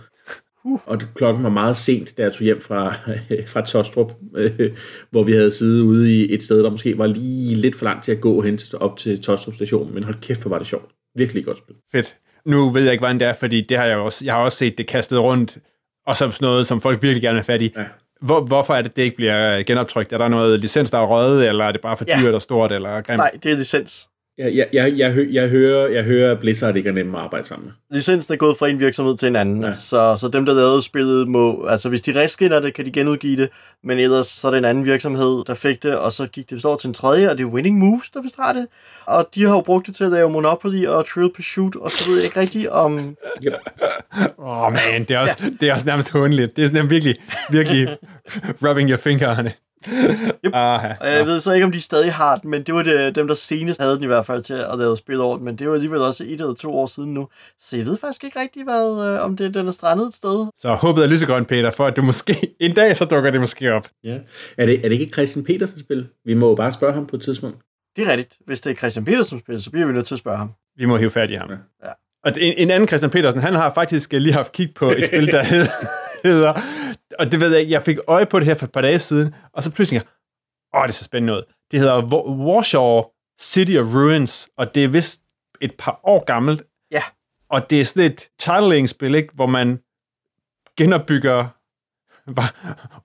Og 0.86 1.00
det, 1.00 1.08
klokken 1.14 1.44
var 1.44 1.50
meget 1.50 1.76
sent, 1.76 2.16
da 2.16 2.22
jeg 2.22 2.32
tog 2.32 2.44
hjem 2.44 2.60
fra, 2.60 2.94
fra 3.52 3.66
Tostrup, 3.66 4.12
øh, 4.36 4.76
hvor 5.10 5.22
vi 5.22 5.32
havde 5.32 5.50
siddet 5.50 5.80
ude 5.80 6.16
i 6.16 6.34
et 6.34 6.42
sted, 6.42 6.62
der 6.62 6.70
måske 6.70 6.98
var 6.98 7.06
lige 7.06 7.54
lidt 7.54 7.76
for 7.76 7.84
langt 7.84 8.04
til 8.04 8.12
at 8.12 8.20
gå 8.20 8.40
hen 8.40 8.58
til, 8.58 8.78
op 8.78 8.96
til 8.96 9.22
Tostrup 9.22 9.54
station. 9.54 9.94
Men 9.94 10.04
hold 10.04 10.16
kæft, 10.20 10.42
hvor 10.42 10.48
var 10.48 10.58
det 10.58 10.66
sjovt. 10.66 10.92
Virkelig 11.16 11.44
godt 11.44 11.58
spil. 11.58 11.74
Fedt. 11.92 12.14
Nu 12.44 12.70
ved 12.70 12.82
jeg 12.82 12.92
ikke, 12.92 13.02
hvordan 13.02 13.20
det 13.20 13.28
er, 13.28 13.34
fordi 13.34 13.60
det 13.60 13.76
har 13.76 13.84
jeg, 13.84 13.96
også, 13.96 14.24
jeg 14.24 14.34
har 14.34 14.42
også 14.42 14.58
set 14.58 14.78
det 14.78 14.86
kastet 14.86 15.18
rundt, 15.18 15.58
og 16.06 16.16
som 16.16 16.32
sådan 16.32 16.46
noget, 16.46 16.66
som 16.66 16.80
folk 16.80 17.02
virkelig 17.02 17.22
gerne 17.22 17.34
vil 17.34 17.40
have 17.40 17.54
fat 17.54 17.62
i. 17.62 17.72
Ja. 17.76 17.84
Hvor, 18.20 18.40
hvorfor 18.40 18.74
er 18.74 18.82
det, 18.82 18.96
det 18.96 19.02
ikke 19.02 19.16
bliver 19.16 19.62
genoptrykt? 19.62 20.12
Er 20.12 20.18
der 20.18 20.28
noget 20.28 20.60
licens, 20.60 20.90
der 20.90 20.98
er 20.98 21.06
røget, 21.06 21.48
eller 21.48 21.64
er 21.64 21.72
det 21.72 21.80
bare 21.80 21.96
for 21.96 22.04
dyrt 22.04 22.24
ja. 22.24 22.32
og 22.32 22.42
stort, 22.42 22.72
eller 22.72 23.00
grimt? 23.00 23.18
Nej, 23.18 23.30
det 23.42 23.52
er 23.52 23.56
licens. 23.56 24.08
Jeg, 24.38 24.54
jeg, 24.56 24.68
jeg, 24.72 24.98
jeg, 24.98 25.26
jeg, 25.30 25.48
hører, 25.48 25.88
jeg 25.88 26.04
hører, 26.04 26.32
at 26.32 26.38
Blizzard 26.38 26.76
ikke 26.76 26.88
er 26.88 26.92
nemme 26.92 27.18
at 27.18 27.24
arbejde 27.24 27.46
sammen 27.46 27.66
med. 27.66 27.96
Licensen 27.96 28.32
er 28.34 28.36
gået 28.36 28.56
fra 28.58 28.68
en 28.68 28.80
virksomhed 28.80 29.16
til 29.16 29.28
en 29.28 29.36
anden, 29.36 29.62
ja. 29.62 29.72
så, 29.72 30.16
så 30.20 30.28
dem, 30.28 30.46
der 30.46 30.54
lavede 30.54 30.82
spillet, 30.82 31.28
må, 31.28 31.66
altså 31.66 31.88
hvis 31.88 32.02
de 32.02 32.22
reskinner 32.22 32.60
det, 32.60 32.74
kan 32.74 32.86
de 32.86 32.92
genudgive 32.92 33.36
det, 33.36 33.48
men 33.84 33.98
ellers 33.98 34.26
så 34.26 34.46
er 34.46 34.50
det 34.50 34.58
en 34.58 34.64
anden 34.64 34.84
virksomhed, 34.84 35.44
der 35.46 35.54
fik 35.54 35.82
det, 35.82 35.96
og 35.96 36.12
så 36.12 36.26
gik 36.26 36.50
det 36.50 36.60
står 36.60 36.76
til 36.76 36.88
en 36.88 36.94
tredje, 36.94 37.30
og 37.30 37.38
det 37.38 37.44
er 37.44 37.48
Winning 37.48 37.78
Moves, 37.78 38.10
der 38.10 38.22
vist 38.22 38.36
har 38.38 38.52
det. 38.52 38.66
Og 39.06 39.28
de 39.34 39.44
har 39.44 39.54
jo 39.54 39.60
brugt 39.60 39.86
det 39.86 39.94
til 39.96 40.04
at 40.04 40.10
lave 40.10 40.30
Monopoly 40.30 40.86
og 40.86 41.08
Trill 41.08 41.32
Pursuit, 41.34 41.76
og 41.76 41.90
så 41.90 42.08
ved 42.08 42.16
jeg 42.16 42.24
ikke 42.24 42.40
rigtigt 42.40 42.68
om... 42.68 43.16
Åh 44.38 44.62
oh, 44.62 44.72
man, 44.72 45.04
det 45.08 45.10
er, 45.10 45.18
også, 45.18 45.42
det 45.60 45.68
er 45.68 45.74
også 45.74 45.86
nærmest 45.86 46.10
håndligt. 46.10 46.56
Det 46.56 46.64
er 46.64 46.68
sådan 46.68 46.90
virkelig, 46.90 47.16
virkelig 47.50 47.88
rubbing 48.64 48.90
your 48.90 48.98
finger 48.98 49.38
on 49.38 49.46
it. 49.46 49.52
Yep. 50.44 50.54
Aha, 50.54 50.94
og 51.00 51.06
jeg 51.06 51.26
ved 51.26 51.40
så 51.40 51.52
ikke, 51.52 51.66
om 51.66 51.72
de 51.72 51.80
stadig 51.80 52.12
har 52.12 52.36
den, 52.36 52.50
men 52.50 52.62
det 52.62 52.74
var 52.74 52.82
det, 52.82 53.14
dem, 53.14 53.28
der 53.28 53.34
senest 53.34 53.80
havde 53.80 53.94
den 53.94 54.02
i 54.04 54.06
hvert 54.06 54.26
fald 54.26 54.42
til 54.42 54.54
at 54.54 54.78
lave 54.78 54.96
spil 54.96 55.20
over 55.20 55.38
men 55.38 55.56
det 55.56 55.68
var 55.68 55.74
alligevel 55.74 56.00
også 56.00 56.24
et 56.24 56.32
eller 56.32 56.54
to 56.54 56.74
år 56.78 56.86
siden 56.86 57.14
nu. 57.14 57.28
Så 57.60 57.76
jeg 57.76 57.86
ved 57.86 57.98
faktisk 57.98 58.24
ikke 58.24 58.40
rigtig, 58.40 58.64
hvad, 58.64 59.06
øh, 59.06 59.24
om 59.24 59.36
det, 59.36 59.54
den 59.54 59.68
er 59.68 59.72
strandet 59.72 60.06
et 60.06 60.14
sted. 60.14 60.46
Så 60.58 60.74
håbet 60.74 61.04
er 61.04 61.08
lysegrønt, 61.08 61.48
Peter, 61.48 61.70
for 61.70 61.86
at 61.86 61.96
du 61.96 62.02
måske 62.02 62.34
en 62.60 62.74
dag, 62.74 62.96
så 62.96 63.04
dukker 63.04 63.30
det 63.30 63.40
måske 63.40 63.74
op. 63.74 63.88
Ja. 64.04 64.18
Er, 64.58 64.66
det, 64.66 64.84
er 64.84 64.88
det 64.88 65.00
ikke 65.00 65.12
Christian 65.12 65.44
Petersen 65.44 65.78
spil? 65.78 66.08
Vi 66.24 66.34
må 66.34 66.48
jo 66.48 66.54
bare 66.54 66.72
spørge 66.72 66.94
ham 66.94 67.06
på 67.06 67.16
et 67.16 67.22
tidspunkt. 67.22 67.58
Det 67.96 68.06
er 68.06 68.10
rigtigt. 68.10 68.36
Hvis 68.46 68.60
det 68.60 68.70
er 68.70 68.74
Christian 68.74 69.04
Petersen 69.04 69.40
spil, 69.40 69.62
så 69.62 69.70
bliver 69.70 69.86
vi 69.86 69.92
nødt 69.92 70.06
til 70.06 70.14
at 70.14 70.18
spørge 70.18 70.36
ham. 70.36 70.50
Vi 70.76 70.84
må 70.84 70.96
hive 70.96 71.10
fat 71.10 71.30
i 71.30 71.34
ham. 71.34 71.50
Ja. 71.50 71.56
ja. 71.86 71.92
Og 72.24 72.32
en, 72.36 72.54
en 72.56 72.70
anden 72.70 72.88
Christian 72.88 73.10
Petersen, 73.10 73.40
han 73.40 73.54
har 73.54 73.74
faktisk 73.74 74.12
lige 74.12 74.32
haft 74.32 74.52
kig 74.52 74.74
på 74.74 74.90
et 74.90 75.06
spil, 75.06 75.26
der 75.26 75.42
hedder 76.28 76.52
og 77.18 77.32
det 77.32 77.40
ved 77.40 77.56
jeg 77.56 77.68
jeg 77.68 77.82
fik 77.82 77.98
øje 78.08 78.26
på 78.26 78.38
det 78.38 78.46
her 78.46 78.54
for 78.54 78.66
et 78.66 78.72
par 78.72 78.80
dage 78.80 78.98
siden, 78.98 79.34
og 79.52 79.62
så 79.62 79.72
pludselig, 79.72 80.02
åh, 80.74 80.82
det 80.82 80.88
er 80.88 80.92
så 80.92 81.04
spændende 81.04 81.32
noget. 81.32 81.44
Det 81.70 81.80
hedder 81.80 82.02
Warsaw 82.46 83.02
City 83.40 83.76
of 83.76 83.86
Ruins, 83.86 84.48
og 84.58 84.74
det 84.74 84.84
er 84.84 84.88
vist 84.88 85.20
et 85.60 85.74
par 85.78 86.00
år 86.04 86.24
gammelt. 86.24 86.62
Ja. 86.90 87.02
Og 87.50 87.70
det 87.70 87.80
er 87.80 87.84
sådan 87.84 88.10
et 88.10 88.28
tiling-spil, 88.38 89.14
ikke, 89.14 89.34
hvor 89.34 89.46
man 89.46 89.78
genopbygger 90.76 91.48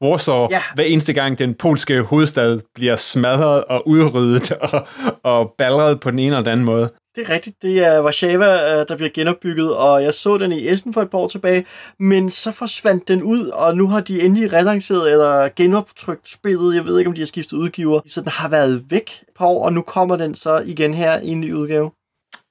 Warsaw 0.02 0.48
ja. 0.52 0.62
hver 0.76 0.84
eneste 0.84 1.14
gang 1.14 1.40
den 1.40 1.56
polske 1.56 2.02
hovedstad 2.02 2.60
bliver 2.76 2.96
smadret 2.96 3.66
og 3.66 3.88
udryddet 3.88 4.52
og, 4.52 4.88
og 5.24 5.54
ballret 5.58 6.00
på 6.00 6.12
den 6.12 6.20
ene 6.20 6.28
eller 6.28 6.42
den 6.42 6.52
anden 6.52 6.66
måde. 6.66 6.90
Det 7.18 7.30
er 7.30 7.34
rigtigt. 7.34 7.62
Det 7.62 7.80
er 7.80 8.04
Warszawa, 8.04 8.80
øh, 8.80 8.88
der 8.88 8.96
bliver 8.96 9.10
genopbygget, 9.10 9.76
og 9.76 10.04
jeg 10.04 10.14
så 10.14 10.38
den 10.38 10.52
i 10.52 10.70
Essen 10.70 10.94
for 10.94 11.02
et 11.02 11.10
par 11.10 11.18
år 11.18 11.28
tilbage, 11.28 11.66
men 12.00 12.32
så 12.32 12.52
forsvandt 12.52 13.08
den 13.08 13.24
ud, 13.24 13.48
og 13.48 13.78
nu 13.78 13.88
har 13.88 14.00
de 14.00 14.22
endelig 14.22 14.54
relanceret 14.54 15.12
eller 15.12 15.50
genoptrykt 15.56 16.30
spillet. 16.30 16.76
Jeg 16.76 16.86
ved 16.86 16.98
ikke, 16.98 17.10
om 17.10 17.14
de 17.14 17.22
har 17.22 17.26
skiftet 17.26 17.58
udgiver. 17.58 18.00
Så 18.08 18.22
den 18.22 18.30
har 18.30 18.50
været 18.50 18.84
væk 18.90 19.12
et 19.22 19.28
par 19.38 19.46
år, 19.46 19.66
og 19.66 19.74
nu 19.74 19.82
kommer 19.82 20.16
den 20.16 20.36
så 20.36 20.64
igen 20.66 20.94
her 20.94 21.20
i 21.20 21.28
en 21.28 21.42
ny 21.42 21.54
udgave. 21.54 21.92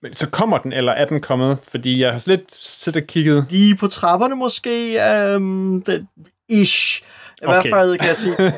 Men 0.03 0.15
så 0.15 0.31
kommer 0.31 0.59
den, 0.59 0.73
eller 0.73 0.93
er 0.93 1.05
den 1.05 1.21
kommet? 1.21 1.59
Fordi 1.69 2.01
jeg 2.01 2.13
har 2.13 2.25
lidt 2.27 2.55
siddet 2.55 3.03
og 3.03 3.07
kigget. 3.07 3.47
De 3.51 3.71
er 3.71 3.75
på 3.75 3.87
trapperne 3.87 4.37
måske. 4.37 5.01
Øhm, 5.15 5.83
den, 5.83 6.09
ish. 6.49 7.03
I 7.03 7.45
okay. 7.45 7.55
hvert 7.55 7.67
fald 7.79 7.99
kan 7.99 8.09
jeg 8.09 8.17
sige. 8.17 8.37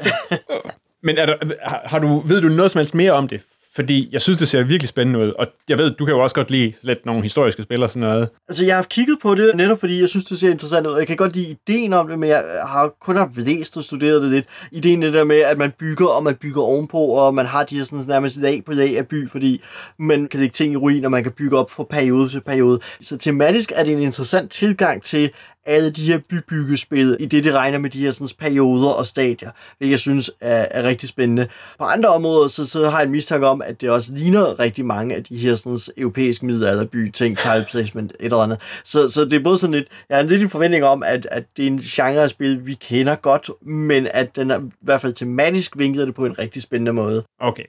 Men 1.03 1.19
er 1.19 1.27
der, 1.27 1.37
har, 1.63 1.83
har 1.85 1.99
du, 1.99 2.23
ved 2.27 2.41
du 2.41 2.49
noget 2.49 2.71
som 2.71 2.79
helst 2.79 2.95
mere 2.95 3.13
om 3.13 3.29
det? 3.29 3.41
Fordi 3.79 4.09
jeg 4.13 4.23
synes, 4.23 4.39
det 4.39 4.49
ser 4.49 4.63
virkelig 4.63 4.89
spændende 4.89 5.19
ud, 5.21 5.33
og 5.39 5.47
jeg 5.69 5.79
ved, 5.79 5.91
du 5.91 6.05
kan 6.05 6.15
jo 6.15 6.21
også 6.21 6.35
godt 6.35 6.51
lide 6.51 6.73
lidt 6.83 7.07
nogle 7.07 7.23
historiske 7.23 7.63
spil 7.63 7.83
og 7.83 7.91
sådan 7.91 8.09
noget. 8.09 8.29
Altså, 8.49 8.65
jeg 8.65 8.77
har 8.77 8.83
kigget 8.83 9.19
på 9.23 9.35
det, 9.35 9.57
netop 9.57 9.81
fordi 9.81 10.01
jeg 10.01 10.09
synes, 10.09 10.25
det 10.25 10.39
ser 10.39 10.51
interessant 10.51 10.87
ud. 10.87 10.99
Jeg 10.99 11.07
kan 11.07 11.17
godt 11.17 11.37
lide 11.37 11.57
ideen 11.67 11.93
om 11.93 12.09
det, 12.09 12.19
men 12.19 12.29
jeg 12.29 12.45
har 12.67 12.95
kun 13.01 13.17
har 13.17 13.31
læst 13.37 13.77
og 13.77 13.85
studeret 13.85 14.23
det 14.23 14.31
lidt. 14.31 14.47
Ideen 14.73 15.03
det 15.03 15.15
der 15.15 15.25
med, 15.25 15.37
at 15.37 15.59
man 15.59 15.73
bygger, 15.79 16.07
og 16.07 16.25
man 16.25 16.35
bygger 16.35 16.63
ovenpå, 16.63 16.99
og 16.99 17.35
man 17.35 17.47
har 17.47 17.65
de 17.65 17.77
her 17.77 17.85
sådan 17.85 18.05
nærmest 18.09 18.37
lag 18.37 18.63
på 18.67 18.73
lag 18.73 18.99
af 18.99 19.07
by, 19.07 19.29
fordi 19.31 19.63
man 19.99 20.27
kan 20.27 20.41
lægge 20.41 20.53
ting 20.53 20.73
i 20.73 20.77
ruin, 20.77 21.05
og 21.05 21.11
man 21.11 21.23
kan 21.23 21.33
bygge 21.33 21.59
op 21.59 21.71
fra 21.71 21.85
periode 21.85 22.29
til 22.29 22.41
periode. 22.41 22.81
Så 23.01 23.17
tematisk 23.17 23.73
er 23.75 23.85
det 23.85 23.93
en 23.93 24.03
interessant 24.03 24.51
tilgang 24.51 25.03
til, 25.03 25.31
alle 25.67 25.91
de 25.91 26.03
her 26.03 26.19
bybyggespil, 26.19 27.17
i 27.21 27.27
det 27.27 27.45
det 27.45 27.55
regner 27.55 27.79
med 27.79 27.91
de 27.91 27.99
her 27.99 28.11
sådan, 28.11 28.29
perioder 28.39 28.89
og 28.89 29.07
stadier, 29.07 29.51
hvilket 29.79 29.91
jeg 29.91 29.99
synes 29.99 30.31
er, 30.41 30.67
er 30.71 30.83
rigtig 30.83 31.09
spændende. 31.09 31.49
På 31.79 31.85
andre 31.85 32.09
områder, 32.09 32.49
så, 32.49 32.67
så 32.67 32.91
har 32.91 32.99
jeg 32.99 33.07
en 33.07 33.13
mistanke 33.13 33.47
om, 33.47 33.63
at 33.63 33.81
det 33.81 33.91
også 33.91 34.13
ligner 34.15 34.61
rigtig 34.61 34.87
mange 34.87 35.15
af 35.15 35.25
de 35.25 35.37
her 35.37 35.55
sådan, 35.55 35.79
europæiske 35.97 36.47
middelalderby 36.47 37.11
ting, 37.11 37.39
tile 37.39 37.67
placement, 37.71 38.13
et 38.21 38.25
eller 38.25 38.37
andet. 38.37 38.61
Så, 38.85 39.11
så 39.11 39.25
det 39.25 39.33
er 39.33 39.43
både 39.45 39.59
sådan 39.59 39.75
lidt, 39.75 39.89
jeg 40.09 40.17
har 40.17 40.23
en 40.23 40.29
lidt 40.29 40.51
forventning 40.51 40.85
om, 40.85 41.03
at, 41.03 41.29
at 41.31 41.45
det 41.57 41.63
er 41.63 41.67
en 41.67 41.79
genre 41.79 42.23
af 42.23 42.31
spil, 42.31 42.67
vi 42.67 42.75
kender 42.75 43.15
godt, 43.15 43.51
men 43.67 44.09
at 44.11 44.37
den 44.37 44.51
er 44.51 44.59
i 44.59 44.71
hvert 44.83 45.01
fald 45.01 45.13
tematisk 45.13 45.79
vinklet 45.79 46.07
det 46.07 46.15
på 46.15 46.27
en 46.27 46.39
rigtig 46.39 46.63
spændende 46.63 46.93
måde. 46.93 47.25
Okay, 47.41 47.65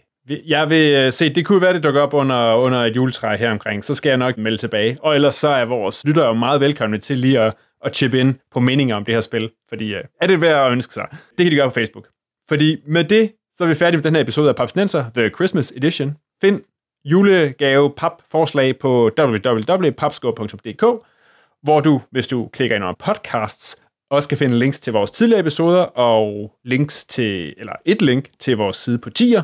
jeg 0.45 0.69
vil 0.69 0.95
øh, 0.95 1.12
se, 1.12 1.34
det 1.34 1.45
kunne 1.45 1.62
være, 1.62 1.73
det 1.73 1.84
dukker 1.84 2.02
op 2.02 2.13
under, 2.13 2.56
under 2.56 2.80
et 2.80 2.95
juletræ 2.95 3.36
her 3.36 3.52
omkring, 3.52 3.84
så 3.84 3.93
skal 3.93 4.10
jeg 4.10 4.17
nok 4.17 4.38
melde 4.38 4.58
tilbage. 4.58 4.97
Og 5.02 5.15
ellers 5.15 5.36
så 5.36 5.47
er 5.47 5.65
vores 5.65 6.06
lyttere 6.06 6.28
jo 6.28 6.34
meget 6.34 6.62
velkomne 6.62 6.97
til 6.97 7.17
lige 7.17 7.39
at 7.39 7.54
at 7.85 7.95
chip 7.95 8.13
ind 8.13 8.35
på 8.51 8.59
meninger 8.59 8.95
om 8.95 9.05
det 9.05 9.13
her 9.13 9.21
spil, 9.21 9.51
fordi 9.69 9.95
øh, 9.95 10.03
er 10.21 10.27
det 10.27 10.41
værd 10.41 10.65
at 10.65 10.71
ønske 10.71 10.93
sig? 10.93 11.07
Det 11.11 11.37
kan 11.37 11.51
de 11.51 11.55
gøre 11.55 11.67
på 11.67 11.73
Facebook. 11.73 12.07
Fordi 12.49 12.77
med 12.87 13.03
det, 13.03 13.31
så 13.57 13.63
er 13.63 13.67
vi 13.67 13.75
færdige 13.75 13.97
med 13.97 14.03
den 14.03 14.15
her 14.15 14.21
episode 14.21 14.49
af 14.49 14.55
Paps 14.55 14.75
Nenser, 14.75 15.05
The 15.15 15.29
Christmas 15.29 15.71
Edition. 15.71 16.17
Find 16.41 16.61
julegave 17.05 17.93
pap 17.97 18.11
forslag 18.31 18.79
på 18.79 19.11
www.papsko.dk, 19.19 20.83
hvor 21.63 21.79
du, 21.79 22.01
hvis 22.11 22.27
du 22.27 22.49
klikker 22.53 22.75
ind 22.75 22.83
under 22.83 22.95
podcasts, 22.99 23.77
også 24.09 24.29
kan 24.29 24.37
finde 24.37 24.59
links 24.59 24.79
til 24.79 24.93
vores 24.93 25.11
tidligere 25.11 25.39
episoder 25.39 25.81
og 25.81 26.51
links 26.63 27.05
til, 27.05 27.53
eller 27.57 27.73
et 27.85 28.01
link 28.01 28.29
til 28.39 28.57
vores 28.57 28.77
side 28.77 28.97
på 28.97 29.09
tier, 29.09 29.43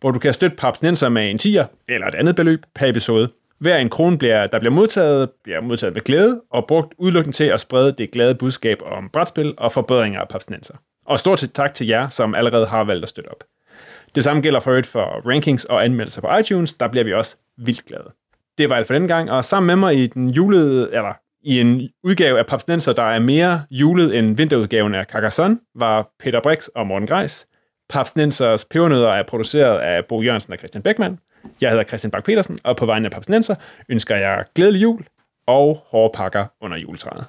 hvor 0.00 0.10
du 0.10 0.18
kan 0.18 0.32
støtte 0.32 0.56
Paps 0.56 0.82
Nenser 0.82 1.08
med 1.08 1.30
en 1.30 1.38
tier 1.38 1.66
eller 1.88 2.06
et 2.06 2.14
andet 2.14 2.36
beløb 2.36 2.60
per 2.74 2.86
episode. 2.86 3.30
Hver 3.58 3.76
en 3.76 3.90
krone, 3.90 4.18
bliver, 4.18 4.46
der 4.46 4.58
bliver 4.58 4.72
modtaget, 4.72 5.30
bliver 5.44 5.60
modtaget 5.60 5.94
med 5.94 6.02
glæde 6.02 6.40
og 6.50 6.64
brugt 6.68 6.94
udelukkende 6.98 7.36
til 7.36 7.44
at 7.44 7.60
sprede 7.60 7.92
det 7.92 8.10
glade 8.10 8.34
budskab 8.34 8.78
om 8.84 9.08
brætspil 9.12 9.54
og 9.58 9.72
forbedringer 9.72 10.20
af 10.20 10.28
papsnenser. 10.28 10.74
Og 11.06 11.18
stort 11.18 11.44
tak 11.54 11.74
til 11.74 11.86
jer, 11.86 12.08
som 12.08 12.34
allerede 12.34 12.66
har 12.66 12.84
valgt 12.84 13.02
at 13.02 13.08
støtte 13.08 13.28
op. 13.28 13.44
Det 14.14 14.24
samme 14.24 14.42
gælder 14.42 14.60
for 14.60 14.70
øvrigt 14.70 14.86
for 14.86 15.30
rankings 15.30 15.64
og 15.64 15.84
anmeldelser 15.84 16.20
på 16.20 16.36
iTunes, 16.36 16.74
der 16.74 16.88
bliver 16.88 17.04
vi 17.04 17.12
også 17.12 17.36
vildt 17.58 17.84
glade. 17.86 18.10
Det 18.58 18.70
var 18.70 18.76
alt 18.76 18.86
for 18.86 18.94
den 18.94 19.08
gang, 19.08 19.30
og 19.30 19.44
sammen 19.44 19.66
med 19.66 19.76
mig 19.76 19.96
i 19.96 20.06
den 20.06 20.30
julede, 20.30 20.88
eller 20.92 21.12
i 21.42 21.60
en 21.60 21.88
udgave 22.04 22.38
af 22.38 22.46
Papsnenser, 22.46 22.92
der 22.92 23.02
er 23.02 23.18
mere 23.18 23.62
julet 23.70 24.18
end 24.18 24.36
vinterudgaven 24.36 24.94
af 24.94 25.04
Carcassonne, 25.04 25.58
var 25.74 26.08
Peter 26.20 26.40
Brix 26.40 26.66
og 26.66 26.86
Morten 26.86 27.08
Greis. 27.08 27.46
Papsnensers 27.88 28.64
pebernødder 28.64 29.08
er 29.08 29.22
produceret 29.22 29.78
af 29.78 30.04
Bo 30.04 30.22
Jørgensen 30.22 30.52
og 30.52 30.58
Christian 30.58 30.82
Beckmann. 30.82 31.18
Jeg 31.60 31.70
hedder 31.70 31.84
Christian 31.84 32.10
Bak 32.10 32.24
petersen 32.24 32.58
og 32.64 32.76
på 32.76 32.86
vegne 32.86 33.06
af 33.06 33.12
Papsnenser 33.12 33.54
ønsker 33.88 34.16
jeg 34.16 34.44
glædelig 34.54 34.82
jul 34.82 35.04
og 35.46 35.84
hårde 35.86 36.12
pakker 36.16 36.46
under 36.60 36.76
juletræet. 36.76 37.26